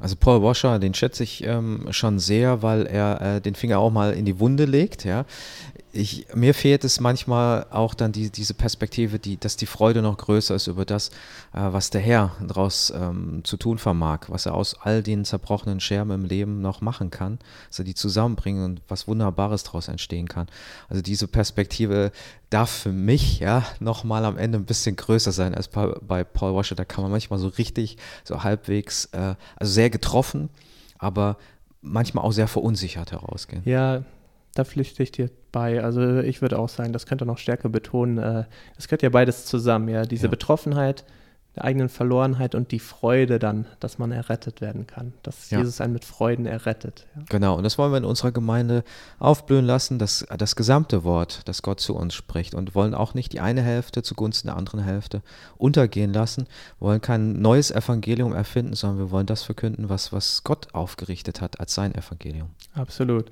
Also 0.00 0.16
Paul 0.16 0.42
Washer, 0.42 0.78
den 0.78 0.94
schätze 0.94 1.22
ich 1.22 1.44
ähm, 1.44 1.86
schon 1.90 2.18
sehr, 2.18 2.62
weil 2.62 2.86
er 2.86 3.20
äh, 3.20 3.40
den 3.42 3.54
Finger 3.54 3.78
auch 3.80 3.92
mal 3.92 4.14
in 4.14 4.24
die 4.24 4.40
Wunde 4.40 4.64
legt. 4.64 5.04
Ja 5.04 5.26
ich, 5.96 6.26
mir 6.34 6.54
fehlt 6.54 6.84
es 6.84 7.00
manchmal 7.00 7.66
auch 7.70 7.94
dann 7.94 8.12
die, 8.12 8.30
diese 8.30 8.54
Perspektive, 8.54 9.18
die, 9.18 9.38
dass 9.38 9.56
die 9.56 9.66
Freude 9.66 10.02
noch 10.02 10.16
größer 10.16 10.54
ist 10.54 10.66
über 10.66 10.84
das, 10.84 11.08
äh, 11.52 11.60
was 11.60 11.90
der 11.90 12.00
Herr 12.00 12.36
daraus 12.40 12.92
ähm, 12.94 13.42
zu 13.44 13.56
tun 13.56 13.78
vermag, 13.78 14.28
was 14.28 14.46
er 14.46 14.54
aus 14.54 14.74
all 14.80 15.02
den 15.02 15.24
zerbrochenen 15.24 15.80
Scherben 15.80 16.12
im 16.12 16.24
Leben 16.24 16.60
noch 16.60 16.80
machen 16.80 17.10
kann, 17.10 17.38
dass 17.68 17.78
er 17.78 17.84
die 17.84 17.94
zusammenbringen 17.94 18.64
und 18.64 18.82
was 18.88 19.08
Wunderbares 19.08 19.64
daraus 19.64 19.88
entstehen 19.88 20.28
kann. 20.28 20.46
Also 20.88 21.02
diese 21.02 21.28
Perspektive 21.28 22.12
darf 22.50 22.70
für 22.70 22.92
mich 22.92 23.40
ja 23.40 23.64
nochmal 23.80 24.24
am 24.24 24.38
Ende 24.38 24.58
ein 24.58 24.66
bisschen 24.66 24.96
größer 24.96 25.32
sein 25.32 25.54
als 25.54 25.68
bei, 25.68 25.86
bei 26.06 26.24
Paul 26.24 26.54
Washer. 26.54 26.76
Da 26.76 26.84
kann 26.84 27.02
man 27.02 27.10
manchmal 27.10 27.38
so 27.38 27.48
richtig, 27.48 27.96
so 28.24 28.44
halbwegs, 28.44 29.06
äh, 29.06 29.34
also 29.56 29.72
sehr 29.72 29.90
getroffen, 29.90 30.50
aber 30.98 31.36
manchmal 31.82 32.24
auch 32.24 32.32
sehr 32.32 32.48
verunsichert 32.48 33.12
herausgehen. 33.12 33.62
Ja, 33.64 34.02
da 34.58 34.64
pflichte 34.64 35.02
ich 35.02 35.12
dir 35.12 35.30
bei. 35.52 35.82
Also 35.82 36.18
ich 36.18 36.42
würde 36.42 36.58
auch 36.58 36.68
sagen, 36.68 36.92
das 36.92 37.06
könnte 37.06 37.26
noch 37.26 37.38
stärker 37.38 37.68
betonen. 37.68 38.18
Äh, 38.18 38.44
es 38.76 38.88
gehört 38.88 39.02
ja 39.02 39.10
beides 39.10 39.46
zusammen, 39.46 39.88
ja. 39.88 40.04
Diese 40.04 40.26
ja. 40.26 40.30
Betroffenheit, 40.30 41.04
der 41.56 41.64
eigenen 41.64 41.88
Verlorenheit 41.88 42.54
und 42.54 42.70
die 42.70 42.78
Freude 42.78 43.38
dann, 43.38 43.66
dass 43.80 43.98
man 43.98 44.12
errettet 44.12 44.60
werden 44.60 44.86
kann, 44.86 45.14
dass 45.22 45.50
ja. 45.50 45.58
Jesus 45.58 45.80
einen 45.80 45.94
mit 45.94 46.04
Freuden 46.04 46.44
errettet. 46.44 47.06
Ja. 47.16 47.22
Genau, 47.28 47.56
und 47.56 47.64
das 47.64 47.78
wollen 47.78 47.92
wir 47.92 47.98
in 47.98 48.04
unserer 48.04 48.32
Gemeinde 48.32 48.84
aufblühen 49.18 49.64
lassen, 49.64 49.98
das, 49.98 50.26
das 50.36 50.56
gesamte 50.56 51.04
Wort, 51.04 51.40
das 51.46 51.62
Gott 51.62 51.80
zu 51.80 51.96
uns 51.96 52.14
spricht 52.14 52.54
und 52.54 52.74
wollen 52.74 52.94
auch 52.94 53.14
nicht 53.14 53.32
die 53.32 53.40
eine 53.40 53.62
Hälfte 53.62 54.02
zugunsten 54.02 54.48
der 54.48 54.56
anderen 54.56 54.80
Hälfte 54.80 55.22
untergehen 55.56 56.12
lassen, 56.12 56.46
wollen 56.78 57.00
kein 57.00 57.40
neues 57.40 57.70
Evangelium 57.70 58.34
erfinden, 58.34 58.74
sondern 58.74 58.98
wir 58.98 59.10
wollen 59.10 59.26
das 59.26 59.42
verkünden, 59.42 59.88
was, 59.88 60.12
was 60.12 60.44
Gott 60.44 60.74
aufgerichtet 60.74 61.40
hat 61.40 61.60
als 61.60 61.74
sein 61.74 61.94
Evangelium. 61.94 62.50
Absolut. 62.74 63.30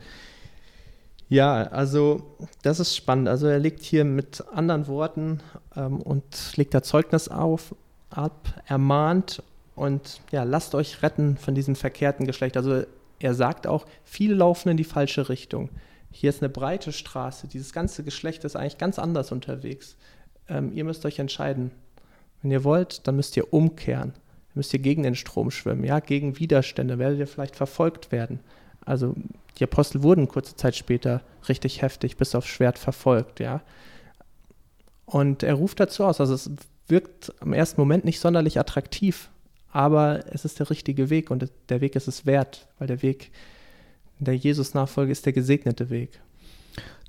Ja, 1.28 1.64
also 1.64 2.22
das 2.62 2.80
ist 2.80 2.94
spannend. 2.94 3.28
Also 3.28 3.46
er 3.46 3.58
legt 3.58 3.82
hier 3.82 4.04
mit 4.04 4.44
anderen 4.52 4.86
Worten 4.86 5.40
ähm, 5.76 6.00
und 6.00 6.56
legt 6.56 6.74
da 6.74 6.82
Zeugnis 6.82 7.28
auf, 7.28 7.74
ab, 8.10 8.62
ermahnt 8.66 9.42
und 9.74 10.20
ja, 10.30 10.44
lasst 10.44 10.74
euch 10.74 11.02
retten 11.02 11.36
von 11.36 11.54
diesem 11.54 11.76
verkehrten 11.76 12.26
Geschlecht. 12.26 12.56
Also 12.56 12.84
er 13.18 13.34
sagt 13.34 13.66
auch, 13.66 13.86
viele 14.04 14.34
laufen 14.34 14.68
in 14.68 14.76
die 14.76 14.84
falsche 14.84 15.28
Richtung. 15.28 15.70
Hier 16.10 16.30
ist 16.30 16.42
eine 16.42 16.48
breite 16.48 16.92
Straße. 16.92 17.48
Dieses 17.48 17.72
ganze 17.72 18.04
Geschlecht 18.04 18.44
ist 18.44 18.54
eigentlich 18.54 18.78
ganz 18.78 18.98
anders 18.98 19.32
unterwegs. 19.32 19.96
Ähm, 20.48 20.72
ihr 20.72 20.84
müsst 20.84 21.04
euch 21.06 21.18
entscheiden. 21.18 21.70
Wenn 22.42 22.50
ihr 22.50 22.62
wollt, 22.62 23.06
dann 23.08 23.16
müsst 23.16 23.36
ihr 23.36 23.52
umkehren. 23.52 24.12
Dann 24.12 24.54
müsst 24.54 24.72
ihr 24.74 24.78
gegen 24.78 25.02
den 25.02 25.16
Strom 25.16 25.50
schwimmen, 25.50 25.82
ja, 25.84 25.98
gegen 26.00 26.38
Widerstände, 26.38 26.98
werdet 26.98 27.18
ihr 27.18 27.26
vielleicht 27.26 27.56
verfolgt 27.56 28.12
werden. 28.12 28.40
Also 28.84 29.14
die 29.58 29.64
Apostel 29.64 30.02
wurden 30.02 30.28
kurze 30.28 30.56
Zeit 30.56 30.76
später 30.76 31.22
richtig 31.48 31.82
heftig 31.82 32.16
bis 32.16 32.34
aufs 32.34 32.48
Schwert 32.48 32.78
verfolgt, 32.78 33.40
ja. 33.40 33.62
Und 35.06 35.42
er 35.42 35.54
ruft 35.54 35.80
dazu 35.80 36.04
aus, 36.04 36.20
also 36.20 36.34
es 36.34 36.50
wirkt 36.88 37.32
im 37.40 37.52
ersten 37.52 37.80
Moment 37.80 38.04
nicht 38.04 38.20
sonderlich 38.20 38.58
attraktiv, 38.58 39.30
aber 39.70 40.24
es 40.32 40.44
ist 40.44 40.58
der 40.58 40.70
richtige 40.70 41.10
Weg 41.10 41.30
und 41.30 41.50
der 41.68 41.80
Weg 41.80 41.96
ist 41.96 42.08
es 42.08 42.26
wert, 42.26 42.68
weil 42.78 42.88
der 42.88 43.02
Weg 43.02 43.30
der 44.18 44.36
Jesus-Nachfolge 44.36 45.12
ist 45.12 45.26
der 45.26 45.32
gesegnete 45.32 45.90
Weg. 45.90 46.20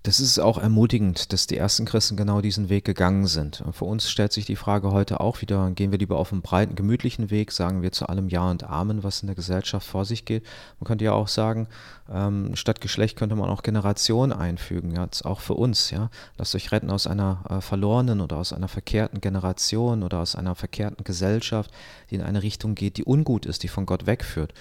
Das 0.05 0.19
ist 0.19 0.37
auch 0.37 0.59
ermutigend, 0.59 1.33
dass 1.33 1.47
die 1.47 1.57
ersten 1.57 1.85
Christen 1.85 2.15
genau 2.15 2.39
diesen 2.39 2.69
Weg 2.69 2.85
gegangen 2.85 3.25
sind. 3.25 3.61
Und 3.61 3.73
für 3.73 3.85
uns 3.85 4.07
stellt 4.07 4.33
sich 4.33 4.45
die 4.45 4.55
Frage 4.55 4.91
heute 4.91 5.19
auch 5.19 5.41
wieder, 5.41 5.71
gehen 5.71 5.89
wir 5.89 5.97
lieber 5.97 6.19
auf 6.19 6.31
einen 6.31 6.43
breiten, 6.43 6.75
gemütlichen 6.75 7.31
Weg, 7.31 7.51
sagen 7.51 7.81
wir 7.81 7.91
zu 7.91 8.07
allem 8.07 8.29
Ja 8.29 8.51
und 8.51 8.65
Amen, 8.65 9.03
was 9.03 9.23
in 9.23 9.27
der 9.27 9.35
Gesellschaft 9.35 9.87
vor 9.87 10.05
sich 10.05 10.23
geht. 10.23 10.45
Man 10.79 10.85
könnte 10.85 11.05
ja 11.05 11.13
auch 11.13 11.27
sagen, 11.27 11.67
ähm, 12.07 12.55
statt 12.55 12.81
Geschlecht 12.81 13.17
könnte 13.17 13.35
man 13.35 13.49
auch 13.49 13.63
Generation 13.63 14.31
einfügen, 14.31 14.91
ja, 14.91 15.07
auch 15.23 15.39
für 15.39 15.55
uns, 15.55 15.89
ja. 15.89 16.11
Lasst 16.37 16.53
euch 16.53 16.71
retten 16.71 16.91
aus 16.91 17.07
einer 17.07 17.43
äh, 17.49 17.61
verlorenen 17.61 18.21
oder 18.21 18.37
aus 18.37 18.53
einer 18.53 18.67
verkehrten 18.67 19.21
Generation 19.21 20.03
oder 20.03 20.19
aus 20.19 20.35
einer 20.35 20.53
verkehrten 20.53 21.03
Gesellschaft, 21.03 21.71
die 22.11 22.15
in 22.15 22.21
eine 22.21 22.43
Richtung 22.43 22.75
geht, 22.75 22.97
die 22.97 23.05
ungut 23.05 23.47
ist, 23.47 23.63
die 23.63 23.69
von 23.69 23.87
Gott 23.87 24.05
wegführt. 24.05 24.53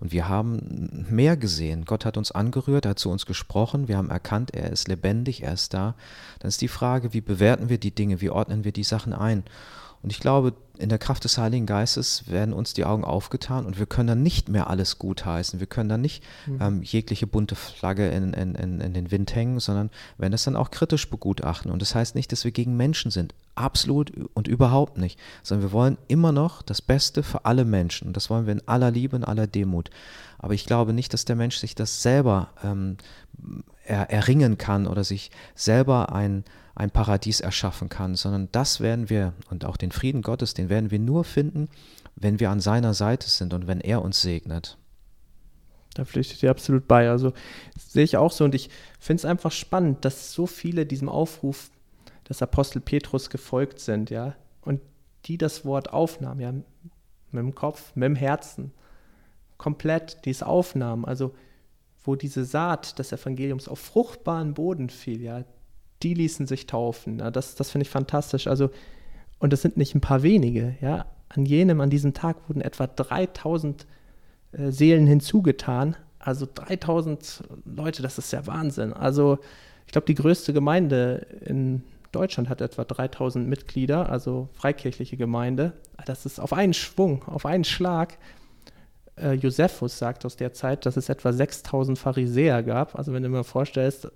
Und 0.00 0.12
wir 0.12 0.28
haben 0.28 1.06
mehr 1.10 1.36
gesehen. 1.36 1.84
Gott 1.84 2.04
hat 2.04 2.16
uns 2.16 2.30
angerührt, 2.30 2.84
er 2.84 2.90
hat 2.90 2.98
zu 2.98 3.10
uns 3.10 3.26
gesprochen, 3.26 3.88
wir 3.88 3.96
haben 3.96 4.10
erkannt, 4.10 4.54
er 4.54 4.70
ist 4.70 4.86
lebendig, 4.86 5.42
er 5.42 5.54
ist 5.54 5.74
da. 5.74 5.94
Dann 6.38 6.48
ist 6.48 6.60
die 6.60 6.68
Frage, 6.68 7.12
wie 7.12 7.20
bewerten 7.20 7.68
wir 7.68 7.78
die 7.78 7.94
Dinge, 7.94 8.20
wie 8.20 8.30
ordnen 8.30 8.64
wir 8.64 8.72
die 8.72 8.84
Sachen 8.84 9.12
ein? 9.12 9.42
Und 10.02 10.10
ich 10.10 10.20
glaube, 10.20 10.54
in 10.78 10.88
der 10.88 10.98
Kraft 10.98 11.24
des 11.24 11.38
Heiligen 11.38 11.66
Geistes 11.66 12.28
werden 12.28 12.54
uns 12.54 12.72
die 12.72 12.84
Augen 12.84 13.04
aufgetan 13.04 13.66
und 13.66 13.78
wir 13.78 13.86
können 13.86 14.06
dann 14.06 14.22
nicht 14.22 14.48
mehr 14.48 14.70
alles 14.70 14.98
gutheißen. 14.98 15.58
Wir 15.58 15.66
können 15.66 15.88
dann 15.88 16.00
nicht 16.00 16.22
mhm. 16.46 16.58
ähm, 16.60 16.82
jegliche 16.82 17.26
bunte 17.26 17.56
Flagge 17.56 18.08
in, 18.08 18.32
in, 18.32 18.54
in, 18.54 18.80
in, 18.80 18.94
den 18.94 19.10
Wind 19.10 19.34
hängen, 19.34 19.58
sondern 19.58 19.90
werden 20.16 20.32
das 20.32 20.44
dann 20.44 20.56
auch 20.56 20.70
kritisch 20.70 21.10
begutachten. 21.10 21.72
Und 21.72 21.82
das 21.82 21.94
heißt 21.94 22.14
nicht, 22.14 22.30
dass 22.30 22.44
wir 22.44 22.52
gegen 22.52 22.76
Menschen 22.76 23.10
sind. 23.10 23.34
Absolut 23.56 24.12
und 24.34 24.46
überhaupt 24.46 24.98
nicht. 24.98 25.18
Sondern 25.42 25.68
wir 25.68 25.72
wollen 25.72 25.98
immer 26.06 26.30
noch 26.30 26.62
das 26.62 26.80
Beste 26.80 27.24
für 27.24 27.44
alle 27.44 27.64
Menschen. 27.64 28.06
Und 28.06 28.16
das 28.16 28.30
wollen 28.30 28.46
wir 28.46 28.52
in 28.52 28.68
aller 28.68 28.92
Liebe, 28.92 29.16
in 29.16 29.24
aller 29.24 29.48
Demut. 29.48 29.90
Aber 30.38 30.54
ich 30.54 30.64
glaube 30.64 30.92
nicht, 30.92 31.12
dass 31.12 31.24
der 31.24 31.34
Mensch 31.34 31.56
sich 31.56 31.74
das 31.74 32.02
selber 32.02 32.50
ähm, 32.62 32.98
er, 33.84 34.10
erringen 34.10 34.58
kann 34.58 34.86
oder 34.86 35.02
sich 35.02 35.30
selber 35.56 36.12
ein 36.12 36.44
ein 36.78 36.90
Paradies 36.90 37.40
erschaffen 37.40 37.88
kann, 37.88 38.14
sondern 38.14 38.48
das 38.52 38.80
werden 38.80 39.10
wir 39.10 39.34
und 39.50 39.64
auch 39.64 39.76
den 39.76 39.90
Frieden 39.90 40.22
Gottes, 40.22 40.54
den 40.54 40.68
werden 40.68 40.92
wir 40.92 41.00
nur 41.00 41.24
finden, 41.24 41.68
wenn 42.14 42.38
wir 42.38 42.50
an 42.50 42.60
seiner 42.60 42.94
Seite 42.94 43.28
sind 43.28 43.52
und 43.52 43.66
wenn 43.66 43.80
er 43.80 44.00
uns 44.00 44.22
segnet. 44.22 44.78
Da 45.94 46.04
pflichte 46.04 46.34
ich 46.34 46.40
dir 46.40 46.50
absolut 46.50 46.86
bei. 46.86 47.10
Also 47.10 47.32
sehe 47.76 48.04
ich 48.04 48.16
auch 48.16 48.30
so 48.30 48.44
und 48.44 48.54
ich 48.54 48.70
finde 49.00 49.20
es 49.20 49.24
einfach 49.24 49.50
spannend, 49.50 50.04
dass 50.04 50.32
so 50.32 50.46
viele 50.46 50.86
diesem 50.86 51.08
Aufruf 51.08 51.70
des 52.28 52.42
Apostel 52.42 52.80
Petrus 52.80 53.28
gefolgt 53.28 53.80
sind, 53.80 54.10
ja, 54.10 54.36
und 54.60 54.80
die 55.24 55.36
das 55.36 55.64
Wort 55.64 55.92
aufnahmen, 55.92 56.40
ja, 56.40 56.52
mit 56.52 57.42
dem 57.42 57.54
Kopf, 57.56 57.90
mit 57.96 58.04
dem 58.04 58.14
Herzen, 58.14 58.72
komplett 59.56 60.24
dies 60.26 60.44
aufnahmen, 60.44 61.04
also 61.04 61.34
wo 62.04 62.14
diese 62.14 62.44
Saat 62.44 63.00
des 63.00 63.10
Evangeliums 63.10 63.66
auf 63.66 63.80
fruchtbaren 63.80 64.54
Boden 64.54 64.90
fiel, 64.90 65.20
ja, 65.22 65.44
die 66.02 66.14
ließen 66.14 66.46
sich 66.46 66.66
taufen. 66.66 67.18
Ja, 67.18 67.30
das 67.30 67.54
das 67.54 67.70
finde 67.70 67.84
ich 67.84 67.90
fantastisch. 67.90 68.46
Also, 68.46 68.70
und 69.38 69.52
das 69.52 69.62
sind 69.62 69.76
nicht 69.76 69.94
ein 69.94 70.00
paar 70.00 70.22
wenige. 70.22 70.76
Ja? 70.80 71.06
An 71.28 71.44
jenem, 71.44 71.80
an 71.80 71.90
diesem 71.90 72.14
Tag 72.14 72.36
wurden 72.48 72.60
etwa 72.60 72.86
3000 72.86 73.86
äh, 74.52 74.70
Seelen 74.70 75.06
hinzugetan. 75.06 75.96
Also 76.18 76.46
3000 76.52 77.44
Leute, 77.64 78.02
das 78.02 78.18
ist 78.18 78.32
ja 78.32 78.46
Wahnsinn. 78.46 78.92
Also, 78.92 79.38
ich 79.86 79.92
glaube, 79.92 80.06
die 80.06 80.14
größte 80.14 80.52
Gemeinde 80.52 81.26
in 81.44 81.82
Deutschland 82.12 82.48
hat 82.48 82.60
etwa 82.60 82.84
3000 82.84 83.46
Mitglieder, 83.46 84.08
also 84.08 84.48
freikirchliche 84.54 85.16
Gemeinde. 85.16 85.72
Das 86.06 86.26
ist 86.26 86.40
auf 86.40 86.52
einen 86.52 86.74
Schwung, 86.74 87.24
auf 87.24 87.46
einen 87.46 87.64
Schlag. 87.64 88.18
Äh, 89.16 89.32
Josephus 89.32 89.98
sagt 89.98 90.24
aus 90.24 90.36
der 90.36 90.52
Zeit, 90.52 90.86
dass 90.86 90.96
es 90.96 91.08
etwa 91.08 91.32
6000 91.32 91.98
Pharisäer 91.98 92.62
gab. 92.62 92.96
Also 92.96 93.12
wenn 93.12 93.22
du 93.22 93.28
mir 93.28 93.44
vorstellst, 93.44 94.08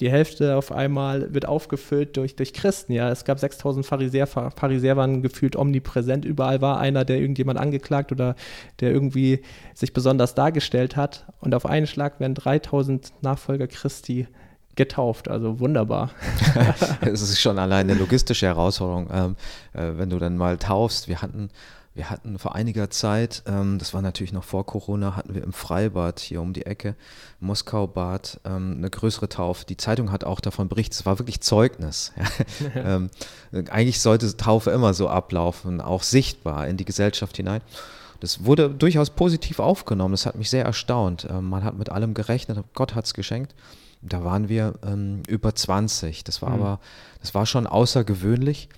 die 0.00 0.10
Hälfte 0.10 0.56
auf 0.56 0.70
einmal 0.70 1.34
wird 1.34 1.46
aufgefüllt 1.46 2.16
durch, 2.16 2.36
durch 2.36 2.52
Christen. 2.52 2.92
Ja, 2.92 3.10
es 3.10 3.24
gab 3.24 3.38
6000 3.38 3.84
Pharisäer, 3.84 4.26
Pharisäer 4.26 4.96
waren 4.96 5.22
gefühlt 5.22 5.56
omnipräsent. 5.56 6.24
Überall 6.24 6.60
war 6.60 6.78
einer, 6.78 7.04
der 7.04 7.18
irgendjemand 7.18 7.58
angeklagt 7.58 8.12
oder 8.12 8.36
der 8.80 8.92
irgendwie 8.92 9.42
sich 9.74 9.92
besonders 9.92 10.34
dargestellt 10.34 10.96
hat. 10.96 11.26
Und 11.40 11.54
auf 11.54 11.66
einen 11.66 11.88
Schlag 11.88 12.20
werden 12.20 12.34
3000 12.34 13.12
Nachfolger 13.22 13.66
Christi 13.66 14.28
getauft. 14.76 15.28
Also 15.28 15.58
wunderbar. 15.58 16.10
Es 17.00 17.20
ist 17.20 17.40
schon 17.40 17.58
allein 17.58 17.90
eine 17.90 17.98
logistische 17.98 18.46
Herausforderung, 18.46 19.08
ähm, 19.12 19.36
äh, 19.72 19.98
wenn 19.98 20.10
du 20.10 20.18
dann 20.18 20.36
mal 20.36 20.56
taufst. 20.58 21.08
Wir 21.08 21.20
hatten 21.20 21.50
wir 21.98 22.10
hatten 22.10 22.38
vor 22.38 22.54
einiger 22.54 22.90
Zeit, 22.90 23.42
ähm, 23.46 23.78
das 23.78 23.92
war 23.92 24.02
natürlich 24.02 24.32
noch 24.32 24.44
vor 24.44 24.64
Corona, 24.64 25.16
hatten 25.16 25.34
wir 25.34 25.42
im 25.42 25.52
Freibad 25.52 26.20
hier 26.20 26.40
um 26.40 26.52
die 26.52 26.64
Ecke, 26.64 26.94
Moskau-Bad, 27.40 28.40
ähm, 28.44 28.76
eine 28.78 28.88
größere 28.88 29.28
Taufe. 29.28 29.66
Die 29.66 29.76
Zeitung 29.76 30.12
hat 30.12 30.22
auch 30.22 30.38
davon 30.38 30.68
berichtet, 30.68 31.00
es 31.00 31.06
war 31.06 31.18
wirklich 31.18 31.40
Zeugnis. 31.40 32.12
ähm, 32.76 33.10
eigentlich 33.52 34.00
sollte 34.00 34.34
Taufe 34.36 34.70
immer 34.70 34.94
so 34.94 35.08
ablaufen, 35.08 35.80
auch 35.80 36.04
sichtbar 36.04 36.68
in 36.68 36.76
die 36.76 36.84
Gesellschaft 36.84 37.36
hinein. 37.36 37.62
Das 38.20 38.44
wurde 38.44 38.70
durchaus 38.70 39.10
positiv 39.10 39.58
aufgenommen, 39.58 40.12
das 40.12 40.24
hat 40.24 40.36
mich 40.36 40.50
sehr 40.50 40.64
erstaunt. 40.64 41.26
Ähm, 41.28 41.48
man 41.48 41.64
hat 41.64 41.76
mit 41.76 41.90
allem 41.90 42.14
gerechnet, 42.14 42.62
Gott 42.74 42.94
hat 42.94 43.06
es 43.06 43.14
geschenkt. 43.14 43.56
Da 44.02 44.22
waren 44.22 44.48
wir 44.48 44.74
ähm, 44.86 45.24
über 45.26 45.52
20. 45.52 46.22
Das 46.22 46.42
war 46.42 46.50
mhm. 46.50 46.62
aber, 46.62 46.80
das 47.20 47.34
war 47.34 47.44
schon 47.44 47.66
außergewöhnlich. 47.66 48.68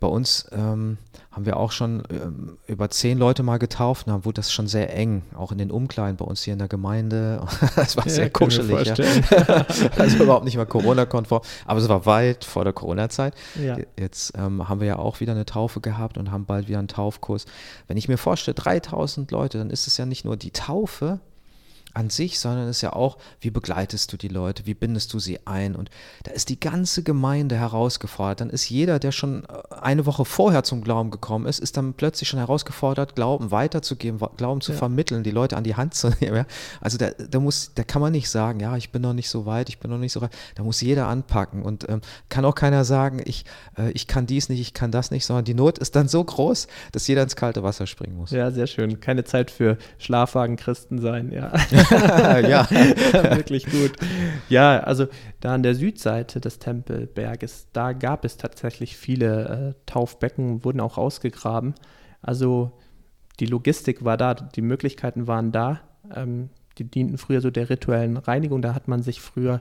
Bei 0.00 0.06
uns 0.06 0.46
ähm, 0.52 0.96
haben 1.30 1.44
wir 1.44 1.58
auch 1.58 1.70
schon 1.70 2.02
ähm, 2.10 2.56
über 2.66 2.88
zehn 2.90 3.18
Leute 3.18 3.42
mal 3.42 3.58
getauft, 3.58 4.08
da 4.08 4.24
wurde 4.24 4.36
das 4.36 4.50
schon 4.50 4.66
sehr 4.66 4.96
eng, 4.96 5.22
auch 5.36 5.52
in 5.52 5.58
den 5.58 5.70
Umkleiden 5.70 6.16
bei 6.16 6.24
uns 6.24 6.42
hier 6.42 6.54
in 6.54 6.58
der 6.58 6.68
Gemeinde. 6.68 7.44
Das 7.76 7.96
war 7.96 8.06
ja, 8.06 8.12
sehr 8.12 8.30
kuschelig. 8.30 8.86
Ja. 8.86 8.94
also 9.98 10.22
überhaupt 10.22 10.44
nicht 10.44 10.56
mal 10.56 10.64
Corona-konform, 10.64 11.42
aber 11.66 11.80
es 11.80 11.88
war 11.88 12.06
weit 12.06 12.44
vor 12.44 12.64
der 12.64 12.72
Corona-Zeit. 12.72 13.34
Ja. 13.60 13.76
Jetzt 13.98 14.32
ähm, 14.36 14.68
haben 14.68 14.80
wir 14.80 14.86
ja 14.86 14.98
auch 14.98 15.20
wieder 15.20 15.32
eine 15.32 15.44
Taufe 15.44 15.80
gehabt 15.80 16.18
und 16.18 16.30
haben 16.30 16.46
bald 16.46 16.68
wieder 16.68 16.78
einen 16.78 16.88
Taufkurs. 16.88 17.46
Wenn 17.88 17.96
ich 17.96 18.08
mir 18.08 18.16
vorstelle, 18.16 18.54
3000 18.54 19.30
Leute, 19.32 19.58
dann 19.58 19.70
ist 19.70 19.86
es 19.86 19.96
ja 19.96 20.06
nicht 20.06 20.24
nur 20.24 20.36
die 20.36 20.52
Taufe, 20.52 21.20
an 21.94 22.10
sich, 22.10 22.38
sondern 22.38 22.68
es 22.68 22.78
ist 22.78 22.82
ja 22.82 22.92
auch, 22.92 23.16
wie 23.40 23.50
begleitest 23.50 24.12
du 24.12 24.16
die 24.16 24.28
Leute, 24.28 24.66
wie 24.66 24.74
bindest 24.74 25.12
du 25.12 25.18
sie 25.18 25.46
ein. 25.46 25.76
Und 25.76 25.90
da 26.24 26.32
ist 26.32 26.48
die 26.48 26.58
ganze 26.58 27.02
Gemeinde 27.02 27.56
herausgefordert. 27.56 28.40
Dann 28.40 28.50
ist 28.50 28.68
jeder, 28.68 28.98
der 28.98 29.12
schon 29.12 29.44
äh, 29.44 29.74
eine 29.74 30.04
Woche 30.06 30.24
vorher 30.24 30.64
zum 30.64 30.82
Glauben 30.82 31.10
gekommen 31.10 31.46
ist, 31.46 31.60
ist 31.60 31.76
dann 31.76 31.94
plötzlich 31.94 32.28
schon 32.28 32.40
herausgefordert, 32.40 33.14
Glauben 33.14 33.50
weiterzugeben, 33.50 34.20
Glauben 34.36 34.60
zu 34.60 34.72
ja. 34.72 34.78
vermitteln, 34.78 35.22
die 35.22 35.30
Leute 35.30 35.56
an 35.56 35.64
die 35.64 35.76
Hand 35.76 35.94
zu 35.94 36.10
nehmen. 36.20 36.44
Also 36.80 36.98
da, 36.98 37.10
da, 37.10 37.38
muss, 37.38 37.72
da 37.74 37.84
kann 37.84 38.02
man 38.02 38.12
nicht 38.12 38.28
sagen, 38.28 38.60
ja, 38.60 38.76
ich 38.76 38.90
bin 38.90 39.02
noch 39.02 39.14
nicht 39.14 39.30
so 39.30 39.46
weit, 39.46 39.68
ich 39.68 39.78
bin 39.78 39.90
noch 39.90 39.98
nicht 39.98 40.12
so 40.12 40.20
weit. 40.20 40.32
Da 40.56 40.64
muss 40.64 40.80
jeder 40.80 41.06
anpacken 41.06 41.62
und 41.62 41.88
ähm, 41.88 42.00
kann 42.28 42.44
auch 42.44 42.54
keiner 42.54 42.84
sagen, 42.84 43.22
ich, 43.24 43.44
äh, 43.78 43.90
ich 43.92 44.08
kann 44.08 44.26
dies 44.26 44.48
nicht, 44.48 44.60
ich 44.60 44.74
kann 44.74 44.90
das 44.90 45.10
nicht, 45.10 45.24
sondern 45.24 45.44
die 45.44 45.54
Not 45.54 45.78
ist 45.78 45.94
dann 45.94 46.08
so 46.08 46.22
groß, 46.24 46.66
dass 46.92 47.06
jeder 47.06 47.22
ins 47.22 47.36
kalte 47.36 47.62
Wasser 47.62 47.86
springen 47.86 48.16
muss. 48.16 48.32
Ja, 48.32 48.50
sehr 48.50 48.66
schön. 48.66 48.98
Keine 49.00 49.24
Zeit 49.24 49.50
für 49.50 49.78
Schlafwagen 49.98 50.56
Christen 50.56 51.00
sein, 51.00 51.30
ja. 51.30 51.52
ja. 52.48 52.68
Wirklich 53.36 53.66
gut. 53.66 53.92
Ja, 54.48 54.80
also 54.80 55.06
da 55.40 55.54
an 55.54 55.62
der 55.62 55.74
Südseite 55.74 56.40
des 56.40 56.58
Tempelberges, 56.58 57.68
da 57.72 57.92
gab 57.92 58.24
es 58.24 58.36
tatsächlich 58.36 58.96
viele 58.96 59.74
äh, 59.76 59.80
Taufbecken, 59.86 60.64
wurden 60.64 60.80
auch 60.80 60.98
ausgegraben. 60.98 61.74
Also 62.22 62.72
die 63.40 63.46
Logistik 63.46 64.04
war 64.04 64.16
da, 64.16 64.34
die 64.34 64.62
Möglichkeiten 64.62 65.26
waren 65.26 65.52
da. 65.52 65.80
Ähm, 66.14 66.50
die 66.78 66.84
dienten 66.84 67.18
früher 67.18 67.40
so 67.40 67.50
der 67.50 67.70
rituellen 67.70 68.16
Reinigung. 68.16 68.62
Da 68.62 68.74
hat 68.74 68.88
man 68.88 69.02
sich 69.02 69.20
früher 69.20 69.60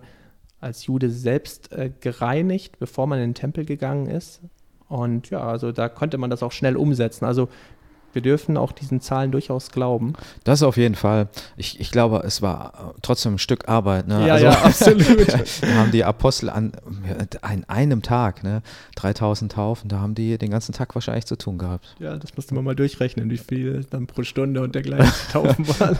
als 0.60 0.86
Jude 0.86 1.10
selbst 1.10 1.72
äh, 1.72 1.92
gereinigt, 2.00 2.80
bevor 2.80 3.08
man 3.08 3.20
in 3.20 3.30
den 3.30 3.36
Tempel 3.36 3.66
gegangen 3.66 4.08
ist. 4.08 4.42
Und 4.88 5.30
ja, 5.30 5.42
also 5.42 5.72
da 5.72 5.90
konnte 5.90 6.18
man 6.18 6.30
das 6.30 6.44
auch 6.44 6.52
schnell 6.52 6.78
umsetzen. 6.78 7.26
Also 7.26 7.50
wir 8.14 8.22
dürfen 8.22 8.58
auch 8.58 8.72
diesen 8.72 9.02
Zahlen 9.02 9.32
durchaus 9.32 9.72
glauben. 9.72 10.14
Das 10.44 10.64
auf 10.64 10.78
jeden 10.78 10.96
Fall. 10.96 11.28
Ich, 11.58 11.80
ich 11.80 11.92
glaube, 11.92 12.24
es 12.26 12.42
war 12.42 12.94
trotzdem 13.02 13.36
ein 13.36 13.40
Stück 13.40 13.68
Arbeit. 13.68 14.08
Ne? 14.08 14.28
Ja, 14.28 14.34
also, 14.34 14.46
ja, 14.46 14.52
absolut. 14.64 15.28
da 15.62 15.68
haben 15.76 15.92
die 15.92 16.04
Apostel 16.04 16.50
an, 16.50 16.74
an 17.42 17.64
einem 17.66 18.02
Tag, 18.02 18.44
ne, 18.44 18.62
3000 18.96 19.52
Taufen, 19.52 19.90
da 19.90 20.00
haben 20.00 20.16
die 20.16 20.38
den 20.38 20.52
ganzen 20.52 20.74
Tag 20.74 20.94
wahrscheinlich 20.96 21.26
zu 21.26 21.36
tun 21.36 21.58
gehabt. 21.58 21.96
Ja, 22.00 22.18
das 22.18 22.36
musste 22.36 22.54
man 22.56 22.64
mal 22.64 22.76
durchrechnen, 22.76 23.30
wie 23.30 23.38
viel 23.38 23.86
dann 23.90 24.08
pro 24.08 24.24
Stunde 24.24 24.62
und 24.62 24.76
dergleichen 24.76 25.12
Taufen 25.32 25.68
waren. 25.80 25.98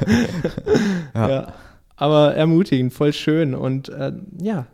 ja. 1.14 1.30
ja. 1.30 1.54
Aber 1.96 2.34
ermutigend, 2.36 2.92
voll 2.92 3.14
schön. 3.14 3.54
Und 3.54 3.90
äh, 3.90 4.14
ja, 4.42 4.66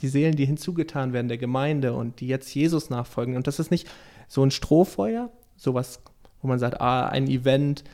die 0.00 0.08
Seelen, 0.08 0.36
die 0.36 0.46
hinzugetan 0.46 1.12
werden 1.12 1.28
der 1.28 1.38
Gemeinde 1.38 1.92
und 1.92 2.20
die 2.20 2.26
jetzt 2.26 2.54
Jesus 2.54 2.90
nachfolgen. 2.90 3.36
Und 3.36 3.46
das 3.46 3.58
ist 3.58 3.70
nicht 3.70 3.88
so 4.28 4.42
ein 4.44 4.50
Strohfeuer, 4.50 5.30
sowas 5.56 6.00
wo 6.42 6.48
man 6.48 6.58
sagt, 6.58 6.80
ah, 6.80 7.06
ein 7.06 7.28
Event, 7.28 7.84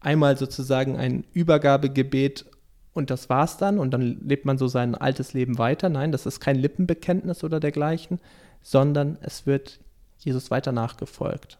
einmal 0.00 0.36
sozusagen 0.36 0.96
ein 0.96 1.24
Übergabegebet 1.32 2.44
und 2.92 3.10
das 3.10 3.28
war's 3.28 3.56
dann 3.56 3.78
und 3.78 3.90
dann 3.90 4.20
lebt 4.26 4.44
man 4.44 4.58
so 4.58 4.68
sein 4.68 4.94
altes 4.94 5.32
Leben 5.32 5.58
weiter. 5.58 5.88
Nein, 5.88 6.12
das 6.12 6.26
ist 6.26 6.40
kein 6.40 6.56
Lippenbekenntnis 6.56 7.42
oder 7.42 7.58
dergleichen, 7.58 8.20
sondern 8.62 9.18
es 9.20 9.46
wird 9.46 9.80
Jesus 10.18 10.50
weiter 10.50 10.72
nachgefolgt. 10.72 11.58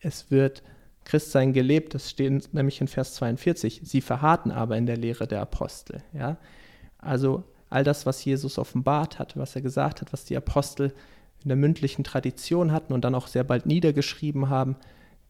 Es 0.00 0.30
wird 0.30 0.62
Christsein 1.04 1.52
gelebt, 1.52 1.94
das 1.94 2.10
steht 2.10 2.54
nämlich 2.54 2.80
in 2.80 2.88
Vers 2.88 3.14
42. 3.14 3.82
Sie 3.84 4.00
verharrten 4.00 4.52
aber 4.52 4.76
in 4.76 4.86
der 4.86 4.96
Lehre 4.96 5.26
der 5.26 5.40
Apostel. 5.40 6.02
Ja? 6.12 6.38
Also 6.98 7.44
all 7.68 7.84
das, 7.84 8.06
was 8.06 8.24
Jesus 8.24 8.58
offenbart 8.58 9.18
hat, 9.18 9.36
was 9.36 9.54
er 9.54 9.62
gesagt 9.62 10.00
hat, 10.00 10.12
was 10.12 10.24
die 10.24 10.36
Apostel 10.36 10.92
in 11.42 11.48
der 11.48 11.56
mündlichen 11.56 12.04
Tradition 12.04 12.72
hatten 12.72 12.92
und 12.92 13.04
dann 13.04 13.14
auch 13.14 13.26
sehr 13.26 13.44
bald 13.44 13.66
niedergeschrieben 13.66 14.48
haben, 14.48 14.76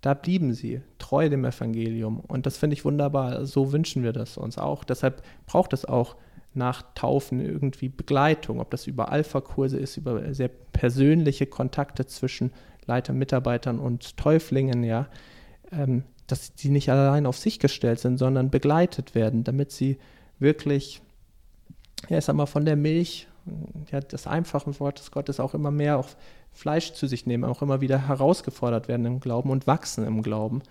da 0.00 0.14
blieben 0.14 0.54
sie 0.54 0.80
treu 0.98 1.28
dem 1.28 1.44
Evangelium. 1.44 2.20
Und 2.20 2.46
das 2.46 2.56
finde 2.56 2.74
ich 2.74 2.84
wunderbar. 2.84 3.44
So 3.44 3.72
wünschen 3.72 4.02
wir 4.02 4.12
das 4.12 4.36
uns 4.36 4.56
auch. 4.56 4.84
Deshalb 4.84 5.22
braucht 5.46 5.72
es 5.72 5.84
auch 5.84 6.16
nach 6.54 6.82
Taufen 6.94 7.40
irgendwie 7.40 7.88
Begleitung, 7.88 8.60
ob 8.60 8.70
das 8.70 8.86
über 8.86 9.12
Alpha-Kurse 9.12 9.78
ist, 9.78 9.96
über 9.96 10.34
sehr 10.34 10.48
persönliche 10.48 11.46
Kontakte 11.46 12.06
zwischen 12.06 12.50
Leiter, 12.86 13.12
Mitarbeitern 13.12 13.78
und 13.78 14.16
Täuflingen, 14.16 14.82
ja, 14.82 15.06
ähm, 15.70 16.04
dass 16.26 16.52
sie 16.56 16.70
nicht 16.70 16.90
allein 16.90 17.26
auf 17.26 17.36
sich 17.36 17.58
gestellt 17.58 18.00
sind, 18.00 18.18
sondern 18.18 18.50
begleitet 18.50 19.14
werden, 19.14 19.44
damit 19.44 19.70
sie 19.70 19.98
wirklich, 20.38 21.02
ja, 22.08 22.18
ich 22.18 22.24
sag 22.24 22.34
mal, 22.34 22.46
von 22.46 22.64
der 22.64 22.76
Milch, 22.76 23.28
ja, 23.92 24.00
das 24.00 24.26
einfache 24.26 24.78
Wort 24.80 24.98
des 24.98 25.10
Gottes 25.10 25.40
auch 25.40 25.54
immer 25.54 25.70
mehr 25.70 25.98
auf 25.98 26.16
Fleisch 26.52 26.92
zu 26.92 27.06
sich 27.06 27.26
nehmen, 27.26 27.44
auch 27.44 27.62
immer 27.62 27.80
wieder 27.80 28.08
herausgefordert 28.08 28.88
werden 28.88 29.06
im 29.06 29.20
Glauben 29.20 29.50
und 29.50 29.66
wachsen 29.66 30.06
im 30.06 30.22
Glauben. 30.22 30.62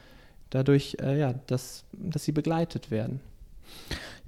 Dadurch, 0.50 0.98
äh, 1.02 1.20
ja, 1.20 1.34
dass, 1.48 1.84
dass 1.94 2.24
sie 2.24 2.32
begleitet 2.32 2.92
werden. 2.92 3.20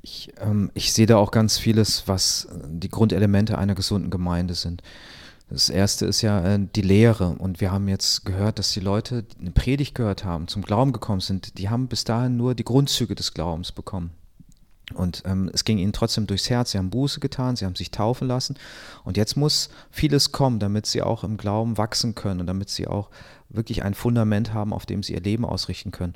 Ich, 0.01 0.33
ähm, 0.39 0.71
ich 0.73 0.93
sehe 0.93 1.05
da 1.05 1.17
auch 1.17 1.31
ganz 1.31 1.57
vieles, 1.57 2.07
was 2.07 2.47
die 2.65 2.89
Grundelemente 2.89 3.57
einer 3.57 3.75
gesunden 3.75 4.09
Gemeinde 4.09 4.55
sind. 4.55 4.81
Das 5.49 5.69
erste 5.69 6.05
ist 6.05 6.21
ja 6.21 6.43
äh, 6.45 6.59
die 6.75 6.81
Lehre. 6.81 7.35
Und 7.37 7.59
wir 7.59 7.71
haben 7.71 7.87
jetzt 7.87 8.25
gehört, 8.25 8.57
dass 8.57 8.71
die 8.71 8.79
Leute, 8.79 9.25
eine 9.39 9.51
Predigt 9.51 9.95
gehört 9.95 10.23
haben, 10.23 10.47
zum 10.47 10.61
Glauben 10.61 10.93
gekommen 10.93 11.19
sind, 11.19 11.57
die 11.57 11.69
haben 11.69 11.87
bis 11.87 12.03
dahin 12.03 12.37
nur 12.37 12.55
die 12.55 12.63
Grundzüge 12.63 13.15
des 13.15 13.33
Glaubens 13.33 13.71
bekommen. 13.71 14.11
Und 14.93 15.23
ähm, 15.25 15.49
es 15.53 15.63
ging 15.65 15.77
ihnen 15.77 15.93
trotzdem 15.93 16.27
durchs 16.27 16.49
Herz. 16.49 16.71
Sie 16.71 16.77
haben 16.77 16.89
Buße 16.89 17.19
getan, 17.19 17.55
sie 17.55 17.65
haben 17.65 17.75
sich 17.75 17.91
taufen 17.91 18.27
lassen. 18.27 18.55
Und 19.03 19.17
jetzt 19.17 19.35
muss 19.35 19.69
vieles 19.89 20.31
kommen, 20.31 20.59
damit 20.59 20.85
sie 20.85 21.01
auch 21.01 21.23
im 21.23 21.37
Glauben 21.37 21.77
wachsen 21.77 22.15
können 22.15 22.41
und 22.41 22.47
damit 22.47 22.69
sie 22.69 22.87
auch 22.87 23.09
wirklich 23.49 23.83
ein 23.83 23.93
Fundament 23.93 24.53
haben, 24.53 24.73
auf 24.73 24.85
dem 24.85 25.03
sie 25.03 25.13
ihr 25.13 25.21
Leben 25.21 25.45
ausrichten 25.45 25.91
können. 25.91 26.15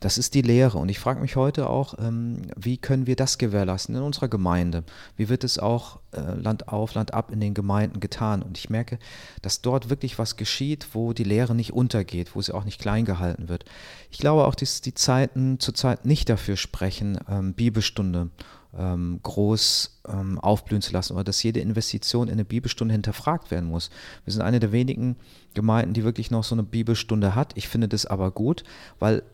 Das 0.00 0.16
ist 0.16 0.34
die 0.34 0.42
Lehre. 0.42 0.78
Und 0.78 0.88
ich 0.88 1.00
frage 1.00 1.20
mich 1.20 1.34
heute 1.34 1.68
auch, 1.68 1.94
ähm, 1.98 2.42
wie 2.56 2.76
können 2.76 3.08
wir 3.08 3.16
das 3.16 3.36
gewährleisten 3.36 3.96
in 3.96 4.02
unserer 4.02 4.28
Gemeinde? 4.28 4.84
Wie 5.16 5.28
wird 5.28 5.42
es 5.42 5.58
auch 5.58 5.98
äh, 6.12 6.20
Land 6.40 6.68
auf, 6.68 6.94
Land 6.94 7.14
ab 7.14 7.32
in 7.32 7.40
den 7.40 7.52
Gemeinden 7.52 7.98
getan? 7.98 8.42
Und 8.42 8.58
ich 8.58 8.70
merke, 8.70 9.00
dass 9.42 9.60
dort 9.60 9.90
wirklich 9.90 10.18
was 10.18 10.36
geschieht, 10.36 10.88
wo 10.92 11.12
die 11.12 11.24
Lehre 11.24 11.54
nicht 11.54 11.72
untergeht, 11.72 12.36
wo 12.36 12.42
sie 12.42 12.54
auch 12.54 12.64
nicht 12.64 12.80
klein 12.80 13.04
gehalten 13.04 13.48
wird. 13.48 13.64
Ich 14.10 14.18
glaube 14.18 14.46
auch, 14.46 14.54
dass 14.54 14.80
die 14.80 14.94
Zeiten 14.94 15.58
zurzeit 15.58 16.04
nicht 16.06 16.28
dafür 16.28 16.56
sprechen, 16.56 17.18
ähm, 17.28 17.54
Bibelstunde 17.54 18.30
ähm, 18.76 19.18
groß 19.22 20.00
ähm, 20.08 20.38
aufblühen 20.38 20.82
zu 20.82 20.92
lassen 20.92 21.14
oder 21.14 21.24
dass 21.24 21.42
jede 21.42 21.58
Investition 21.58 22.28
in 22.28 22.34
eine 22.34 22.44
Bibelstunde 22.44 22.92
hinterfragt 22.92 23.50
werden 23.50 23.68
muss. 23.68 23.90
Wir 24.24 24.32
sind 24.32 24.42
eine 24.42 24.60
der 24.60 24.70
wenigen 24.70 25.16
Gemeinden, 25.54 25.94
die 25.94 26.04
wirklich 26.04 26.30
noch 26.30 26.44
so 26.44 26.54
eine 26.54 26.62
Bibelstunde 26.62 27.34
hat. 27.34 27.56
Ich 27.56 27.66
finde 27.66 27.88
das 27.88 28.06
aber 28.06 28.30
gut, 28.30 28.62
weil 29.00 29.24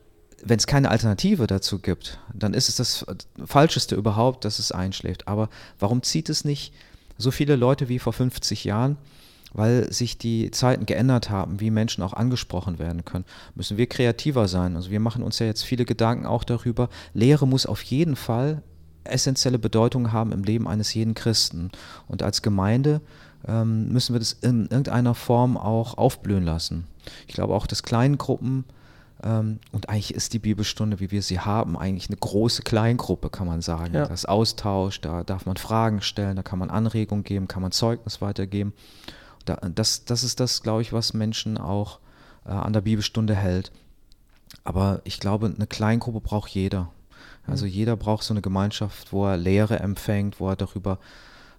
wenn 0.44 0.58
es 0.58 0.66
keine 0.66 0.90
Alternative 0.90 1.46
dazu 1.46 1.78
gibt, 1.78 2.18
dann 2.32 2.54
ist 2.54 2.68
es 2.68 2.76
das 2.76 3.06
Falscheste 3.44 3.94
überhaupt, 3.94 4.44
dass 4.44 4.58
es 4.58 4.72
einschläft. 4.72 5.26
Aber 5.26 5.48
warum 5.78 6.02
zieht 6.02 6.28
es 6.28 6.44
nicht 6.44 6.72
so 7.16 7.30
viele 7.30 7.56
Leute 7.56 7.88
wie 7.88 7.98
vor 7.98 8.12
50 8.12 8.64
Jahren? 8.64 8.96
Weil 9.56 9.92
sich 9.92 10.18
die 10.18 10.50
Zeiten 10.50 10.84
geändert 10.84 11.30
haben, 11.30 11.60
wie 11.60 11.70
Menschen 11.70 12.02
auch 12.02 12.12
angesprochen 12.12 12.80
werden 12.80 13.04
können, 13.04 13.24
müssen 13.54 13.76
wir 13.76 13.86
kreativer 13.86 14.48
sein. 14.48 14.74
Also 14.74 14.90
wir 14.90 14.98
machen 14.98 15.22
uns 15.22 15.38
ja 15.38 15.46
jetzt 15.46 15.62
viele 15.62 15.84
Gedanken 15.84 16.26
auch 16.26 16.42
darüber. 16.42 16.88
Lehre 17.12 17.46
muss 17.46 17.64
auf 17.64 17.82
jeden 17.82 18.16
Fall 18.16 18.62
essentielle 19.04 19.60
Bedeutung 19.60 20.12
haben 20.12 20.32
im 20.32 20.42
Leben 20.42 20.66
eines 20.66 20.92
jeden 20.92 21.14
Christen. 21.14 21.70
Und 22.08 22.24
als 22.24 22.42
Gemeinde 22.42 23.00
ähm, 23.46 23.92
müssen 23.92 24.14
wir 24.14 24.18
das 24.18 24.32
in 24.32 24.62
irgendeiner 24.62 25.14
Form 25.14 25.56
auch 25.56 25.98
aufblühen 25.98 26.44
lassen. 26.44 26.88
Ich 27.28 27.34
glaube 27.34 27.54
auch, 27.54 27.68
dass 27.68 27.84
Kleingruppen 27.84 28.64
und 29.24 29.88
eigentlich 29.88 30.12
ist 30.12 30.34
die 30.34 30.38
Bibelstunde, 30.38 31.00
wie 31.00 31.10
wir 31.10 31.22
sie 31.22 31.40
haben, 31.40 31.78
eigentlich 31.78 32.10
eine 32.10 32.18
große 32.18 32.62
Kleingruppe, 32.62 33.30
kann 33.30 33.46
man 33.46 33.62
sagen. 33.62 33.94
Ja. 33.94 34.06
Das 34.06 34.26
Austausch, 34.26 35.00
da 35.00 35.24
darf 35.24 35.46
man 35.46 35.56
Fragen 35.56 36.02
stellen, 36.02 36.36
da 36.36 36.42
kann 36.42 36.58
man 36.58 36.68
Anregungen 36.68 37.24
geben, 37.24 37.48
kann 37.48 37.62
man 37.62 37.72
Zeugnis 37.72 38.20
weitergeben. 38.20 38.74
das, 39.46 40.04
das 40.04 40.24
ist 40.24 40.40
das, 40.40 40.62
glaube 40.62 40.82
ich, 40.82 40.92
was 40.92 41.14
Menschen 41.14 41.56
auch 41.56 42.00
äh, 42.44 42.50
an 42.50 42.74
der 42.74 42.82
Bibelstunde 42.82 43.34
hält. 43.34 43.72
Aber 44.62 45.00
ich 45.04 45.20
glaube, 45.20 45.46
eine 45.46 45.66
Kleingruppe 45.66 46.20
braucht 46.20 46.50
jeder. 46.50 46.90
Also 47.46 47.64
mhm. 47.64 47.70
jeder 47.70 47.96
braucht 47.96 48.24
so 48.24 48.34
eine 48.34 48.42
Gemeinschaft, 48.42 49.12
wo 49.12 49.26
er 49.26 49.38
Lehre 49.38 49.78
empfängt, 49.80 50.38
wo 50.38 50.50
er 50.50 50.56
darüber 50.56 50.98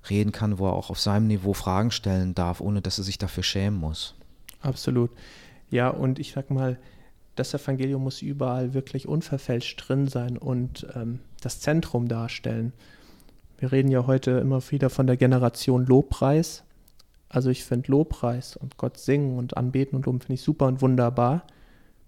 reden 0.07 0.31
kann, 0.31 0.59
wo 0.59 0.67
er 0.67 0.73
auch 0.73 0.91
auf 0.91 0.99
seinem 0.99 1.25
Niveau 1.25 1.53
Fragen 1.53 1.89
stellen 1.89 2.35
darf, 2.35 2.61
ohne 2.61 2.83
dass 2.83 2.99
er 2.99 3.03
sich 3.03 3.17
dafür 3.17 3.41
schämen 3.41 3.79
muss. 3.79 4.13
Absolut. 4.61 5.09
Ja, 5.71 5.89
und 5.89 6.19
ich 6.19 6.31
sag 6.33 6.51
mal, 6.51 6.77
das 7.35 7.53
Evangelium 7.53 8.03
muss 8.03 8.21
überall 8.21 8.73
wirklich 8.73 9.07
unverfälscht 9.07 9.87
drin 9.87 10.07
sein 10.07 10.37
und 10.37 10.87
ähm, 10.95 11.19
das 11.41 11.59
Zentrum 11.59 12.07
darstellen. 12.07 12.73
Wir 13.57 13.71
reden 13.71 13.89
ja 13.89 14.07
heute 14.07 14.31
immer 14.31 14.61
wieder 14.71 14.89
von 14.89 15.07
der 15.07 15.17
Generation 15.17 15.85
Lobpreis. 15.85 16.63
Also 17.29 17.49
ich 17.49 17.63
finde 17.63 17.91
Lobpreis 17.91 18.55
und 18.55 18.77
Gott 18.77 18.97
singen 18.97 19.37
und 19.37 19.57
anbeten 19.57 19.95
und 19.95 20.05
loben 20.05 20.21
finde 20.21 20.35
ich 20.35 20.41
super 20.41 20.67
und 20.67 20.81
wunderbar. 20.81 21.45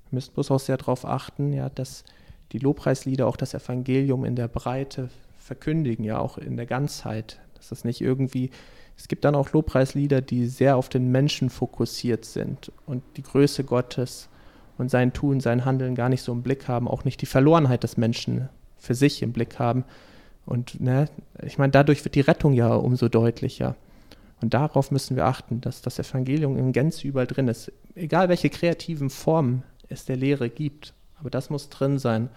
Wir 0.10 0.18
müssen 0.18 0.34
bloß 0.34 0.52
auch 0.52 0.60
sehr 0.60 0.78
darauf 0.78 1.06
achten, 1.06 1.52
ja, 1.54 1.70
dass 1.70 2.04
die 2.54 2.60
Lobpreislieder 2.60 3.28
auch 3.28 3.36
das 3.36 3.54
Evangelium 3.54 4.24
in 4.24 4.36
der 4.36 4.48
Breite 4.48 5.10
verkündigen, 5.38 6.06
ja 6.06 6.20
auch 6.20 6.38
in 6.38 6.56
der 6.56 6.66
Ganzheit. 6.66 7.40
Dass 7.56 7.70
das 7.70 7.84
nicht 7.84 8.00
irgendwie, 8.00 8.52
es 8.98 9.08
gibt 9.08 9.26
dann 9.26 9.36
auch 9.36 9.52
Lobpreislieder, 9.52 10.22
die 10.22 10.48
sehr 10.48 10.78
auf 10.78 10.88
den 10.88 11.12
Menschen 11.12 11.50
fokussiert 11.50 12.24
sind 12.24 12.72
und 12.86 13.04
die 13.18 13.24
Größe 13.24 13.64
Gottes 13.64 14.30
und 14.78 14.90
sein 14.90 15.14
Tun, 15.14 15.40
sein 15.40 15.66
Handeln 15.66 15.96
gar 15.96 16.10
nicht 16.10 16.22
so 16.22 16.32
im 16.32 16.44
Blick 16.44 16.68
haben, 16.68 16.88
auch 16.88 17.06
nicht 17.06 17.22
die 17.22 17.26
Verlorenheit 17.26 17.84
des 17.84 17.98
Menschen 17.98 18.50
für 18.78 18.96
sich 18.96 19.22
im 19.22 19.34
Blick 19.34 19.60
haben. 19.60 19.84
Und 20.46 20.80
ne, 20.80 21.10
ich 21.44 21.58
meine, 21.58 21.72
dadurch 21.72 22.04
wird 22.06 22.16
die 22.16 22.22
Rettung 22.22 22.54
ja 22.54 22.74
umso 22.74 23.10
deutlicher. 23.10 23.76
Und 24.42 24.54
darauf 24.54 24.92
müssen 24.92 25.16
wir 25.16 25.26
achten, 25.26 25.62
dass 25.62 25.82
das 25.82 26.00
Evangelium 26.00 26.58
in 26.58 26.72
Gänze 26.72 27.08
überall 27.08 27.28
drin 27.28 27.48
ist. 27.48 27.72
Egal 27.96 28.30
welche 28.30 28.50
kreativen 28.50 29.10
Formen 29.10 29.64
es 29.90 30.06
der 30.06 30.16
Lehre 30.16 30.50
gibt, 30.50 30.94
aber 31.20 31.30
das 31.30 31.50
muss 31.50 31.70
drin 31.70 31.98
sein. 31.98 32.30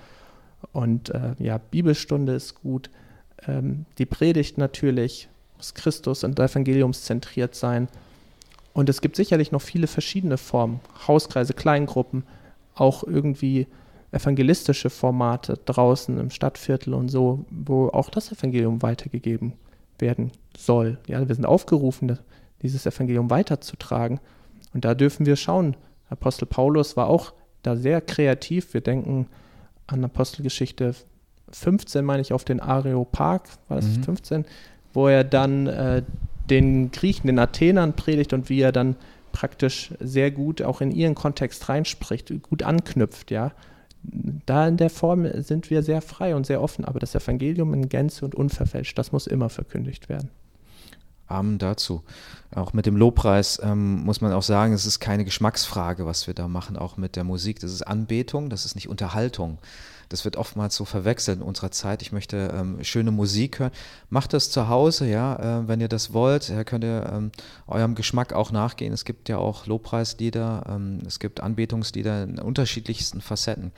Und 0.72 1.11
äh, 1.11 1.34
ja, 1.38 1.59
Bibelstunde 1.59 2.32
ist 2.32 2.62
gut. 2.62 2.91
Ähm, 3.47 3.84
die 3.99 4.07
Predigt 4.07 4.59
natürlich 4.59 5.28
muss 5.57 5.74
Christus 5.74 6.24
und 6.24 6.38
Evangeliumszentriert 6.38 7.55
sein. 7.55 7.88
Und 8.73 8.89
es 8.89 9.01
gibt 9.01 9.16
sicherlich 9.16 9.53
noch 9.53 9.62
viele 9.62 9.87
verschiedene 9.87 10.39
Formen, 10.39 10.81
Hauskreise, 11.07 11.55
Kleingruppen, 11.55 12.25
auch 12.75 13.03
irgendwie 13.03 13.66
evangelistische 14.12 14.91
Formate 14.91 15.59
draußen 15.64 16.18
im 16.18 16.31
Stadtviertel 16.31 16.95
und 16.95 17.09
so, 17.09 17.45
wo 17.51 17.89
auch 17.89 18.11
das 18.11 18.33
Evangelium 18.33 18.83
weitergegeben 18.83 19.53
werden 19.99 20.33
soll. 20.57 20.99
Ja, 21.07 21.27
wir 21.29 21.35
sind 21.35 21.47
aufgerufen, 21.47 22.18
dieses 22.62 22.87
Evangelium 22.87 23.31
weiterzutragen. 23.31 24.21
Und 24.73 24.85
da 24.85 24.95
dürfen 24.95 25.27
wir 25.27 25.37
schauen. 25.37 25.77
Apostel 26.09 26.47
Paulus 26.47 26.97
war 26.97 27.09
auch 27.09 27.33
da 27.62 27.77
sehr 27.77 28.01
kreativ. 28.01 28.75
Wir 28.75 28.81
denken 28.81 29.27
an 29.87 30.05
Apostelgeschichte 30.05 30.95
15, 31.53 32.05
meine 32.05 32.23
ich, 32.23 32.33
auf 32.33 32.45
den 32.45 32.61
Areopag, 32.61 33.43
war 33.68 33.77
das 33.77 33.87
mhm. 33.87 34.05
15, 34.05 34.45
wo 34.93 35.09
er 35.09 35.25
dann 35.25 35.66
äh, 35.66 36.03
den 36.51 36.90
Griechen, 36.90 37.26
den 37.26 37.38
Athenern 37.38 37.94
predigt 37.94 38.32
und 38.32 38.48
wie 38.48 38.61
er 38.61 38.72
dann 38.72 38.96
praktisch 39.32 39.92
sehr 40.01 40.30
gut 40.30 40.61
auch 40.62 40.80
in 40.80 40.90
ihren 40.90 41.14
Kontext 41.14 41.68
reinspricht, 41.68 42.32
gut 42.42 42.62
anknüpft, 42.62 43.30
ja. 43.30 43.53
Da 44.46 44.66
in 44.66 44.78
der 44.78 44.90
Form 44.90 45.26
sind 45.42 45.70
wir 45.70 45.82
sehr 45.82 46.01
frei 46.01 46.34
und 46.34 46.46
sehr 46.46 46.62
offen, 46.62 46.84
aber 46.84 46.98
das 46.98 47.14
Evangelium 47.14 47.74
in 47.74 47.88
Gänze 47.88 48.24
und 48.24 48.34
unverfälscht, 48.34 48.98
das 48.98 49.12
muss 49.12 49.26
immer 49.26 49.51
verkündigt 49.51 50.09
werden. 50.09 50.30
Amen 51.30 51.59
dazu. 51.59 52.03
Auch 52.53 52.72
mit 52.72 52.86
dem 52.86 52.96
Lobpreis 52.96 53.61
ähm, 53.62 54.03
muss 54.03 54.20
man 54.20 54.32
auch 54.32 54.42
sagen, 54.42 54.72
es 54.72 54.84
ist 54.84 54.98
keine 54.98 55.24
Geschmacksfrage, 55.24 56.05
was 56.05 56.26
wir 56.26 56.34
da 56.34 56.48
machen, 56.48 56.76
auch 56.76 56.96
mit 56.96 57.14
der 57.14 57.22
Musik. 57.22 57.61
Das 57.61 57.72
ist 57.72 57.82
Anbetung, 57.82 58.51
das 58.51 58.64
ist 58.64 58.74
nicht 58.74 58.88
Unterhaltung. 58.88 59.59
Das 60.11 60.24
wird 60.24 60.36
oftmals 60.36 60.74
so 60.74 60.84
verwechselt 60.84 61.38
in 61.38 61.44
unserer 61.44 61.70
Zeit. 61.70 62.02
Ich 62.02 62.11
möchte 62.11 62.52
ähm, 62.52 62.82
schöne 62.82 63.12
Musik 63.12 63.61
hören. 63.61 63.70
Macht 64.11 64.32
das 64.32 64.50
zu 64.50 64.68
Hause, 64.68 65.08
ja, 65.08 65.61
äh, 65.61 65.68
wenn 65.68 65.80
ihr 65.80 65.88
das 65.88 66.12
wollt. 66.12 66.48
Ja, 66.48 66.64
könnt 66.64 66.82
ihr 66.82 67.08
ähm, 67.11 67.30
eurem 67.68 67.94
Geschmack 67.94 68.32
auch 68.32 68.50
nachgehen. 68.50 68.92
Es 68.92 69.04
gibt 69.04 69.28
ja 69.28 69.38
auch 69.38 69.66
Lobpreislieder, 69.66 70.64
ähm, 70.68 70.98
es 71.06 71.20
gibt 71.20 71.40
Anbetungslieder 71.40 72.24
in 72.24 72.38
unterschiedlichsten 72.40 73.20
Facetten. 73.20 73.70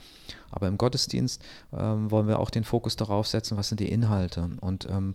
Aber 0.49 0.67
im 0.67 0.79
Gottesdienst 0.79 1.39
ähm, 1.71 2.09
wollen 2.09 2.27
wir 2.27 2.39
auch 2.39 2.49
den 2.49 2.63
Fokus 2.63 2.95
darauf 2.95 3.27
setzen, 3.27 3.55
was 3.55 3.69
sind 3.69 3.79
die 3.79 3.91
Inhalte. 3.91 4.49
Und 4.59 4.87
ähm, 4.89 5.13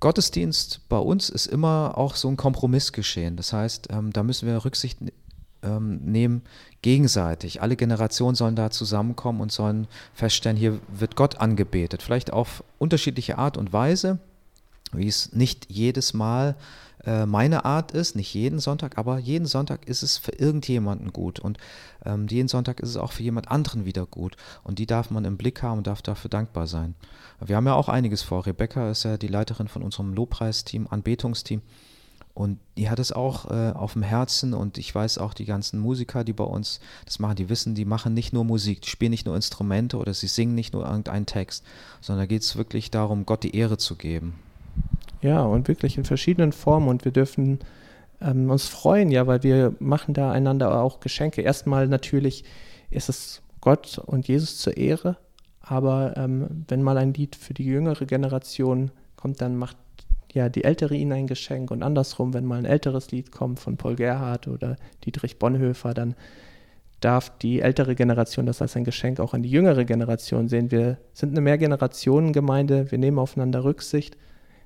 Gottesdienst 0.00 0.86
bei 0.90 0.98
uns 0.98 1.30
ist 1.30 1.46
immer 1.46 1.96
auch 1.96 2.14
so 2.14 2.28
ein 2.28 2.36
Kompromiss 2.36 2.92
geschehen. 2.92 3.36
Das 3.36 3.54
heißt, 3.54 3.88
ähm, 3.90 4.12
da 4.12 4.22
müssen 4.22 4.46
wir 4.46 4.64
Rücksicht 4.64 4.98
nehmen, 5.64 6.42
gegenseitig. 6.82 7.62
Alle 7.62 7.76
Generationen 7.76 8.34
sollen 8.34 8.56
da 8.56 8.70
zusammenkommen 8.70 9.40
und 9.40 9.52
sollen 9.52 9.86
feststellen, 10.14 10.56
hier 10.56 10.80
wird 10.88 11.16
Gott 11.16 11.38
angebetet. 11.38 12.02
Vielleicht 12.02 12.32
auf 12.32 12.64
unterschiedliche 12.78 13.38
Art 13.38 13.56
und 13.56 13.72
Weise, 13.72 14.18
wie 14.92 15.06
es 15.06 15.32
nicht 15.32 15.66
jedes 15.70 16.12
Mal 16.12 16.56
äh, 17.04 17.26
meine 17.26 17.64
Art 17.64 17.92
ist, 17.92 18.14
nicht 18.14 18.34
jeden 18.34 18.58
Sonntag, 18.58 18.98
aber 18.98 19.18
jeden 19.18 19.46
Sonntag 19.46 19.86
ist 19.88 20.02
es 20.02 20.18
für 20.18 20.32
irgendjemanden 20.32 21.12
gut 21.12 21.40
und 21.40 21.58
ähm, 22.04 22.26
jeden 22.28 22.48
Sonntag 22.48 22.80
ist 22.80 22.90
es 22.90 22.96
auch 22.96 23.12
für 23.12 23.22
jemand 23.22 23.50
anderen 23.50 23.84
wieder 23.84 24.06
gut 24.06 24.36
und 24.62 24.78
die 24.78 24.86
darf 24.86 25.10
man 25.10 25.24
im 25.24 25.36
Blick 25.36 25.62
haben 25.62 25.78
und 25.78 25.86
darf 25.86 26.02
dafür 26.02 26.30
dankbar 26.30 26.66
sein. 26.66 26.94
Wir 27.40 27.56
haben 27.56 27.66
ja 27.66 27.74
auch 27.74 27.88
einiges 27.88 28.22
vor. 28.22 28.46
Rebecca 28.46 28.90
ist 28.90 29.04
ja 29.04 29.16
die 29.16 29.28
Leiterin 29.28 29.68
von 29.68 29.82
unserem 29.82 30.14
Lobpreisteam, 30.14 30.86
Anbetungsteam. 30.88 31.62
Und 32.34 32.58
die 32.78 32.88
hat 32.88 32.98
es 32.98 33.12
auch 33.12 33.50
äh, 33.50 33.72
auf 33.72 33.92
dem 33.92 34.02
Herzen 34.02 34.54
und 34.54 34.78
ich 34.78 34.94
weiß 34.94 35.18
auch, 35.18 35.34
die 35.34 35.44
ganzen 35.44 35.78
Musiker, 35.78 36.24
die 36.24 36.32
bei 36.32 36.44
uns 36.44 36.80
das 37.04 37.18
machen, 37.18 37.36
die 37.36 37.50
wissen, 37.50 37.74
die 37.74 37.84
machen 37.84 38.14
nicht 38.14 38.32
nur 38.32 38.44
Musik, 38.44 38.80
die 38.80 38.88
spielen 38.88 39.10
nicht 39.10 39.26
nur 39.26 39.36
Instrumente 39.36 39.98
oder 39.98 40.14
sie 40.14 40.28
singen 40.28 40.54
nicht 40.54 40.72
nur 40.72 40.86
irgendeinen 40.86 41.26
Text, 41.26 41.62
sondern 42.00 42.22
da 42.22 42.26
geht 42.26 42.42
es 42.42 42.56
wirklich 42.56 42.90
darum, 42.90 43.26
Gott 43.26 43.42
die 43.42 43.54
Ehre 43.54 43.76
zu 43.76 43.96
geben. 43.96 44.34
Ja, 45.20 45.42
und 45.42 45.68
wirklich 45.68 45.98
in 45.98 46.04
verschiedenen 46.04 46.52
Formen 46.52 46.88
und 46.88 47.04
wir 47.04 47.12
dürfen 47.12 47.58
ähm, 48.22 48.50
uns 48.50 48.66
freuen, 48.66 49.10
ja, 49.10 49.26
weil 49.26 49.42
wir 49.42 49.74
machen 49.78 50.14
da 50.14 50.32
einander 50.32 50.80
auch 50.80 51.00
Geschenke. 51.00 51.42
Erstmal 51.42 51.86
natürlich 51.86 52.44
ist 52.90 53.10
es 53.10 53.42
Gott 53.60 53.98
und 53.98 54.26
Jesus 54.26 54.56
zur 54.56 54.76
Ehre, 54.78 55.18
aber 55.60 56.16
ähm, 56.16 56.64
wenn 56.68 56.82
mal 56.82 56.96
ein 56.96 57.12
Lied 57.12 57.36
für 57.36 57.52
die 57.52 57.64
jüngere 57.64 58.06
Generation 58.06 58.90
kommt, 59.16 59.40
dann 59.40 59.56
macht 59.56 59.76
ja 60.32 60.48
die 60.48 60.64
ältere 60.64 60.94
ihnen 60.94 61.12
ein 61.12 61.26
Geschenk 61.26 61.70
und 61.70 61.82
andersrum, 61.82 62.34
wenn 62.34 62.44
mal 62.44 62.58
ein 62.58 62.64
älteres 62.64 63.10
Lied 63.10 63.32
kommt 63.32 63.60
von 63.60 63.76
Paul 63.76 63.96
Gerhardt 63.96 64.48
oder 64.48 64.76
Dietrich 65.04 65.38
Bonhoeffer, 65.38 65.94
dann 65.94 66.14
darf 67.00 67.36
die 67.38 67.60
ältere 67.60 67.94
Generation 67.94 68.46
das 68.46 68.62
als 68.62 68.76
ein 68.76 68.84
Geschenk 68.84 69.20
auch 69.20 69.34
an 69.34 69.42
die 69.42 69.50
jüngere 69.50 69.84
Generation 69.84 70.48
sehen. 70.48 70.70
Wir 70.70 70.98
sind 71.12 71.30
eine 71.30 71.40
Mehrgenerationengemeinde, 71.40 72.90
wir 72.90 72.98
nehmen 72.98 73.18
aufeinander 73.18 73.64
Rücksicht. 73.64 74.16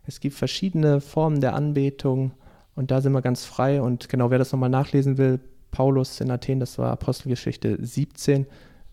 Es 0.07 0.21
gibt 0.21 0.37
verschiedene 0.37 1.01
Formen 1.01 1.41
der 1.41 1.55
Anbetung 1.55 2.33
und 2.75 2.91
da 2.91 3.01
sind 3.01 3.13
wir 3.13 3.23
ganz 3.23 3.45
frei. 3.45 3.81
Und 3.81 4.09
genau, 4.09 4.31
wer 4.31 4.39
das 4.39 4.53
nochmal 4.53 4.71
nachlesen 4.71 5.19
will, 5.19 5.41
Paulus 5.71 6.21
in 6.21 6.31
Athen, 6.31 6.61
das 6.61 6.79
war 6.79 6.93
Apostelgeschichte 6.93 7.79
17, 7.81 8.47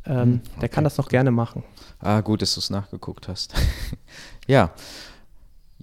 ähm, 0.06 0.14
okay. 0.14 0.22
Hm, 0.22 0.42
der 0.62 0.70
kann 0.70 0.84
das 0.84 0.98
noch 0.98 1.10
gerne 1.10 1.32
machen. 1.32 1.64
Ah, 2.00 2.22
gut, 2.22 2.42
dass 2.42 2.56
du 2.56 2.60
es 2.60 2.70
nachgeguckt 2.70 3.28
hast. 3.28 3.54
ja. 4.48 4.72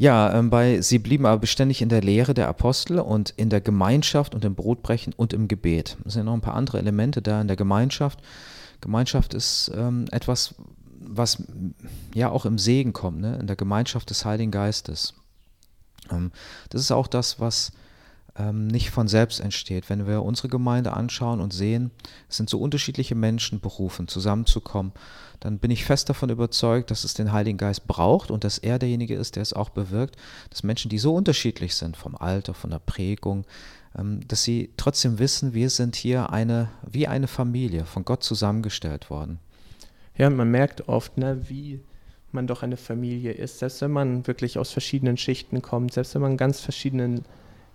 Ja, 0.01 0.33
ähm, 0.33 0.49
bei 0.49 0.81
sie 0.81 0.99
blieben 0.99 1.27
aber 1.27 1.41
beständig 1.41 1.83
in 1.83 1.91
der 1.91 2.01
Lehre 2.01 2.33
der 2.33 2.49
Apostel 2.49 3.01
und 3.01 3.35
in 3.37 3.51
der 3.51 3.61
Gemeinschaft 3.61 4.35
und 4.35 4.47
im 4.47 4.55
Brotbrechen 4.55 5.13
und 5.15 5.35
im 5.35 5.47
Gebet. 5.47 5.99
Es 6.07 6.15
sind 6.15 6.25
noch 6.25 6.33
ein 6.33 6.41
paar 6.41 6.55
andere 6.55 6.79
Elemente 6.79 7.21
da 7.21 7.39
in 7.43 7.49
der 7.49 7.59
Gemeinschaft. 7.59 8.19
Gemeinschaft 8.81 9.35
ist 9.35 9.71
ähm, 9.75 10.07
etwas, 10.11 10.55
was 11.01 11.43
ja 12.15 12.31
auch 12.31 12.47
im 12.47 12.57
Segen 12.57 12.95
kommt, 12.95 13.21
ne? 13.21 13.37
in 13.41 13.47
der 13.47 13.57
Gemeinschaft 13.57 14.09
des 14.09 14.25
Heiligen 14.25 14.51
Geistes. 14.51 15.13
Ähm, 16.11 16.33
das 16.71 16.81
ist 16.81 16.93
auch 16.93 17.07
das, 17.07 17.39
was 17.39 17.71
nicht 18.53 18.91
von 18.91 19.09
selbst 19.09 19.41
entsteht. 19.41 19.91
Wenn 19.91 20.07
wir 20.07 20.23
unsere 20.23 20.49
Gemeinde 20.49 20.93
anschauen 20.93 21.41
und 21.41 21.53
sehen, 21.53 21.91
es 22.29 22.37
sind 22.37 22.49
so 22.49 22.59
unterschiedliche 22.59 23.15
Menschen 23.15 23.61
berufen, 23.61 24.09
zusammenzukommen, 24.09 24.93
dann 25.41 25.59
bin 25.59 25.71
ich 25.71 25.85
fest 25.85 26.09
davon 26.09 26.31
überzeugt, 26.31 26.91
dass 26.91 27.05
es 27.05 27.15
den 27.15 27.33
Heiligen 27.33 27.59
Geist 27.59 27.87
braucht 27.87 28.31
und 28.31 28.45
dass 28.45 28.59
er 28.59 28.79
derjenige 28.79 29.15
ist, 29.15 29.37
der 29.37 29.43
es 29.43 29.53
auch 29.53 29.71
bewirkt, 29.71 30.17
dass 30.51 30.63
Menschen, 30.63 30.91
die 30.91 30.99
so 30.99 31.15
unterschiedlich 31.15 31.75
sind, 31.75 31.97
vom 31.97 32.15
Alter, 32.15 32.55
von 32.55 32.71
der 32.71 32.79
Prägung, 32.79 33.45
ähm, 33.99 34.21
dass 34.29 34.43
sie 34.43 34.71
trotzdem 34.77 35.19
wissen, 35.19 35.55
wir 35.55 35.71
sind 35.71 35.97
hier 35.97 36.31
eine, 36.31 36.69
wie 36.89 37.09
eine 37.09 37.27
Familie, 37.27 37.85
von 37.85 38.05
Gott 38.05 38.23
zusammengestellt 38.23 39.11
worden. 39.11 39.39
Ja, 40.17 40.29
man 40.29 40.51
merkt 40.51 40.89
oft, 40.89 41.17
ne, 41.17 41.49
wie 41.49 41.81
man 42.33 42.47
doch 42.47 42.63
eine 42.63 42.77
Familie 42.77 43.33
ist, 43.33 43.59
selbst 43.59 43.81
wenn 43.81 43.91
man 43.91 44.27
wirklich 44.27 44.59
aus 44.59 44.71
verschiedenen 44.71 45.17
Schichten 45.17 45.63
kommt, 45.63 45.95
selbst 45.95 46.15
wenn 46.15 46.23
man 46.23 46.37
ganz 46.37 46.61
verschiedenen 46.61 47.25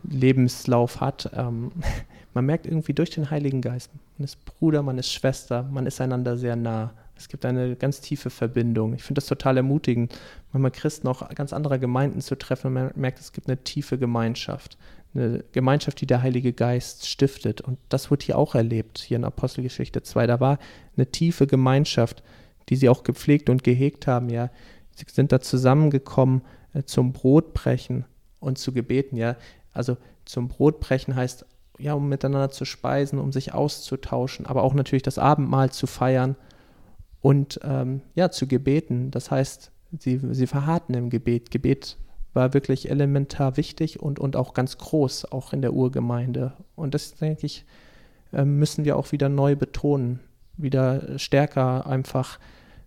Lebenslauf 0.10 1.02
hat. 1.02 1.30
Ähm, 1.34 1.72
man 2.34 2.46
merkt 2.46 2.66
irgendwie 2.66 2.94
durch 2.94 3.10
den 3.10 3.30
Heiligen 3.30 3.62
Geist, 3.62 3.92
man 4.18 4.26
ist 4.26 4.44
Bruder, 4.46 4.82
man 4.84 4.98
ist 4.98 5.12
Schwester, 5.12 5.64
man 5.64 5.86
ist 5.86 6.02
einander 6.02 6.38
sehr 6.38 6.56
nah. 6.56 6.94
Es 7.18 7.30
gibt 7.30 7.46
eine 7.46 7.76
ganz 7.78 8.02
tiefe 8.02 8.30
Verbindung. 8.30 8.94
Ich 8.94 9.04
finde 9.04 9.22
das 9.22 9.28
total 9.28 9.56
ermutigend, 9.58 10.18
manchmal 10.52 10.72
Christen 10.72 11.08
auch 11.08 11.28
ganz 11.30 11.54
anderer 11.54 11.78
Gemeinden 11.78 12.20
zu 12.20 12.38
treffen. 12.38 12.74
Man 12.74 12.92
merkt, 12.96 13.20
es 13.20 13.32
gibt 13.32 13.48
eine 13.48 13.64
tiefe 13.64 13.98
Gemeinschaft. 13.98 14.78
Eine 15.14 15.46
Gemeinschaft, 15.54 16.02
die 16.02 16.08
der 16.08 16.22
Heilige 16.22 16.52
Geist 16.52 17.08
stiftet. 17.08 17.62
Und 17.62 17.78
das 17.88 18.12
wird 18.12 18.24
hier 18.24 18.38
auch 18.38 18.54
erlebt, 18.54 18.98
hier 19.00 19.16
in 19.16 19.24
Apostelgeschichte 19.24 20.04
2. 20.04 20.28
Da 20.28 20.42
war 20.42 20.60
eine 20.98 21.10
tiefe 21.10 21.48
Gemeinschaft, 21.48 22.22
die 22.68 22.76
sie 22.76 22.90
auch 22.90 23.04
gepflegt 23.04 23.50
und 23.50 23.64
gehegt 23.64 24.08
haben. 24.08 24.30
Ja, 24.30 24.50
sie 24.96 25.06
sind 25.10 25.32
da 25.32 25.40
zusammengekommen 25.40 26.42
äh, 26.74 26.84
zum 26.84 27.14
Brotbrechen 27.14 28.04
und 28.42 28.58
zu 28.58 28.74
gebeten. 28.74 29.16
Ja, 29.16 29.38
also 29.76 29.98
zum 30.26 30.48
Brotbrechen 30.48 31.16
heißt 31.16 31.46
ja, 31.78 31.94
um 31.94 32.08
miteinander 32.08 32.52
zu 32.52 32.66
speisen, 32.66 33.20
um 33.20 33.32
sich 33.32 33.54
auszutauschen, 33.54 34.46
aber 34.46 34.64
auch 34.64 34.74
natürlich 34.74 35.04
das 35.04 35.18
Abendmahl 35.18 35.72
zu 35.72 35.88
feiern 35.88 36.36
und 37.22 37.60
ähm, 37.64 38.02
ja, 38.14 38.32
zu 38.32 38.48
gebeten. 38.48 39.12
Das 39.12 39.32
heißt, 39.32 39.72
sie, 40.00 40.22
sie 40.32 40.48
verharrten 40.48 40.96
im 40.96 41.10
Gebet. 41.10 41.52
Gebet 41.52 41.98
war 42.34 42.54
wirklich 42.54 42.90
elementar 42.90 43.58
wichtig 43.58 44.00
und, 44.00 44.20
und 44.20 44.36
auch 44.36 44.54
ganz 44.54 44.78
groß, 44.78 45.32
auch 45.32 45.54
in 45.54 45.62
der 45.62 45.74
Urgemeinde. 45.74 46.54
Und 46.76 46.94
das, 46.94 47.16
denke 47.16 47.46
ich, 47.46 47.66
ähm, 48.34 48.58
müssen 48.60 48.86
wir 48.86 48.98
auch 48.98 49.12
wieder 49.12 49.30
neu 49.30 49.56
betonen, 49.56 50.20
wieder 50.58 51.18
stärker 51.18 51.88
einfach 51.88 52.40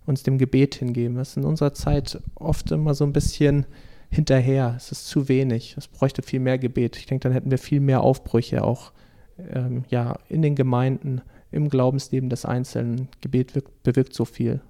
uns 0.06 0.22
dem 0.22 0.38
Gebet 0.38 0.74
hingeben. 0.74 1.16
Das 1.16 1.30
ist 1.30 1.36
in 1.36 1.44
unserer 1.44 1.74
Zeit 1.74 2.20
oft 2.34 2.70
immer 2.70 2.94
so 2.94 3.04
ein 3.04 3.12
bisschen 3.12 3.66
hinterher. 4.10 4.74
Es 4.76 4.92
ist 4.92 5.06
zu 5.06 5.28
wenig. 5.28 5.76
Es 5.76 5.88
bräuchte 5.88 6.22
viel 6.22 6.40
mehr 6.40 6.58
Gebet. 6.58 6.96
Ich 6.96 7.06
denke, 7.06 7.24
dann 7.24 7.32
hätten 7.32 7.50
wir 7.50 7.58
viel 7.58 7.80
mehr 7.80 8.00
Aufbrüche 8.00 8.64
auch 8.64 8.92
ähm, 9.38 9.84
ja, 9.88 10.18
in 10.28 10.42
den 10.42 10.54
Gemeinden 10.54 11.20
im 11.50 11.68
Glaubensleben 11.68 12.28
des 12.28 12.44
Einzelnen. 12.44 13.08
Gebet 13.20 13.54
wirkt, 13.54 13.82
bewirkt 13.82 14.14
so 14.14 14.24
viel. 14.24 14.60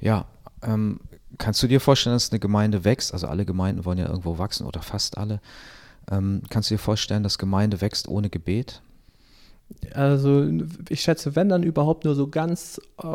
Ja, 0.00 0.26
ähm, 0.62 1.00
kannst 1.38 1.62
du 1.62 1.66
dir 1.66 1.80
vorstellen, 1.80 2.14
dass 2.14 2.30
eine 2.30 2.40
Gemeinde 2.40 2.84
wächst? 2.84 3.12
Also 3.12 3.26
alle 3.26 3.44
Gemeinden 3.44 3.84
wollen 3.84 3.98
ja 3.98 4.08
irgendwo 4.08 4.38
wachsen 4.38 4.66
oder 4.66 4.82
fast 4.82 5.18
alle. 5.18 5.40
Ähm, 6.10 6.42
kannst 6.50 6.70
du 6.70 6.74
dir 6.74 6.78
vorstellen, 6.78 7.22
dass 7.22 7.38
Gemeinde 7.38 7.80
wächst 7.80 8.08
ohne 8.08 8.30
Gebet? 8.30 8.82
Also 9.94 10.48
ich 10.88 11.00
schätze, 11.00 11.36
wenn 11.36 11.48
dann 11.48 11.62
überhaupt 11.62 12.04
nur 12.04 12.14
so 12.14 12.26
ganz 12.26 12.80
äh, 13.02 13.06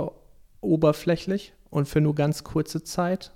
oberflächlich 0.61 1.53
und 1.69 1.87
für 1.87 2.01
nur 2.01 2.15
ganz 2.15 2.43
kurze 2.43 2.83
Zeit. 2.83 3.31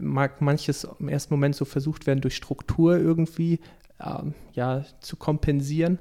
Mag 0.00 0.40
manches 0.40 0.86
im 0.98 1.08
ersten 1.08 1.34
Moment 1.34 1.56
so 1.56 1.64
versucht 1.64 2.06
werden, 2.06 2.20
durch 2.20 2.36
Struktur 2.36 2.96
irgendwie 2.98 3.60
äh, 3.98 4.22
ja, 4.52 4.84
zu 5.00 5.16
kompensieren 5.16 5.98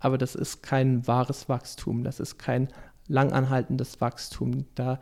aber 0.00 0.16
das 0.16 0.34
ist 0.34 0.62
kein 0.62 1.06
wahres 1.06 1.48
Wachstum, 1.48 2.02
das 2.02 2.18
ist 2.18 2.38
kein 2.38 2.68
langanhaltendes 3.06 4.00
Wachstum. 4.00 4.64
Da 4.74 4.98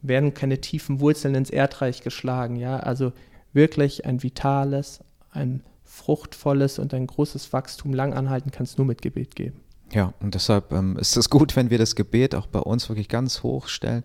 werden 0.00 0.34
keine 0.34 0.60
tiefen 0.60 1.00
Wurzeln 1.00 1.34
ins 1.34 1.50
Erdreich 1.50 2.02
geschlagen. 2.02 2.56
Ja, 2.56 2.78
also 2.78 3.12
wirklich 3.52 4.06
ein 4.06 4.22
vitales, 4.22 5.00
ein 5.30 5.62
fruchtvolles 5.84 6.78
und 6.78 6.94
ein 6.94 7.06
großes 7.06 7.52
Wachstum 7.52 7.92
lang 7.92 8.14
anhalten 8.14 8.50
kann 8.50 8.64
es 8.64 8.78
nur 8.78 8.86
mit 8.86 9.02
Gebet 9.02 9.36
geben. 9.36 9.60
Ja, 9.92 10.12
und 10.20 10.34
deshalb 10.34 10.72
ähm, 10.72 10.96
ist 10.96 11.16
es 11.16 11.30
gut, 11.30 11.56
wenn 11.56 11.70
wir 11.70 11.78
das 11.78 11.94
Gebet 11.94 12.34
auch 12.34 12.46
bei 12.46 12.60
uns 12.60 12.88
wirklich 12.88 13.08
ganz 13.08 13.42
hoch 13.42 13.68
stellen. 13.68 14.02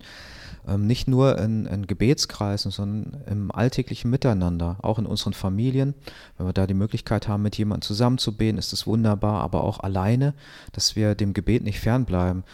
Ähm, 0.66 0.86
nicht 0.86 1.08
nur 1.08 1.38
in, 1.38 1.66
in, 1.66 1.86
Gebetskreisen, 1.86 2.70
sondern 2.70 3.22
im 3.26 3.50
alltäglichen 3.50 4.10
Miteinander, 4.10 4.78
auch 4.82 4.98
in 4.98 5.06
unseren 5.06 5.34
Familien. 5.34 5.94
Wenn 6.38 6.46
wir 6.46 6.52
da 6.52 6.66
die 6.66 6.74
Möglichkeit 6.74 7.28
haben, 7.28 7.42
mit 7.42 7.56
jemandem 7.58 7.82
zusammen 7.82 8.18
zu 8.18 8.36
beten, 8.36 8.58
ist 8.58 8.72
das 8.72 8.86
wunderbar, 8.86 9.42
aber 9.42 9.62
auch 9.64 9.80
alleine, 9.80 10.34
dass 10.72 10.96
wir 10.96 11.14
dem 11.14 11.34
Gebet 11.34 11.64
nicht 11.64 11.80
fernbleiben. 11.80 12.44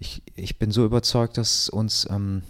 Ich, 0.00 0.22
ich 0.34 0.58
bin 0.58 0.70
so 0.70 0.84
überzeugt, 0.84 1.36
dass 1.36 1.68
uns 1.68 2.06
ähm, 2.10 2.42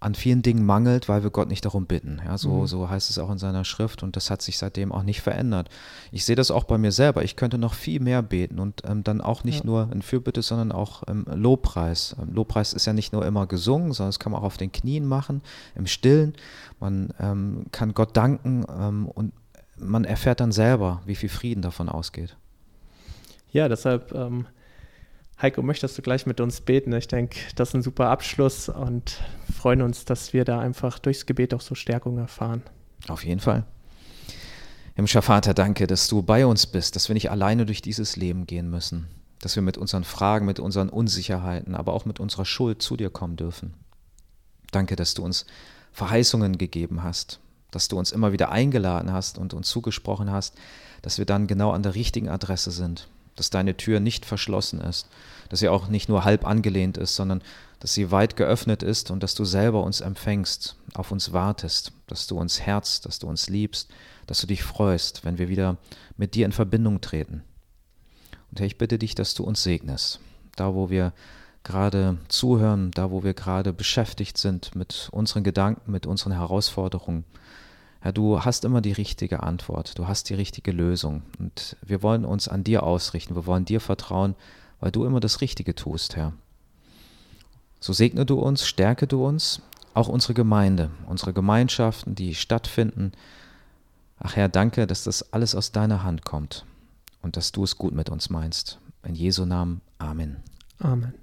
an 0.00 0.14
vielen 0.14 0.42
Dingen 0.42 0.64
mangelt, 0.64 1.08
weil 1.08 1.22
wir 1.22 1.30
Gott 1.30 1.48
nicht 1.48 1.64
darum 1.64 1.86
bitten. 1.86 2.20
Ja, 2.24 2.38
so, 2.38 2.50
mhm. 2.50 2.66
so 2.66 2.88
heißt 2.88 3.10
es 3.10 3.18
auch 3.18 3.30
in 3.30 3.38
seiner 3.38 3.64
Schrift 3.64 4.02
und 4.02 4.16
das 4.16 4.30
hat 4.30 4.42
sich 4.42 4.58
seitdem 4.58 4.92
auch 4.92 5.02
nicht 5.02 5.20
verändert. 5.20 5.68
Ich 6.12 6.24
sehe 6.24 6.36
das 6.36 6.50
auch 6.50 6.64
bei 6.64 6.78
mir 6.78 6.92
selber. 6.92 7.24
Ich 7.24 7.36
könnte 7.36 7.58
noch 7.58 7.74
viel 7.74 8.00
mehr 8.00 8.22
beten 8.22 8.58
und 8.58 8.82
ähm, 8.86 9.02
dann 9.02 9.20
auch 9.20 9.44
nicht 9.44 9.60
ja. 9.60 9.66
nur 9.66 9.90
in 9.92 10.02
Fürbitte, 10.02 10.42
sondern 10.42 10.72
auch 10.72 11.02
im 11.04 11.24
Lobpreis. 11.24 12.16
Ähm, 12.20 12.32
Lobpreis 12.32 12.72
ist 12.72 12.86
ja 12.86 12.92
nicht 12.92 13.12
nur 13.12 13.26
immer 13.26 13.46
gesungen, 13.46 13.92
sondern 13.92 14.10
das 14.10 14.18
kann 14.18 14.32
man 14.32 14.40
auch 14.40 14.46
auf 14.46 14.56
den 14.56 14.72
Knien 14.72 15.06
machen, 15.06 15.42
im 15.74 15.86
Stillen. 15.86 16.34
Man 16.80 17.12
ähm, 17.18 17.66
kann 17.72 17.94
Gott 17.94 18.16
danken 18.16 18.64
ähm, 18.68 19.06
und 19.06 19.32
man 19.76 20.04
erfährt 20.04 20.40
dann 20.40 20.52
selber, 20.52 21.02
wie 21.06 21.14
viel 21.14 21.28
Frieden 21.28 21.62
davon 21.62 21.88
ausgeht. 21.88 22.36
Ja, 23.50 23.68
deshalb 23.68 24.12
ähm, 24.12 24.46
Heiko, 25.40 25.62
möchtest 25.62 25.96
du 25.96 26.02
gleich 26.02 26.26
mit 26.26 26.40
uns 26.40 26.60
beten? 26.60 26.92
Ich 26.92 27.08
denke, 27.08 27.38
das 27.54 27.68
ist 27.68 27.74
ein 27.74 27.82
super 27.82 28.10
Abschluss 28.10 28.68
und 28.68 29.20
freuen 29.58 29.82
uns, 29.82 30.04
dass 30.04 30.32
wir 30.32 30.44
da 30.44 30.60
einfach 30.60 30.98
durchs 30.98 31.26
Gebet 31.26 31.52
auch 31.52 31.60
so 31.60 31.74
Stärkung 31.74 32.16
erfahren. 32.18 32.62
Auf 33.08 33.24
jeden 33.24 33.40
Fall. 33.40 33.64
Himmlischer 34.94 35.22
Vater, 35.22 35.52
danke, 35.52 35.86
dass 35.86 36.08
du 36.08 36.22
bei 36.22 36.46
uns 36.46 36.66
bist, 36.66 36.96
dass 36.96 37.08
wir 37.08 37.14
nicht 37.14 37.30
alleine 37.30 37.66
durch 37.66 37.82
dieses 37.82 38.16
Leben 38.16 38.46
gehen 38.46 38.70
müssen, 38.70 39.08
dass 39.40 39.56
wir 39.56 39.62
mit 39.62 39.76
unseren 39.76 40.04
Fragen, 40.04 40.46
mit 40.46 40.60
unseren 40.60 40.88
Unsicherheiten, 40.88 41.74
aber 41.74 41.92
auch 41.92 42.04
mit 42.04 42.20
unserer 42.20 42.44
Schuld 42.44 42.82
zu 42.82 42.96
dir 42.96 43.10
kommen 43.10 43.36
dürfen. 43.36 43.74
Danke, 44.70 44.96
dass 44.96 45.14
du 45.14 45.24
uns 45.24 45.44
Verheißungen 45.92 46.58
gegeben 46.58 47.02
hast, 47.02 47.40
dass 47.70 47.88
du 47.88 47.98
uns 47.98 48.12
immer 48.12 48.32
wieder 48.32 48.50
eingeladen 48.50 49.12
hast 49.12 49.38
und 49.38 49.54
uns 49.54 49.68
zugesprochen 49.68 50.30
hast, 50.30 50.54
dass 51.02 51.18
wir 51.18 51.26
dann 51.26 51.46
genau 51.46 51.72
an 51.72 51.82
der 51.82 51.94
richtigen 51.94 52.28
Adresse 52.28 52.70
sind 52.70 53.08
dass 53.38 53.50
deine 53.50 53.76
Tür 53.76 54.00
nicht 54.00 54.26
verschlossen 54.26 54.80
ist, 54.80 55.08
dass 55.48 55.60
sie 55.60 55.68
auch 55.68 55.88
nicht 55.88 56.08
nur 56.08 56.24
halb 56.24 56.46
angelehnt 56.46 56.96
ist, 56.96 57.16
sondern 57.16 57.42
dass 57.80 57.94
sie 57.94 58.10
weit 58.10 58.36
geöffnet 58.36 58.82
ist 58.82 59.10
und 59.10 59.22
dass 59.22 59.34
du 59.34 59.44
selber 59.44 59.82
uns 59.82 60.00
empfängst, 60.00 60.76
auf 60.94 61.12
uns 61.12 61.32
wartest, 61.32 61.92
dass 62.06 62.26
du 62.26 62.38
uns 62.38 62.60
herzt, 62.60 63.06
dass 63.06 63.18
du 63.18 63.28
uns 63.28 63.48
liebst, 63.48 63.90
dass 64.26 64.40
du 64.40 64.46
dich 64.46 64.62
freust, 64.62 65.24
wenn 65.24 65.38
wir 65.38 65.48
wieder 65.48 65.76
mit 66.16 66.34
dir 66.34 66.44
in 66.44 66.52
Verbindung 66.52 67.00
treten. 67.00 67.44
Und 68.50 68.60
Herr, 68.60 68.66
ich 68.66 68.78
bitte 68.78 68.98
dich, 68.98 69.14
dass 69.14 69.34
du 69.34 69.44
uns 69.44 69.62
segnest, 69.62 70.20
da 70.56 70.74
wo 70.74 70.90
wir 70.90 71.12
gerade 71.62 72.18
zuhören, 72.28 72.90
da 72.92 73.10
wo 73.10 73.22
wir 73.22 73.34
gerade 73.34 73.72
beschäftigt 73.72 74.38
sind 74.38 74.74
mit 74.74 75.08
unseren 75.12 75.44
Gedanken, 75.44 75.90
mit 75.90 76.06
unseren 76.06 76.32
Herausforderungen, 76.32 77.24
Herr, 78.00 78.12
du 78.12 78.44
hast 78.44 78.64
immer 78.64 78.80
die 78.80 78.92
richtige 78.92 79.42
Antwort, 79.42 79.98
du 79.98 80.06
hast 80.06 80.30
die 80.30 80.34
richtige 80.34 80.70
Lösung. 80.70 81.22
Und 81.38 81.76
wir 81.84 82.02
wollen 82.02 82.24
uns 82.24 82.46
an 82.46 82.62
dir 82.62 82.84
ausrichten, 82.84 83.34
wir 83.34 83.46
wollen 83.46 83.64
dir 83.64 83.80
vertrauen, 83.80 84.36
weil 84.80 84.90
du 84.90 85.04
immer 85.04 85.20
das 85.20 85.40
Richtige 85.40 85.74
tust, 85.74 86.16
Herr. 86.16 86.32
So 87.80 87.92
segne 87.92 88.26
du 88.26 88.38
uns, 88.38 88.66
stärke 88.66 89.06
du 89.06 89.24
uns, 89.24 89.62
auch 89.94 90.08
unsere 90.08 90.34
Gemeinde, 90.34 90.90
unsere 91.06 91.32
Gemeinschaften, 91.32 92.14
die 92.14 92.34
stattfinden. 92.34 93.12
Ach 94.18 94.36
Herr, 94.36 94.48
danke, 94.48 94.86
dass 94.86 95.04
das 95.04 95.32
alles 95.32 95.54
aus 95.54 95.72
deiner 95.72 96.02
Hand 96.02 96.24
kommt 96.24 96.64
und 97.22 97.36
dass 97.36 97.52
du 97.52 97.64
es 97.64 97.78
gut 97.78 97.94
mit 97.94 98.10
uns 98.10 98.30
meinst. 98.30 98.78
In 99.04 99.14
Jesu 99.14 99.44
Namen. 99.44 99.80
Amen. 99.98 100.36
Amen. 100.80 101.14